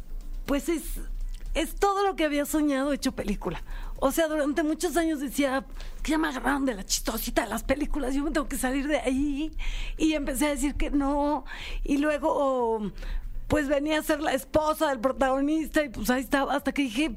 Pues 0.47 0.69
es, 0.69 1.01
es 1.55 1.77
todo 1.77 2.05
lo 2.05 2.17
que 2.17 2.25
había 2.25 2.47
soñado 2.47 2.93
hecho 2.93 3.13
película. 3.13 3.63
O 4.01 4.11
sea, 4.11 4.27
durante 4.27 4.63
muchos 4.65 4.97
años 4.97 5.21
decía 5.21 5.65
que 6.03 6.11
ya 6.11 6.19
me 6.19 6.29
agarraron 6.29 6.67
de 6.67 6.75
la 6.75 6.85
chistosita 6.85 7.43
de 7.45 7.49
las 7.49 7.63
películas, 7.63 8.15
yo 8.15 8.25
me 8.25 8.31
tengo 8.33 8.49
que 8.49 8.59
salir 8.59 8.89
de 8.89 8.99
ahí. 8.99 9.53
Y 9.97 10.15
empecé 10.15 10.47
a 10.47 10.51
decir 10.51 10.75
que 10.75 10.91
no. 10.91 11.45
Y 11.85 11.99
luego, 11.99 12.91
pues 13.49 13.69
venía 13.69 13.99
a 13.99 14.03
ser 14.03 14.21
la 14.21 14.33
esposa 14.35 14.89
del 14.89 15.01
protagonista 15.01 15.83
y 15.85 15.89
pues 15.89 16.11
ahí 16.11 16.23
estaba 16.23 16.55
hasta 16.55 16.73
que 16.73 16.83
dije... 16.83 17.17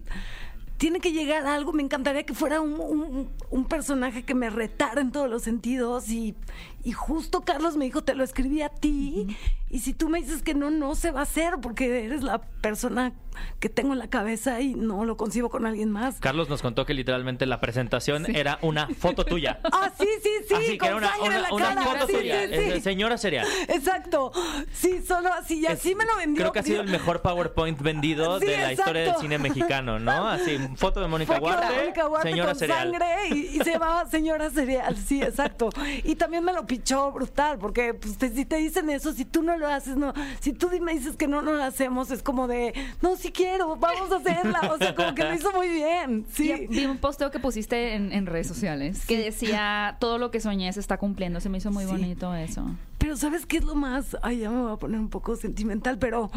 Tiene 0.78 1.00
que 1.00 1.12
llegar 1.12 1.48
algo, 1.48 1.74
me 1.74 1.82
encantaría 1.82 2.22
que 2.24 2.36
fuera 2.36 2.62
un, 2.62 2.74
un- 2.80 3.32
un 3.50 3.66
personaje 3.66 4.22
que 4.22 4.36
me 4.36 4.52
retara 4.52 5.02
en 5.02 5.12
todos 5.12 5.28
los 5.28 5.42
sentidos 5.42 6.08
y, 6.10 6.36
y 6.84 6.92
justo 6.94 7.42
Carlos 7.42 7.76
me 7.78 7.86
dijo, 7.86 8.04
te 8.04 8.14
lo 8.16 8.24
escribí 8.24 8.62
a 8.62 8.70
ti 8.70 9.36
y 9.70 9.80
si 9.80 9.94
tú 9.94 10.08
me 10.10 10.22
dices 10.22 10.44
que 10.44 10.54
no, 10.54 10.70
no 10.70 10.96
se 10.96 11.12
va 11.12 11.20
a 11.22 11.24
hacer 11.24 11.56
porque 11.62 12.06
eres 12.06 12.24
la 12.24 12.40
persona 12.40 13.12
que 13.60 13.70
tengo 13.70 13.94
en 13.94 14.00
la 14.00 14.10
cabeza 14.10 14.62
y 14.62 14.74
no 14.74 15.06
lo 15.06 15.16
concibo 15.18 15.50
con 15.50 15.66
alguien 15.66 15.92
más. 15.92 16.20
Carlos 16.20 16.50
nos 16.50 16.62
contó 16.64 16.86
que 16.88 16.94
literalmente 16.96 17.46
la 17.46 17.60
presentación 17.60 18.26
era 18.36 18.58
una 18.62 18.88
foto 18.88 19.26
tuya. 19.26 19.60
Ah, 19.72 19.92
sí, 20.00 20.08
sí, 20.24 20.30
sí, 20.48 20.54
Así 20.56 20.78
que 20.78 20.86
era 20.88 20.96
una, 20.96 21.10
sangre 21.10 21.26
en 21.28 21.32
una- 21.34 21.42
la 21.42 21.54
una 21.54 21.66
cara. 21.76 21.82
foto 21.84 22.08
sí, 22.08 22.14
tuya. 22.14 22.40
sí, 22.40 22.44
es 22.46 22.50
de 22.68 22.72
sí. 22.76 22.82
Señora 22.82 23.18
serial. 23.18 23.46
Exacto. 23.68 24.32
Sí, 24.72 25.04
solo 25.06 25.32
así. 25.34 25.60
Y 25.60 25.66
así 25.68 25.94
me 25.94 26.06
lo 26.06 26.16
vendió. 26.16 26.42
Creo 26.42 26.52
que 26.52 26.60
ha 26.60 26.64
sido 26.64 26.82
el 26.82 26.90
mejor 26.90 27.22
PowerPoint 27.22 27.80
vendido 27.82 28.40
Sí, 28.40 28.48
de 28.48 28.58
la 28.58 28.74
historia 28.74 29.02
del 29.04 29.16
cine 29.18 29.38
mexicano, 29.38 30.00
¿no? 30.00 30.28
Así, 30.30 30.58
foto 30.76 31.00
de 31.02 31.08
Mónica 31.08 31.40
Mónica 31.40 32.08
Huarte 32.08 32.30
señora 32.30 32.52
con 32.52 32.60
cereal. 32.60 32.92
sangre 32.92 33.06
y, 33.32 33.38
y 33.58 33.60
se 33.60 33.72
llamaba 33.72 34.06
señora 34.10 34.50
cereal, 34.50 34.96
sí, 34.98 35.22
exacto. 35.22 35.70
Y 36.04 36.16
también 36.16 36.44
me 36.44 36.54
lo 36.54 36.66
pichó 36.68 37.12
brutal, 37.12 37.58
porque 37.58 37.94
pues, 37.94 38.18
te- 38.18 38.30
si 38.30 38.46
te 38.46 38.58
dicen 38.58 38.90
eso, 38.90 39.14
si 39.14 39.26
tú 39.26 39.42
no 39.42 39.58
lo 39.58 39.68
haces, 39.68 39.96
no. 39.98 40.14
Si 40.40 40.54
tú 40.54 40.70
me 40.82 40.94
dices 40.94 41.16
que 41.16 41.28
no, 41.28 41.42
no 41.42 41.54
lo 41.54 41.64
hacemos, 41.64 42.12
es 42.12 42.22
como 42.22 42.48
de, 42.48 42.74
no, 43.02 43.16
si 43.16 43.32
quiero, 43.32 43.76
vamos 43.78 44.12
a 44.12 44.18
hacerla. 44.18 44.62
O 44.74 44.78
sea, 44.78 44.94
como 44.94 45.16
que 45.16 45.24
lo 45.24 45.34
hizo 45.34 45.52
muy 45.54 45.70
bien, 45.70 46.26
sí. 46.32 46.52
Y 46.52 46.68
Vi 46.68 46.86
un 46.86 46.98
posteo 46.98 47.32
que 47.32 47.40
pusiste 47.40 47.96
en, 47.96 48.12
en 48.12 48.26
redes 48.26 48.48
sociales 48.48 49.06
que 49.06 49.18
decía 49.18 49.98
todo 50.00 50.18
lo 50.18 50.30
que 50.32 50.40
soñé 50.40 50.72
se 50.74 50.80
está 50.80 50.98
cumpliendo. 50.98 51.40
Se 51.40 51.50
me 51.50 51.58
hizo 51.58 51.72
muy 51.72 51.86
Sí. 51.86 51.92
bonito 51.92 52.34
eso. 52.36 52.66
Pero 52.98 53.16
¿sabes 53.16 53.46
qué 53.46 53.58
es 53.58 53.64
lo 53.64 53.76
más? 53.76 54.18
Ay, 54.24 54.40
ya 54.40 54.50
me 54.50 54.62
voy 54.62 54.72
a 54.74 54.76
poner 54.78 55.00
un 55.00 55.10
poco 55.10 55.36
sentimental, 55.36 55.98
pero 56.00 56.30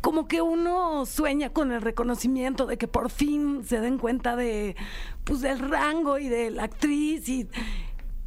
como 0.00 0.28
que 0.28 0.40
uno 0.42 1.04
sueña 1.06 1.50
con 1.50 1.72
el 1.72 1.82
reconocimiento 1.82 2.66
de 2.66 2.78
que 2.78 2.86
por 2.88 3.10
fin 3.10 3.64
se 3.64 3.80
den 3.80 3.98
cuenta 3.98 4.36
de 4.36 4.76
pues 5.24 5.40
del 5.40 5.58
rango 5.58 6.18
y 6.18 6.28
de 6.28 6.50
la 6.50 6.64
actriz 6.64 7.28
y, 7.28 7.48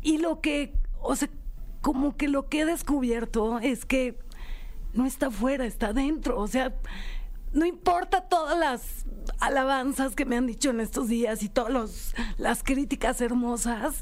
y 0.02 0.18
lo 0.18 0.42
que, 0.42 0.74
o 1.02 1.16
sea, 1.16 1.30
como 1.82 2.16
que 2.18 2.28
lo 2.28 2.48
que 2.50 2.62
he 2.62 2.66
descubierto 2.66 3.60
es 3.60 3.86
que 3.86 4.18
no 4.94 5.06
está 5.06 5.28
afuera, 5.28 5.66
está 5.66 5.94
dentro, 5.94 6.40
o 6.40 6.48
sea, 6.48 6.74
no 7.54 7.66
importa 7.66 8.22
todas 8.22 8.58
las 8.58 9.06
alabanzas 9.40 10.16
que 10.16 10.26
me 10.26 10.38
han 10.38 10.48
dicho 10.48 10.70
en 10.70 10.80
estos 10.80 11.08
días 11.08 11.44
y 11.44 11.50
todas 11.50 12.14
las 12.38 12.64
críticas 12.64 13.22
hermosas, 13.22 14.02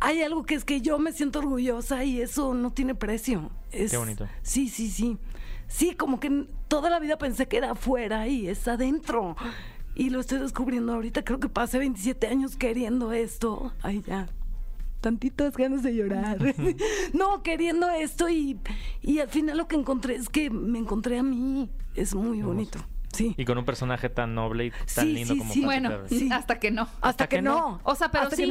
hay 0.00 0.22
algo 0.22 0.44
que 0.44 0.54
es 0.56 0.64
que 0.64 0.80
yo 0.80 0.98
me 0.98 1.12
siento 1.12 1.38
orgullosa 1.38 2.04
y 2.04 2.20
eso 2.20 2.54
no 2.54 2.72
tiene 2.72 2.94
precio. 2.94 3.50
Es- 3.70 3.92
Qué 3.92 3.96
bonito. 3.96 4.28
Sí, 4.42 4.68
sí, 4.68 4.90
sí. 4.90 5.18
Sí, 5.68 5.94
como 5.94 6.18
que 6.20 6.46
toda 6.68 6.90
la 6.90 6.98
vida 6.98 7.16
pensé 7.18 7.46
que 7.46 7.56
era 7.56 7.70
afuera 7.72 8.26
y 8.28 8.48
es 8.48 8.66
adentro. 8.68 9.36
Y 9.94 10.10
lo 10.10 10.20
estoy 10.20 10.38
descubriendo 10.40 10.92
ahorita. 10.94 11.22
Creo 11.24 11.38
que 11.38 11.48
pasé 11.48 11.78
27 11.78 12.26
años 12.26 12.56
queriendo 12.56 13.12
esto. 13.12 13.72
Ay, 13.82 14.02
ya. 14.06 14.28
Tantitas 15.02 15.56
ganas 15.56 15.82
de 15.82 15.94
llorar. 15.94 16.38
no, 17.12 17.42
queriendo 17.42 17.90
esto 17.90 18.28
y, 18.28 18.58
y 19.02 19.18
al 19.18 19.28
final 19.28 19.58
lo 19.58 19.66
que 19.66 19.74
encontré 19.76 20.14
es 20.14 20.28
que 20.28 20.48
me 20.48 20.78
encontré 20.78 21.18
a 21.18 21.22
mí. 21.24 21.68
Es 21.96 22.14
muy 22.14 22.40
bonito. 22.40 22.78
Sí. 23.12 23.34
Y 23.36 23.44
con 23.44 23.58
un 23.58 23.64
personaje 23.64 24.08
tan 24.08 24.34
noble 24.34 24.66
y 24.66 24.70
tan 24.70 25.06
Sí, 25.06 25.12
lindo 25.12 25.34
sí, 25.34 25.38
como 25.40 25.52
sí. 25.52 25.64
Bueno, 25.64 25.90
hasta 26.30 26.58
que 26.60 26.70
no. 26.70 26.88
Hasta, 27.00 27.26
que, 27.26 27.36
que 27.36 27.42
no. 27.42 27.58
no. 27.58 27.80
O 27.82 27.94
sea, 27.96 28.10
pero 28.10 28.24
Hasta 28.24 28.36
sí, 28.36 28.50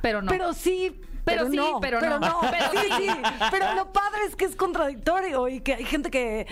pero 0.00 0.22
no. 0.22 0.30
Pero 0.30 0.52
sí, 0.54 1.00
Pero 1.30 1.48
pero, 1.48 1.50
sí, 1.50 1.56
no. 1.56 1.80
pero 1.80 2.00
no. 2.00 2.40
Pero 2.40 2.50
Pero 2.50 2.82
sí, 2.82 2.92
sí. 2.98 3.08
Pero 3.50 3.74
lo 3.74 3.92
padre 3.92 4.20
es 4.26 4.36
que 4.36 4.44
es 4.44 4.56
contradictorio 4.56 5.48
y 5.48 5.60
que 5.60 5.74
hay 5.74 5.84
gente 5.84 6.10
que 6.10 6.46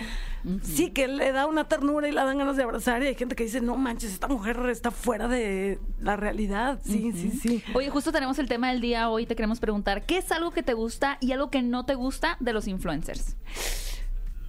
sí, 0.63 0.91
que 0.91 1.07
le 1.07 1.31
da 1.31 1.45
una 1.45 1.67
ternura 1.67 2.07
y 2.07 2.11
la 2.11 2.23
dan 2.23 2.37
ganas 2.37 2.57
de 2.57 2.63
abrazar 2.63 3.03
y 3.03 3.07
hay 3.07 3.15
gente 3.15 3.35
que 3.35 3.43
dice, 3.43 3.61
no 3.61 3.75
manches, 3.75 4.13
esta 4.13 4.27
mujer 4.27 4.57
está 4.69 4.91
fuera 4.91 5.27
de 5.27 5.79
la 5.99 6.15
realidad. 6.15 6.79
Sí, 6.83 7.11
sí, 7.13 7.31
sí. 7.31 7.63
Oye, 7.73 7.89
justo 7.89 8.11
tenemos 8.11 8.39
el 8.39 8.47
tema 8.47 8.69
del 8.69 8.81
día 8.81 9.09
hoy. 9.09 9.25
Te 9.25 9.35
queremos 9.35 9.59
preguntar, 9.59 10.05
¿qué 10.05 10.17
es 10.17 10.31
algo 10.31 10.51
que 10.51 10.63
te 10.63 10.73
gusta 10.73 11.17
y 11.19 11.31
algo 11.31 11.49
que 11.49 11.61
no 11.61 11.85
te 11.85 11.95
gusta 11.95 12.37
de 12.39 12.53
los 12.53 12.67
influencers? 12.67 13.35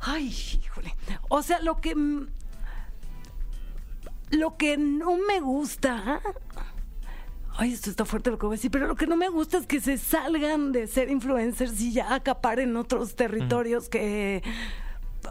Ay, 0.00 0.28
híjole. 0.62 0.94
O 1.28 1.42
sea, 1.42 1.60
lo 1.60 1.80
que. 1.80 1.94
Lo 4.30 4.56
que 4.56 4.76
no 4.76 5.16
me 5.16 5.40
gusta. 5.40 6.20
Ay, 7.56 7.72
esto 7.72 7.90
está 7.90 8.04
fuerte 8.04 8.30
lo 8.30 8.38
que 8.38 8.46
voy 8.46 8.54
a 8.54 8.56
decir, 8.56 8.70
pero 8.70 8.86
lo 8.86 8.94
que 8.94 9.06
no 9.06 9.16
me 9.16 9.28
gusta 9.28 9.58
es 9.58 9.66
que 9.66 9.80
se 9.80 9.98
salgan 9.98 10.72
de 10.72 10.86
ser 10.86 11.10
influencers 11.10 11.80
y 11.80 11.92
ya 11.92 12.14
acaparen 12.14 12.76
otros 12.76 13.16
territorios 13.16 13.88
que. 13.88 14.42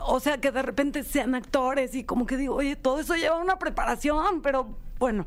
O 0.06 0.20
sea, 0.20 0.40
que 0.40 0.52
de 0.52 0.62
repente 0.62 1.04
sean 1.04 1.34
actores 1.34 1.96
y 1.96 2.04
como 2.04 2.28
que 2.28 2.38
digo, 2.38 2.56
oye, 2.56 2.76
todo 2.76 3.00
eso 3.00 3.16
lleva 3.16 3.38
una 3.38 3.58
preparación, 3.58 4.42
pero 4.42 4.78
bueno, 5.00 5.26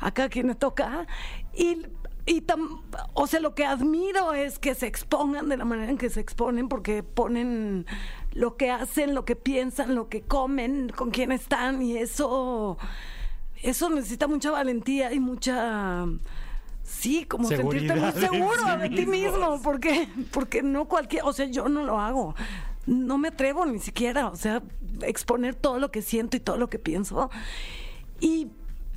acá 0.00 0.28
quien 0.28 0.48
me 0.48 0.54
toca. 0.54 1.06
Y, 1.54 1.86
y 2.26 2.42
tam- 2.42 2.82
o 3.14 3.26
sea, 3.26 3.40
lo 3.40 3.54
que 3.54 3.64
admiro 3.64 4.34
es 4.34 4.58
que 4.58 4.74
se 4.74 4.86
expongan 4.86 5.48
de 5.48 5.56
la 5.56 5.64
manera 5.64 5.90
en 5.90 5.96
que 5.96 6.10
se 6.10 6.20
exponen, 6.20 6.68
porque 6.68 7.02
ponen 7.02 7.86
lo 8.32 8.56
que 8.58 8.70
hacen, 8.70 9.14
lo 9.14 9.24
que 9.24 9.34
piensan, 9.34 9.94
lo 9.94 10.08
que 10.10 10.20
comen, 10.20 10.90
con 10.94 11.10
quién 11.10 11.32
están, 11.32 11.80
y 11.80 11.96
eso, 11.96 12.76
eso 13.62 13.88
necesita 13.90 14.26
mucha 14.26 14.50
valentía 14.50 15.12
y 15.12 15.20
mucha 15.20 16.06
Sí, 16.84 17.24
como 17.24 17.48
sentirte 17.48 17.94
muy 17.94 18.12
seguro 18.12 18.62
sí 18.64 18.78
de 18.80 18.90
ti 18.90 19.06
mismo, 19.06 19.60
porque, 19.62 20.08
porque 20.32 20.62
no 20.62 20.86
cualquier, 20.86 21.22
o 21.24 21.32
sea, 21.32 21.46
yo 21.46 21.68
no 21.68 21.84
lo 21.84 22.00
hago. 22.00 22.34
No 22.86 23.18
me 23.18 23.28
atrevo 23.28 23.64
ni 23.64 23.78
siquiera, 23.78 24.28
o 24.28 24.36
sea, 24.36 24.62
exponer 25.02 25.54
todo 25.54 25.78
lo 25.78 25.92
que 25.92 26.02
siento 26.02 26.36
y 26.36 26.40
todo 26.40 26.56
lo 26.56 26.68
que 26.68 26.80
pienso. 26.80 27.30
Y 28.20 28.48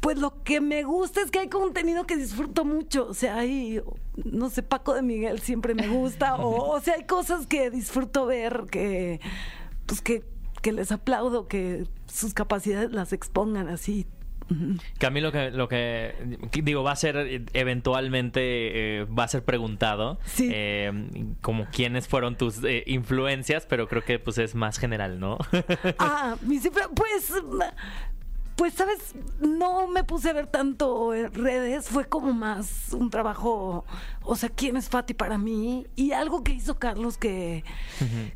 pues 0.01 0.17
lo 0.17 0.43
que 0.43 0.61
me 0.61 0.83
gusta 0.83 1.21
es 1.21 1.29
que 1.29 1.39
hay 1.39 1.49
contenido 1.49 2.05
que 2.07 2.15
disfruto 2.15 2.65
mucho. 2.65 3.07
O 3.07 3.13
sea, 3.13 3.37
hay, 3.37 3.81
no 4.23 4.49
sé, 4.49 4.63
Paco 4.63 4.93
de 4.95 5.03
Miguel 5.03 5.39
siempre 5.39 5.75
me 5.75 5.87
gusta. 5.87 6.35
o, 6.35 6.71
o 6.75 6.79
sea, 6.79 6.95
hay 6.95 7.05
cosas 7.05 7.45
que 7.45 7.69
disfruto 7.69 8.25
ver 8.25 8.65
que, 8.71 9.19
pues 9.85 10.01
que, 10.01 10.23
que 10.63 10.71
les 10.71 10.91
aplaudo, 10.91 11.47
que 11.47 11.87
sus 12.11 12.33
capacidades 12.33 12.91
las 12.91 13.13
expongan 13.13 13.67
así. 13.67 14.07
Que 14.99 15.05
a 15.05 15.09
mí 15.09 15.21
lo 15.21 15.31
que, 15.31 15.49
lo 15.51 15.67
que 15.67 16.13
digo, 16.63 16.83
va 16.83 16.91
a 16.91 16.95
ser 16.95 17.43
eventualmente, 17.53 18.41
eh, 19.01 19.05
va 19.05 19.23
a 19.23 19.27
ser 19.27 19.43
preguntado, 19.43 20.19
Sí. 20.25 20.49
eh, 20.53 20.91
como 21.41 21.65
quiénes 21.65 22.07
fueron 22.07 22.35
tus 22.37 22.63
eh, 22.63 22.83
influencias, 22.87 23.65
pero 23.65 23.87
creo 23.87 24.03
que 24.03 24.19
pues 24.19 24.37
es 24.37 24.55
más 24.55 24.77
general, 24.77 25.19
¿no? 25.19 25.37
Ah, 25.99 26.35
pues, 26.95 27.31
pues, 28.55 28.73
sabes, 28.73 29.15
no 29.39 29.87
me 29.87 30.03
puse 30.03 30.29
a 30.29 30.33
ver 30.33 30.47
tanto 30.47 31.13
en 31.13 31.33
redes, 31.33 31.89
fue 31.89 32.05
como 32.05 32.33
más 32.33 32.93
un 32.93 33.09
trabajo, 33.09 33.85
o 34.21 34.35
sea, 34.35 34.49
quién 34.49 34.77
es 34.77 34.89
Fati 34.89 35.13
para 35.13 35.37
mí 35.37 35.85
y 35.95 36.13
algo 36.13 36.43
que 36.43 36.53
hizo 36.53 36.79
Carlos 36.79 37.17
que, 37.17 37.63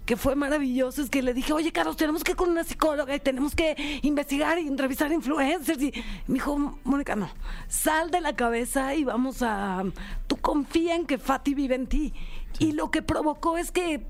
que 0.05 0.17
fue 0.17 0.35
maravilloso 0.35 1.01
es 1.01 1.09
que 1.09 1.21
le 1.21 1.33
dije, 1.33 1.53
oye 1.53 1.71
Carlos, 1.71 1.95
tenemos 1.95 2.23
que 2.23 2.31
ir 2.31 2.37
con 2.37 2.49
una 2.49 2.63
psicóloga 2.63 3.15
y 3.15 3.19
tenemos 3.19 3.55
que 3.55 3.99
investigar 4.03 4.59
y 4.59 4.67
entrevistar 4.67 5.11
influencers 5.11 5.81
y 5.81 5.93
me 6.27 6.35
dijo, 6.35 6.79
Mónica, 6.83 7.15
no, 7.15 7.29
sal 7.67 8.11
de 8.11 8.21
la 8.21 8.35
cabeza 8.35 8.95
y 8.95 9.05
vamos 9.05 9.41
a, 9.41 9.83
tú 10.27 10.37
confía 10.37 10.95
en 10.95 11.05
que 11.05 11.17
Fati 11.17 11.53
vive 11.53 11.75
en 11.75 11.87
ti 11.87 12.13
y 12.59 12.73
lo 12.73 12.91
que 12.91 13.01
provocó 13.01 13.57
es 13.57 13.71
que 13.71 14.05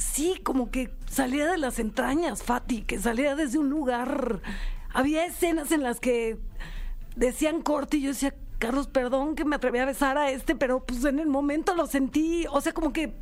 Sí, 0.00 0.40
como 0.42 0.70
que 0.70 0.90
salía 1.10 1.46
de 1.46 1.58
las 1.58 1.78
entrañas, 1.78 2.42
Fati, 2.42 2.80
que 2.80 2.98
salía 2.98 3.36
desde 3.36 3.58
un 3.58 3.68
lugar. 3.68 4.40
Había 4.92 5.24
escenas 5.24 5.72
en 5.72 5.82
las 5.82 6.00
que 6.00 6.38
decían 7.16 7.62
corte 7.62 7.96
y 7.98 8.02
yo 8.02 8.08
decía, 8.10 8.34
Carlos, 8.58 8.88
perdón 8.88 9.34
que 9.36 9.44
me 9.44 9.56
atreví 9.56 9.78
a 9.78 9.84
besar 9.86 10.18
a 10.18 10.30
este, 10.30 10.54
pero 10.54 10.84
pues 10.84 11.04
en 11.04 11.18
el 11.18 11.26
momento 11.28 11.74
lo 11.74 11.86
sentí, 11.86 12.44
o 12.50 12.60
sea, 12.60 12.72
como 12.72 12.92
que 12.92 13.14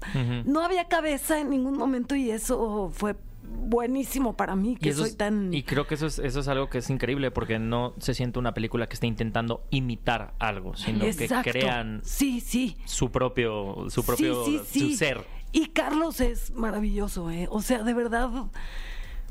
no 0.45 0.61
había 0.63 0.89
cabeza 0.89 1.39
en 1.41 1.51
ningún 1.51 1.77
momento 1.77 2.15
y 2.17 2.31
eso 2.31 2.91
fue 2.93 3.17
buenísimo 3.51 4.37
para 4.37 4.57
mí, 4.57 4.77
que 4.77 4.93
soy 4.93 5.09
es- 5.11 5.17
tan... 5.17 5.55
y 5.55 5.63
creo 5.63 5.87
que 5.87 5.95
eso 5.95 6.07
es, 6.07 6.19
eso 6.19 6.41
es 6.41 6.49
algo 6.49 6.69
que 6.69 6.79
es 6.79 6.91
increíble 6.91 7.31
porque 7.31 7.59
no 7.59 7.95
se 7.99 8.13
siente 8.15 8.39
una 8.39 8.53
película 8.53 8.89
que 8.89 8.95
esté 8.95 9.07
intentando 9.07 9.63
imitar 9.71 10.35
algo, 10.39 10.77
sino 10.77 11.05
Exacto. 11.05 11.45
que 11.45 11.51
crean 11.61 12.01
Sí, 12.05 12.41
sí. 12.41 12.77
su 12.85 13.11
propio, 13.11 13.87
su 13.89 14.05
propio, 14.05 14.45
Sí, 14.45 14.61
sí, 14.67 14.81
sí. 14.81 14.91
su 14.93 14.97
ser. 14.99 15.25
Y 15.53 15.69
Carlos 15.69 16.21
es 16.21 16.51
maravilloso, 16.51 17.31
¿eh? 17.31 17.47
O 17.51 17.63
sea, 17.63 17.83
de 17.83 17.95
verdad. 17.95 18.29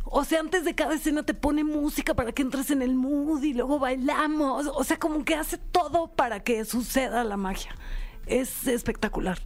O 0.10 0.24
sea, 0.24 0.39
antes 0.39 0.66
de 0.66 0.76
cada 0.76 0.95
escena 0.95 1.24
te 1.24 1.34
pone 1.34 1.64
música 1.64 2.14
para 2.14 2.32
que 2.32 2.41
entres 2.41 2.72
en 2.72 2.82
el 2.82 2.95
mood 2.95 3.43
y 3.43 3.53
luego 3.53 3.80
bailamos. 3.80 4.70
O 4.74 4.84
sea, 4.84 4.97
como 4.97 5.24
que 5.26 5.36
hace 5.36 5.58
todo 5.58 6.08
para 6.08 6.41
que 6.41 6.64
suceda 6.66 7.24
la 7.24 7.38
magia. 7.38 7.76
Es 8.26 8.68
espectacular. 8.68 9.39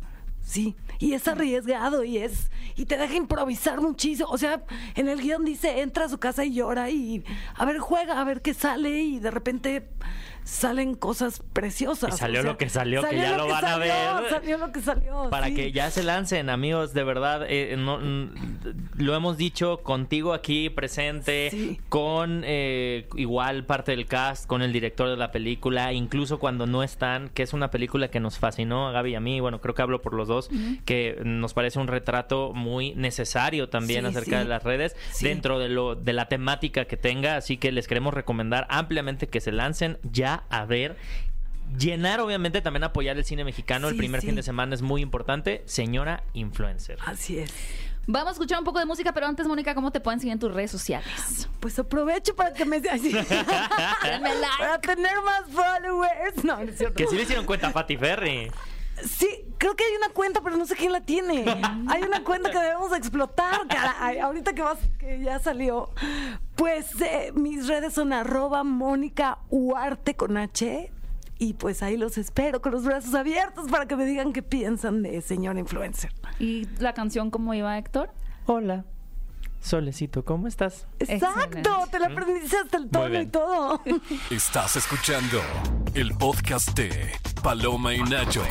Sí, 0.44 0.76
y 1.00 1.14
es 1.14 1.28
arriesgado 1.28 2.04
y 2.04 2.18
es 2.18 2.50
y 2.76 2.86
te 2.86 2.98
deja 2.98 3.16
improvisar 3.16 3.80
muchísimo. 3.80 4.30
O 4.30 4.38
sea, 4.38 4.64
en 4.96 5.08
el 5.08 5.22
guion 5.22 5.46
dice, 5.46 5.82
entra 5.82 6.06
a 6.06 6.10
su 6.10 6.18
casa 6.18 6.44
y 6.44 6.54
llora 6.54 6.90
y 6.90 7.24
a 7.56 7.66
ver, 7.66 7.80
juega, 7.80 8.20
a 8.20 8.24
ver 8.24 8.42
qué 8.42 8.54
sale 8.54 9.02
y 9.02 9.20
de 9.20 9.32
repente 9.32 9.90
salen 10.44 10.96
cosas 10.96 11.42
preciosas. 11.54 12.16
Y 12.16 12.18
salió 12.18 12.40
O 12.40 12.44
sea, 12.44 12.52
lo 12.52 12.58
que 12.58 12.70
salió, 12.70 13.04
que 13.04 13.16
ya 13.18 13.38
lo 13.38 13.48
van 13.48 13.66
a 13.66 13.78
ver. 13.78 13.92
Salió 14.30 14.58
lo 14.58 14.72
que 14.72 14.82
salió. 14.82 15.30
Para 15.30 15.48
sí. 15.48 15.56
que 15.56 15.72
ya 15.72 15.90
se 15.92 16.04
lancen, 16.04 16.50
amigos, 16.50 16.94
de 16.94 17.04
verdad, 17.04 17.46
eh, 17.48 17.76
no- 17.78 18.00
lo 18.98 19.16
hemos 19.16 19.38
dicho 19.38 19.80
contigo 19.84 20.34
aquí 20.34 20.70
presente, 20.70 21.50
Sí. 21.52 21.80
con 21.90 22.44
eh, 22.46 23.08
igual 23.16 23.66
parte 23.66 23.92
del 23.92 24.06
cast, 24.06 24.46
con 24.48 24.62
el 24.62 24.72
director 24.74 25.10
de 25.10 25.18
la 25.18 25.32
película, 25.32 25.94
incluso 25.94 26.40
cuando 26.40 26.66
no 26.68 26.84
están, 26.84 27.30
que 27.30 27.44
es 27.44 27.54
una 27.54 27.70
película 27.72 28.10
que 28.10 28.20
nos 28.20 28.38
fascinó 28.40 28.88
a 28.88 28.92
Gaby 28.92 29.12
y 29.12 29.16
a 29.16 29.20
mí, 29.20 29.40
bueno, 29.40 29.62
creo 29.62 29.76
que 29.76 29.82
hablo 29.82 30.02
por 30.02 30.14
los 30.14 30.28
dos, 30.28 30.50
que 30.86 31.20
nos 31.24 31.54
parece 31.54 31.80
un 31.80 31.88
retrato 31.88 32.54
muy 32.54 32.94
necesario 32.96 33.70
también 33.70 34.02
Sí, 34.06 34.08
acerca 34.10 34.40
de 34.40 34.46
las 34.46 34.64
redes, 34.64 34.96
dentro 35.22 35.60
de, 35.60 35.70
lo, 35.70 35.96
de 35.96 36.14
la 36.14 36.26
temática 36.28 36.86
que 36.86 36.98
tenga, 36.98 37.36
así 37.36 37.58
que 37.58 37.72
les 37.72 37.88
queremos 37.88 38.14
recomendar 38.14 38.66
ampliamente 38.70 39.28
que 39.28 39.42
se 39.42 39.52
lancen 39.52 39.98
ya 40.04 40.41
a 40.50 40.66
ver. 40.66 40.98
Llenar, 41.78 42.20
obviamente, 42.20 42.62
también 42.62 42.84
apoyar 42.84 43.18
el 43.18 43.24
cine 43.24 43.44
mexicano. 43.44 43.88
el 43.88 43.96
primer 43.96 44.22
sí. 44.22 44.28
fin 44.28 44.36
de 44.36 44.44
semana 44.44 44.76
es 44.76 44.82
muy 44.82 45.02
importante. 45.02 45.64
Señora 45.66 46.24
influencer. 46.34 46.98
Así 47.06 47.40
es. 47.40 47.54
Vamos 48.08 48.30
a 48.30 48.32
escuchar 48.32 48.58
un 48.58 48.66
poco 48.66 48.80
de 48.80 48.86
música, 48.86 49.14
pero 49.14 49.28
antes, 49.28 49.48
Mónica, 49.48 49.76
¿cómo 49.76 49.92
te 49.92 50.00
pueden 50.00 50.20
seguir 50.20 50.34
en 50.34 50.40
tus 50.40 50.52
redes 50.52 50.72
sociales? 50.72 51.48
Pues 51.60 51.78
aprovecho 51.78 52.36
para 52.36 52.52
que 52.52 52.66
me 52.66 52.78
así, 52.78 53.12
para 54.02 54.82
tener 54.82 55.14
más 55.24 55.44
followers. 55.52 56.44
No, 56.44 56.58
no 56.58 56.64
es 56.64 56.78
cierto. 56.78 56.96
Que 56.96 57.08
sí 57.08 57.16
le 57.16 57.24
hicieron 57.24 57.46
cuenta 57.46 57.68
a 57.68 57.72
Patty 57.72 57.98
Ferry. 57.98 58.52
Sí, 59.06 59.28
creo 59.58 59.76
que 59.76 59.84
hay 59.84 59.96
una 59.96 60.10
cuenta, 60.10 60.42
pero 60.42 60.58
no 60.58 60.66
sé 60.66 60.76
quién 60.76 60.92
la 60.92 61.02
tiene. 61.02 61.46
Hay 61.88 62.04
una 62.04 62.24
cuenta 62.24 62.52
que 62.52 62.60
debemos 62.60 62.96
explotar, 62.96 63.68
caray. 63.68 64.20
Ahorita 64.20 64.54
que, 64.54 64.62
vas, 64.62 64.80
que 65.00 65.20
ya 65.22 65.40
salió. 65.40 65.90
Pues 66.56 67.00
eh, 67.02 67.32
mis 67.34 67.68
redes 67.68 67.94
son 67.94 68.14
arroba 68.14 68.64
Mónica 68.64 69.40
Uarte 69.50 70.16
con 70.16 70.38
H. 70.38 70.92
Y 71.40 71.54
pues 71.54 71.82
ahí 71.82 71.98
los 71.98 72.20
espero 72.20 72.62
con 72.62 72.72
los 72.72 72.84
brazos 72.84 73.16
abiertos 73.16 73.68
para 73.72 73.88
que 73.88 73.96
me 73.96 74.06
digan 74.06 74.32
qué 74.32 74.44
piensan 74.44 75.02
de 75.02 75.22
señor 75.22 75.58
influencer. 75.58 76.14
¿Y 76.40 76.68
la 76.78 76.94
canción 76.94 77.32
cómo 77.32 77.56
iba, 77.56 77.76
Héctor? 77.80 78.12
Hola. 78.46 78.86
Solecito, 79.62 80.26
¿cómo 80.26 80.48
estás? 80.48 80.88
Exacto, 81.00 81.38
Excelente. 81.60 81.92
te 81.92 82.00
la 82.00 82.08
aprendiste 82.08 82.58
hasta 82.58 82.78
el 82.78 82.90
tono 82.90 83.22
y 83.22 83.28
todo. 83.28 83.82
Estás 84.32 84.76
escuchando 84.76 85.40
el 85.94 86.14
podcast 86.16 86.76
de 86.76 87.12
Paloma 87.44 87.94
y 87.94 88.02
Nacho. 88.02 88.44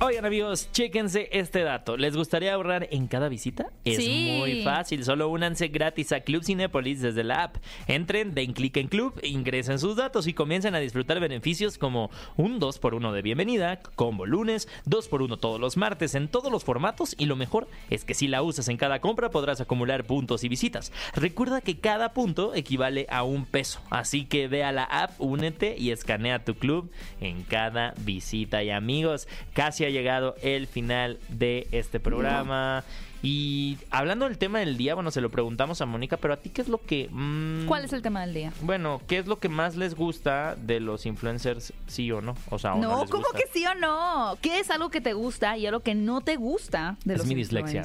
Oigan 0.00 0.24
amigos, 0.26 0.70
chéquense 0.70 1.28
este 1.32 1.64
dato. 1.64 1.96
¿Les 1.96 2.16
gustaría 2.16 2.54
ahorrar 2.54 2.86
en 2.92 3.08
cada 3.08 3.28
visita? 3.28 3.72
Es 3.84 3.96
Sí. 3.96 4.36
muy 4.38 4.62
fácil, 4.62 5.02
solo 5.02 5.28
únanse 5.28 5.66
gratis 5.68 6.12
a 6.12 6.20
Club 6.20 6.44
Cinépolis 6.44 7.00
desde 7.02 7.24
la 7.24 7.42
app. 7.42 7.56
Entren, 7.88 8.32
den 8.32 8.52
clic 8.52 8.76
en 8.76 8.86
Club, 8.86 9.18
ingresen 9.24 9.80
sus 9.80 9.96
datos 9.96 10.28
y 10.28 10.34
comiencen 10.34 10.76
a 10.76 10.78
disfrutar 10.78 11.18
beneficios 11.18 11.78
como 11.78 12.10
un 12.36 12.60
2x1 12.60 13.10
de 13.10 13.22
bienvenida, 13.22 13.80
combo 13.96 14.24
lunes, 14.24 14.68
2x1 14.86 15.36
todos 15.36 15.58
los 15.58 15.76
martes 15.76 16.14
en 16.14 16.28
todos 16.28 16.52
los 16.52 16.62
formatos 16.62 17.16
y 17.18 17.26
lo 17.26 17.34
mejor 17.34 17.66
es 17.90 18.04
que 18.04 18.14
si 18.14 18.28
la 18.28 18.42
usas 18.42 18.68
en 18.68 18.76
cada 18.76 19.00
compra 19.00 19.30
podrás 19.30 19.60
acumular 19.60 20.04
puntos 20.04 20.44
y 20.44 20.48
visitas. 20.48 20.92
Recuerda 21.16 21.60
que 21.60 21.80
cada 21.80 22.12
punto 22.12 22.54
equivale 22.54 23.08
a 23.10 23.24
un 23.24 23.46
peso, 23.46 23.80
así 23.90 24.26
que 24.26 24.46
ve 24.46 24.62
a 24.62 24.70
la 24.70 24.84
app, 24.84 25.20
únete 25.20 25.74
y 25.76 25.90
escanea 25.90 26.44
tu 26.44 26.54
club 26.54 26.88
en 27.20 27.42
cada 27.42 27.94
visita. 28.04 28.62
Y 28.62 28.70
amigos, 28.70 29.26
casi 29.54 29.87
ha 29.88 29.90
llegado 29.90 30.34
el 30.42 30.66
final 30.66 31.18
de 31.28 31.66
este 31.72 31.98
programa. 32.00 32.84
Y 33.20 33.78
hablando 33.90 34.26
del 34.28 34.38
tema 34.38 34.60
del 34.60 34.76
día, 34.76 34.94
bueno, 34.94 35.10
se 35.10 35.20
lo 35.20 35.28
preguntamos 35.28 35.80
a 35.80 35.86
Mónica, 35.86 36.16
pero 36.18 36.34
a 36.34 36.36
ti, 36.36 36.50
¿qué 36.50 36.62
es 36.62 36.68
lo 36.68 36.78
que... 36.80 37.08
mm, 37.10 37.66
¿Cuál 37.66 37.84
es 37.84 37.92
el 37.92 38.00
tema 38.00 38.20
del 38.20 38.32
día? 38.32 38.52
Bueno, 38.60 39.00
¿qué 39.08 39.18
es 39.18 39.26
lo 39.26 39.40
que 39.40 39.48
más 39.48 39.74
les 39.74 39.96
gusta 39.96 40.54
de 40.54 40.78
los 40.78 41.04
influencers, 41.04 41.72
sí 41.88 42.12
o 42.12 42.20
no? 42.20 42.36
O 42.50 42.60
sea, 42.60 42.74
¿o 42.74 42.78
no, 42.78 42.90
No, 42.92 43.00
les 43.02 43.10
¿cómo 43.10 43.24
gusta? 43.24 43.38
que 43.38 43.44
sí 43.52 43.66
o 43.66 43.74
no? 43.74 44.38
¿Qué 44.40 44.60
es 44.60 44.70
algo 44.70 44.88
que 44.90 45.00
te 45.00 45.14
gusta 45.14 45.58
y 45.58 45.66
algo 45.66 45.80
que 45.80 45.96
no 45.96 46.20
te 46.20 46.36
gusta 46.36 46.96
de 47.04 47.14
Es 47.14 47.18
los 47.18 47.26
mi 47.26 47.34
dislexia. 47.34 47.82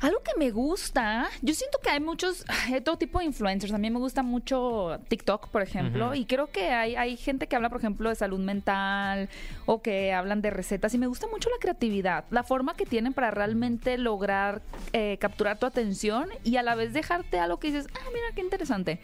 Algo 0.00 0.22
que 0.22 0.32
me 0.38 0.50
gusta, 0.50 1.28
yo 1.40 1.54
siento 1.54 1.78
que 1.82 1.90
hay 1.90 2.00
muchos, 2.00 2.44
hay 2.72 2.80
todo 2.80 2.98
tipo 2.98 3.18
de 3.18 3.26
influencers. 3.26 3.72
A 3.72 3.78
mí 3.78 3.90
me 3.90 3.98
gusta 3.98 4.22
mucho 4.22 5.00
TikTok, 5.08 5.48
por 5.48 5.62
ejemplo, 5.62 6.14
y 6.14 6.26
creo 6.26 6.48
que 6.48 6.70
hay, 6.70 6.96
hay 6.96 7.16
gente 7.16 7.46
que 7.46 7.56
habla, 7.56 7.70
por 7.70 7.78
ejemplo, 7.78 8.08
de 8.08 8.14
salud 8.14 8.40
mental 8.40 9.28
o 9.66 9.82
que 9.82 10.12
hablan 10.12 10.42
de 10.42 10.50
recetas. 10.50 10.94
Y 10.94 10.98
me 10.98 11.06
gusta 11.06 11.26
mucho 11.28 11.48
la 11.50 11.56
creatividad, 11.58 12.24
la 12.30 12.42
forma 12.42 12.74
que 12.74 12.86
tienen 12.86 13.12
para 13.12 13.30
realmente 13.30 13.98
lograr 13.98 14.62
eh, 14.92 15.18
capturar 15.20 15.58
tu 15.58 15.66
atención 15.66 16.28
y 16.42 16.56
a 16.56 16.62
la 16.62 16.74
vez 16.74 16.92
dejarte 16.92 17.38
algo 17.38 17.58
que 17.58 17.68
dices, 17.68 17.86
ah, 17.94 18.08
mira 18.12 18.26
qué 18.34 18.40
interesante. 18.40 19.00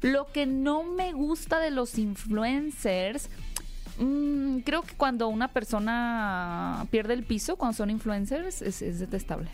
Lo 0.00 0.30
que 0.30 0.46
no 0.46 0.84
me 0.84 1.12
gusta 1.12 1.58
de 1.58 1.72
los 1.72 1.98
influencers 1.98 3.30
Mm, 3.98 4.58
creo 4.60 4.82
que 4.82 4.94
cuando 4.94 5.28
una 5.28 5.48
persona 5.48 6.86
pierde 6.90 7.14
el 7.14 7.24
piso, 7.24 7.56
cuando 7.56 7.76
son 7.76 7.90
influencers, 7.90 8.62
es, 8.62 8.82
es 8.82 8.98
detestable. 9.00 9.48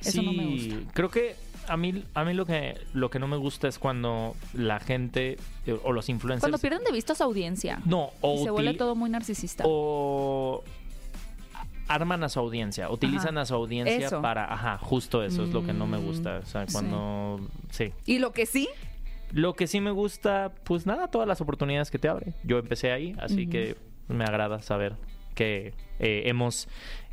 Eso 0.00 0.22
no 0.22 0.32
me 0.32 0.44
Sí, 0.58 0.70
gusta. 0.72 0.92
Creo 0.94 1.10
que 1.10 1.34
a 1.68 1.76
mí, 1.76 2.04
a 2.14 2.24
mí 2.24 2.32
lo 2.34 2.46
que 2.46 2.78
lo 2.94 3.10
que 3.10 3.18
no 3.18 3.26
me 3.28 3.36
gusta 3.36 3.68
es 3.68 3.78
cuando 3.78 4.34
la 4.54 4.80
gente 4.80 5.36
eh, 5.66 5.78
o 5.84 5.92
los 5.92 6.08
influencers 6.08 6.40
Cuando 6.42 6.58
pierden 6.58 6.82
de 6.84 6.92
vista 6.92 7.12
a 7.12 7.16
su 7.16 7.24
audiencia. 7.24 7.80
no 7.84 8.10
o 8.20 8.36
y 8.40 8.44
se 8.44 8.50
vuelve 8.50 8.74
todo 8.74 8.94
muy 8.94 9.10
narcisista. 9.10 9.64
o 9.66 10.62
arman 11.88 12.22
a 12.22 12.28
su 12.28 12.38
audiencia, 12.38 12.90
utilizan 12.90 13.36
Ajá. 13.38 13.40
a 13.42 13.46
su 13.46 13.54
audiencia 13.54 14.06
Eso. 14.08 14.20
para, 14.22 14.52
ajá, 14.52 14.76
justo 14.78 15.22
eso 15.24 15.42
es 15.44 15.50
lo 15.50 15.64
que 15.64 15.72
no 15.72 15.86
me 15.86 15.96
Mm, 15.98 16.04
gusta, 16.04 16.40
o 16.42 16.46
sea, 16.46 16.66
sí. 16.66 16.72
cuando 16.72 17.40
sí. 17.70 17.92
Y 18.06 18.18
lo 18.18 18.32
que 18.32 18.44
sí, 18.46 18.68
Lo 19.32 19.54
que 19.54 19.66
sí 19.66 19.80
me 19.82 19.90
gusta, 19.90 20.52
pues 20.64 20.86
nada, 20.86 21.08
todas 21.08 21.28
las 21.28 21.40
oportunidades 21.42 21.90
que 21.90 21.98
te 21.98 22.08
abre. 22.08 22.32
Yo 22.44 22.58
empecé 22.58 22.92
ahí, 22.92 23.14
así 23.20 23.46
que 23.46 23.76
me 24.08 24.24
agrada 24.24 24.60
saber 24.60 24.96
que 25.34 25.74
eh, 25.98 26.22
hemos 26.26 26.68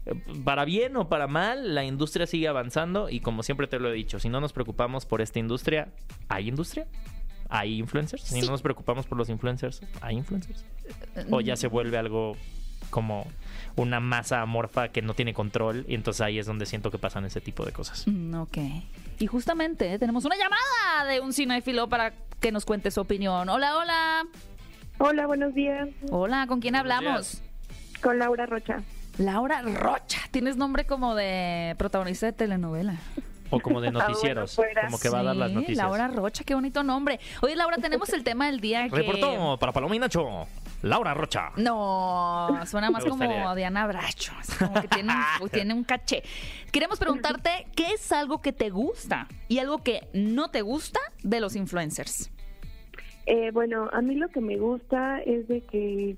eh, 0.05 0.13
para 0.43 0.65
bien 0.65 0.95
o 0.97 1.09
para 1.09 1.27
mal, 1.27 1.75
la 1.75 1.83
industria 1.83 2.27
sigue 2.27 2.47
avanzando 2.47 3.09
y 3.09 3.19
como 3.19 3.43
siempre 3.43 3.67
te 3.67 3.79
lo 3.79 3.89
he 3.89 3.93
dicho, 3.93 4.19
si 4.19 4.29
no 4.29 4.39
nos 4.39 4.53
preocupamos 4.53 5.05
por 5.05 5.21
esta 5.21 5.39
industria, 5.39 5.89
¿hay 6.29 6.47
industria? 6.47 6.87
¿Hay 7.49 7.77
influencers? 7.79 8.23
Si 8.23 8.41
no 8.41 8.51
nos 8.51 8.61
preocupamos 8.61 9.05
por 9.05 9.17
los 9.17 9.29
influencers, 9.29 9.81
¿hay 10.01 10.15
influencers? 10.15 10.65
¿O 11.29 11.41
ya 11.41 11.55
se 11.55 11.67
vuelve 11.67 11.97
algo 11.97 12.35
como 12.89 13.27
una 13.75 13.99
masa 13.99 14.41
amorfa 14.41 14.89
que 14.89 15.01
no 15.01 15.13
tiene 15.13 15.33
control 15.33 15.85
y 15.87 15.95
entonces 15.95 16.21
ahí 16.21 16.39
es 16.39 16.45
donde 16.45 16.65
siento 16.65 16.91
que 16.91 16.97
pasan 16.97 17.25
ese 17.25 17.41
tipo 17.41 17.65
de 17.65 17.71
cosas? 17.71 18.07
Mm, 18.07 18.35
ok. 18.35 18.57
Y 19.19 19.27
justamente 19.27 19.93
eh, 19.93 19.99
tenemos 19.99 20.25
una 20.25 20.35
llamada 20.35 21.11
de 21.11 21.19
un 21.19 21.33
cinéfilo 21.33 21.87
para 21.87 22.13
que 22.39 22.51
nos 22.51 22.65
cuente 22.65 22.91
su 22.91 23.01
opinión. 23.01 23.49
Hola, 23.49 23.77
hola. 23.77 24.27
Hola, 24.97 25.27
buenos 25.27 25.53
días. 25.53 25.89
Hola, 26.09 26.45
¿con 26.47 26.59
quién 26.61 26.73
Buenos 26.73 26.91
hablamos? 26.91 27.41
Con 28.01 28.19
Laura 28.19 28.45
Rocha. 28.45 28.81
Laura 29.17 29.61
Rocha. 29.61 30.19
Tienes 30.31 30.57
nombre 30.57 30.85
como 30.85 31.15
de 31.15 31.75
protagonista 31.77 32.25
de 32.27 32.33
telenovela. 32.33 32.95
O 33.49 33.59
como 33.59 33.81
de 33.81 33.87
Ah, 33.89 33.91
bueno, 33.91 34.07
noticieros, 34.07 34.55
fuera. 34.55 34.85
como 34.85 34.99
que 34.99 35.09
va 35.09 35.19
a 35.19 35.23
dar 35.23 35.35
las 35.35 35.49
Sí, 35.49 35.55
noticias. 35.55 35.77
Laura 35.77 36.07
Rocha, 36.07 36.43
qué 36.43 36.55
bonito 36.55 36.83
nombre. 36.83 37.19
Oye, 37.41 37.55
Laura, 37.55 37.77
tenemos 37.77 38.09
el 38.09 38.23
tema 38.23 38.47
del 38.47 38.59
día 38.59 38.87
que... 38.89 38.95
Reportó 38.95 39.57
para 39.59 39.71
Paloma 39.71 39.95
y 39.95 39.99
Nacho, 39.99 40.47
Laura 40.81 41.13
Rocha. 41.13 41.51
No, 41.57 42.59
suena 42.65 42.89
más 42.89 43.05
como. 43.05 43.55
Diana 43.55 43.85
Bracho, 43.87 44.33
como 44.59 44.81
que 44.81 44.87
tiene 44.87 45.13
un, 45.41 45.49
tiene 45.51 45.73
un 45.73 45.83
caché. 45.83 46.23
Queremos 46.71 46.99
preguntarte 46.99 47.67
qué 47.75 47.91
es 47.93 48.11
algo 48.11 48.41
que 48.41 48.53
te 48.53 48.69
gusta 48.69 49.27
y 49.47 49.59
algo 49.59 49.83
que 49.83 50.07
no 50.13 50.49
te 50.49 50.61
gusta 50.61 50.99
de 51.23 51.39
los 51.39 51.55
influencers. 51.55 52.31
Eh, 53.25 53.51
bueno, 53.51 53.89
a 53.91 54.01
mí 54.01 54.15
lo 54.15 54.29
que 54.29 54.41
me 54.41 54.57
gusta 54.57 55.19
es 55.21 55.47
de 55.47 55.61
que 55.61 56.15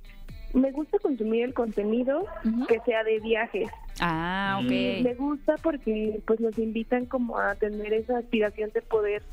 me 0.54 0.72
gusta 0.72 0.98
consumir 1.00 1.44
el 1.44 1.54
contenido 1.54 2.26
que 2.68 2.80
sea 2.86 3.04
de 3.04 3.20
viajes. 3.20 3.70
Ah, 4.00 4.60
Y 4.62 5.04
me 5.04 5.12
ok. 5.12 5.18
gusta 5.18 5.56
porque 5.62 6.20
pues 6.26 6.40
nos 6.40 6.58
invitan 6.58 7.06
como 7.06 7.38
a 7.40 7.56
tener 7.56 7.94
esa 7.94 8.18
aspiración 8.18 8.72
de 8.74 8.82
poder 8.82 9.24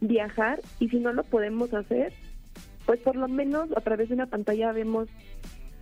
viajar 0.00 0.60
y 0.80 0.88
si 0.88 0.98
no 0.98 1.12
lo 1.12 1.24
podemos 1.24 1.72
hacer, 1.74 2.12
pues 2.86 3.00
por 3.00 3.16
lo 3.16 3.28
menos 3.28 3.68
a 3.76 3.80
través 3.80 4.08
de 4.08 4.14
una 4.14 4.26
pantalla 4.26 4.72
vemos 4.72 5.08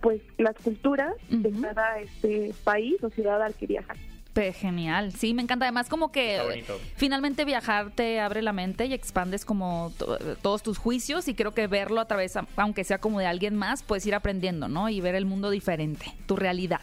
pues 0.01 0.21
las 0.37 0.55
culturas 0.57 1.13
de 1.29 1.51
cada 1.61 1.99
este 1.99 2.53
país 2.63 3.01
o 3.03 3.09
ciudad 3.09 3.41
al 3.41 3.53
que 3.53 3.67
viajan. 3.67 3.97
Pe- 4.33 4.51
Genial, 4.53 5.11
sí, 5.13 5.33
me 5.33 5.43
encanta. 5.43 5.65
Además, 5.65 5.89
como 5.89 6.11
que 6.11 6.65
finalmente 6.95 7.45
viajar 7.45 7.91
te 7.91 8.19
abre 8.19 8.41
la 8.41 8.51
mente 8.51 8.85
y 8.87 8.93
expandes 8.93 9.45
como 9.45 9.91
to- 9.97 10.17
todos 10.41 10.63
tus 10.63 10.77
juicios 10.79 11.27
y 11.27 11.35
creo 11.35 11.51
que 11.53 11.67
verlo 11.67 12.01
a 12.01 12.07
través, 12.07 12.33
aunque 12.55 12.83
sea 12.83 12.97
como 12.97 13.19
de 13.19 13.27
alguien 13.27 13.55
más, 13.55 13.83
puedes 13.83 14.05
ir 14.07 14.15
aprendiendo, 14.15 14.67
¿no? 14.67 14.89
Y 14.89 15.01
ver 15.01 15.13
el 15.15 15.25
mundo 15.25 15.51
diferente, 15.51 16.05
tu 16.25 16.35
realidad. 16.35 16.81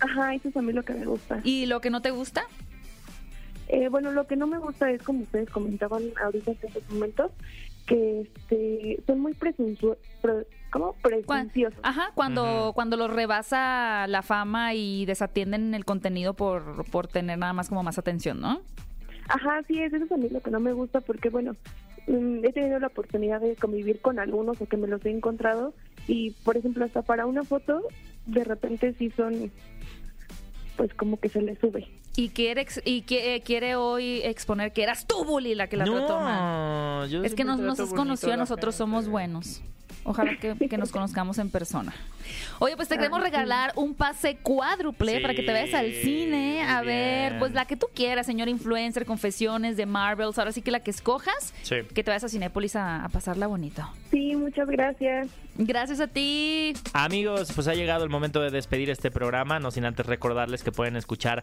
Ajá, 0.00 0.34
eso 0.34 0.48
es 0.48 0.56
a 0.56 0.62
mí 0.62 0.72
lo 0.72 0.82
que 0.82 0.92
me 0.94 1.06
gusta. 1.06 1.40
¿Y 1.44 1.66
lo 1.66 1.80
que 1.80 1.88
no 1.90 2.02
te 2.02 2.10
gusta? 2.10 2.44
Eh, 3.68 3.88
bueno, 3.88 4.12
lo 4.12 4.26
que 4.26 4.36
no 4.36 4.46
me 4.46 4.58
gusta 4.58 4.90
es, 4.90 5.02
como 5.02 5.20
ustedes 5.22 5.48
comentaban 5.50 6.02
ahorita 6.22 6.50
en 6.52 6.58
estos 6.62 6.88
momentos, 6.90 7.30
que 7.86 8.20
este, 8.22 8.98
son 9.06 9.20
muy 9.20 9.34
presuntuosos. 9.34 9.98
¿Cómo? 10.20 10.40
Cuan- 10.70 10.92
Presunciosos. 11.02 11.78
Ajá, 11.82 12.10
cuando, 12.14 12.72
cuando 12.74 12.96
los 12.96 13.10
rebasa 13.12 14.06
la 14.08 14.22
fama 14.22 14.74
y 14.74 15.06
desatienden 15.06 15.74
el 15.74 15.84
contenido 15.84 16.34
por, 16.34 16.84
por 16.90 17.06
tener 17.08 17.38
nada 17.38 17.52
más 17.52 17.68
como 17.68 17.82
más 17.82 17.98
atención, 17.98 18.40
¿no? 18.40 18.60
Ajá, 19.28 19.62
sí, 19.66 19.80
es, 19.80 19.92
eso 19.92 20.04
es 20.04 20.12
a 20.12 20.16
mí 20.16 20.28
lo 20.28 20.40
que 20.40 20.50
no 20.50 20.60
me 20.60 20.72
gusta 20.72 21.00
porque, 21.00 21.30
bueno, 21.30 21.56
mm, 22.06 22.44
he 22.44 22.52
tenido 22.52 22.78
la 22.78 22.86
oportunidad 22.88 23.40
de 23.40 23.56
convivir 23.56 24.00
con 24.00 24.18
algunos 24.18 24.60
o 24.60 24.66
que 24.66 24.76
me 24.76 24.86
los 24.86 25.04
he 25.04 25.10
encontrado 25.10 25.74
y, 26.06 26.30
por 26.44 26.56
ejemplo, 26.56 26.84
hasta 26.84 27.02
para 27.02 27.26
una 27.26 27.42
foto, 27.42 27.82
de 28.26 28.44
repente 28.44 28.94
sí 28.98 29.10
son, 29.10 29.50
pues 30.76 30.92
como 30.94 31.18
que 31.18 31.28
se 31.28 31.42
les 31.42 31.58
sube. 31.58 31.88
Y 32.16 32.30
quiere 32.30 32.62
ex- 32.62 32.80
y 32.84 33.02
que- 33.02 33.34
eh, 33.36 33.40
quiere 33.42 33.76
hoy 33.76 34.20
exponer 34.24 34.72
que 34.72 34.82
eras 34.82 35.06
tú, 35.06 35.24
Bully, 35.24 35.54
la 35.54 35.66
que 35.68 35.76
la 35.76 35.84
trató 35.84 36.18
mal. 36.20 36.40
no, 37.02 37.06
yo 37.06 37.22
Es 37.22 37.34
que 37.34 37.44
nos, 37.44 37.58
nos 37.58 37.78
conocido, 37.92 38.32
a 38.32 38.36
nosotros 38.36 38.74
gente. 38.74 38.78
somos 38.78 39.08
buenos. 39.08 39.60
Ojalá 40.08 40.36
que, 40.38 40.54
que 40.68 40.78
nos 40.78 40.92
conozcamos 40.92 41.36
en 41.38 41.50
persona. 41.50 41.92
Oye, 42.60 42.76
pues 42.76 42.86
te 42.86 42.94
Ah, 42.94 42.98
queremos 42.98 43.20
regalar 43.20 43.72
un 43.74 43.92
pase 43.92 44.36
cuádruple 44.36 45.16
Sí, 45.16 45.20
para 45.20 45.34
que 45.34 45.42
te 45.42 45.52
vayas 45.52 45.74
al 45.74 45.90
cine 45.92 46.62
a 46.62 46.80
ver, 46.82 47.30
bien. 47.32 47.38
pues 47.40 47.52
la 47.54 47.64
que 47.64 47.76
tú 47.76 47.88
quieras, 47.92 48.24
señor 48.24 48.48
influencer, 48.48 49.04
confesiones 49.04 49.76
de 49.76 49.84
Marvels. 49.84 50.38
Ahora 50.38 50.52
sí 50.52 50.62
que 50.62 50.70
la 50.70 50.78
que 50.78 50.92
escojas, 50.92 51.52
Sí. 51.62 51.76
que 51.92 52.04
te 52.04 52.10
vayas 52.12 52.22
a 52.22 52.28
Cinépolis 52.28 52.76
a, 52.76 53.04
a 53.04 53.08
pasarla 53.08 53.48
bonito. 53.48 53.82
Sí, 54.12 54.36
muchas 54.36 54.68
gracias. 54.68 55.26
Gracias 55.56 55.98
a 55.98 56.06
ti. 56.06 56.72
Amigos, 56.92 57.50
pues 57.52 57.66
ha 57.66 57.74
llegado 57.74 58.04
el 58.04 58.10
momento 58.10 58.40
de 58.40 58.50
despedir 58.50 58.90
este 58.90 59.10
programa, 59.10 59.58
no 59.58 59.72
sin 59.72 59.84
antes 59.86 60.06
recordarles 60.06 60.62
que 60.62 60.70
pueden 60.70 60.94
escuchar 60.94 61.42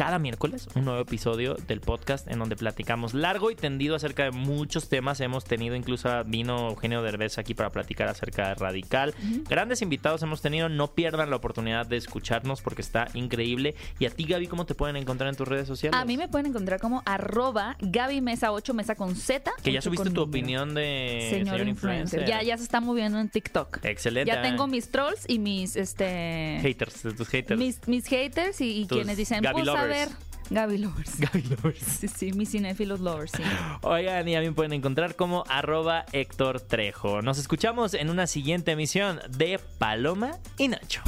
cada 0.00 0.18
miércoles 0.18 0.66
un 0.76 0.86
nuevo 0.86 0.98
episodio 1.02 1.56
del 1.68 1.82
podcast 1.82 2.26
en 2.26 2.38
donde 2.38 2.56
platicamos 2.56 3.12
largo 3.12 3.50
y 3.50 3.54
tendido 3.54 3.94
acerca 3.96 4.24
de 4.24 4.30
muchos 4.30 4.88
temas. 4.88 5.20
Hemos 5.20 5.44
tenido 5.44 5.76
incluso 5.76 6.08
a- 6.08 6.22
vino 6.22 6.70
Eugenio 6.70 7.02
Derbez 7.02 7.36
aquí 7.36 7.52
para 7.52 7.68
platicar 7.68 8.08
acerca 8.08 8.48
de 8.48 8.54
Radical. 8.54 9.14
Grandes 9.46 9.82
invitados 9.82 10.22
hemos 10.22 10.40
tenido, 10.40 10.70
no 10.70 10.94
pierdan 10.94 11.28
la 11.28 11.36
oportunidad 11.36 11.84
de 11.84 11.98
escucharnos 11.98 12.62
porque 12.62 12.80
está 12.80 13.08
increíble. 13.12 13.74
Y 13.98 14.06
a 14.06 14.10
ti, 14.10 14.24
Gaby, 14.24 14.46
¿cómo 14.46 14.64
te 14.64 14.74
pueden 14.74 14.96
encontrar 14.96 15.28
en 15.28 15.36
tus 15.36 15.46
redes 15.46 15.66
sociales? 15.68 16.00
A 16.00 16.06
mí 16.06 16.16
me 16.16 16.28
pueden 16.28 16.46
encontrar 16.46 16.80
como 16.80 17.02
arroba 17.04 17.76
Gaby 17.80 18.22
Mesa 18.22 18.52
8 18.52 18.72
Mesa 18.72 18.94
con 18.94 19.14
Z. 19.14 19.52
Que 19.62 19.70
ya 19.70 19.82
subiste 19.82 20.08
tu 20.08 20.22
opinión 20.22 20.72
de 20.74 21.26
Señor, 21.28 21.60
influencer. 21.68 22.24
Ya, 22.24 22.42
ya 22.42 22.56
se 22.56 22.62
está 22.62 22.80
moviendo 22.80 23.18
en 23.20 23.28
TikTok. 23.28 23.84
Excelente. 23.84 24.32
Ya 24.32 24.40
tengo 24.40 24.66
mis 24.66 24.90
trolls 24.90 25.26
y 25.28 25.38
mis 25.38 25.76
este 25.76 26.58
haters, 26.62 27.02
tus 27.02 27.28
haters. 27.28 27.58
mis, 27.60 27.86
mis 27.86 28.06
haters 28.06 28.62
y, 28.62 28.86
quienes 28.88 29.18
dicen, 29.18 29.42
Gaby 29.42 29.60
pues. 29.60 29.89
Ver, 29.90 30.08
Gaby 30.50 30.78
lovers. 30.78 31.18
Gaby 31.18 31.42
lovers. 31.42 31.78
Sí, 32.00 32.08
sí, 32.08 32.32
mis 32.32 32.50
cinéfilos 32.50 33.00
lovers, 33.00 33.32
sí. 33.36 33.42
Oigan, 33.82 34.26
y 34.28 34.34
a 34.34 34.40
mí 34.40 34.46
me 34.46 34.52
pueden 34.52 34.72
encontrar 34.72 35.14
como 35.14 35.44
arroba 35.48 36.04
Héctor 36.12 36.60
Trejo. 36.60 37.22
Nos 37.22 37.38
escuchamos 37.38 37.94
en 37.94 38.10
una 38.10 38.26
siguiente 38.26 38.72
emisión 38.72 39.20
de 39.28 39.60
Paloma 39.78 40.38
y 40.58 40.68
Nacho. 40.68 41.02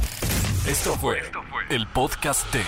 Esto 0.67 0.93
fue 0.95 1.21
el 1.69 1.85
podcast 1.87 2.51
de 2.53 2.61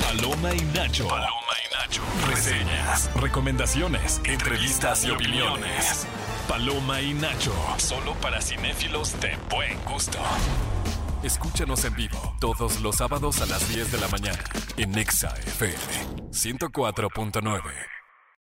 Paloma 0.00 0.54
y 0.54 0.60
Nacho. 0.76 1.08
Paloma 1.08 1.32
y 1.68 1.74
Nacho. 1.74 2.02
Reseñas, 2.28 3.10
recomendaciones, 3.16 4.20
entrevistas 4.24 5.04
y 5.04 5.10
opiniones. 5.10 6.06
Paloma 6.48 7.00
y 7.02 7.12
Nacho. 7.14 7.52
Solo 7.78 8.14
para 8.14 8.40
cinéfilos 8.40 9.20
de 9.20 9.36
buen 9.50 9.76
gusto. 9.84 10.18
Escúchanos 11.22 11.84
en 11.84 11.94
vivo 11.96 12.36
todos 12.38 12.80
los 12.80 12.96
sábados 12.96 13.42
a 13.42 13.46
las 13.46 13.68
10 13.68 13.90
de 13.90 13.98
la 13.98 14.06
mañana 14.08 14.44
en 14.76 14.92
Nexa 14.92 15.34
FM 15.36 15.74
104.9. 16.30 17.97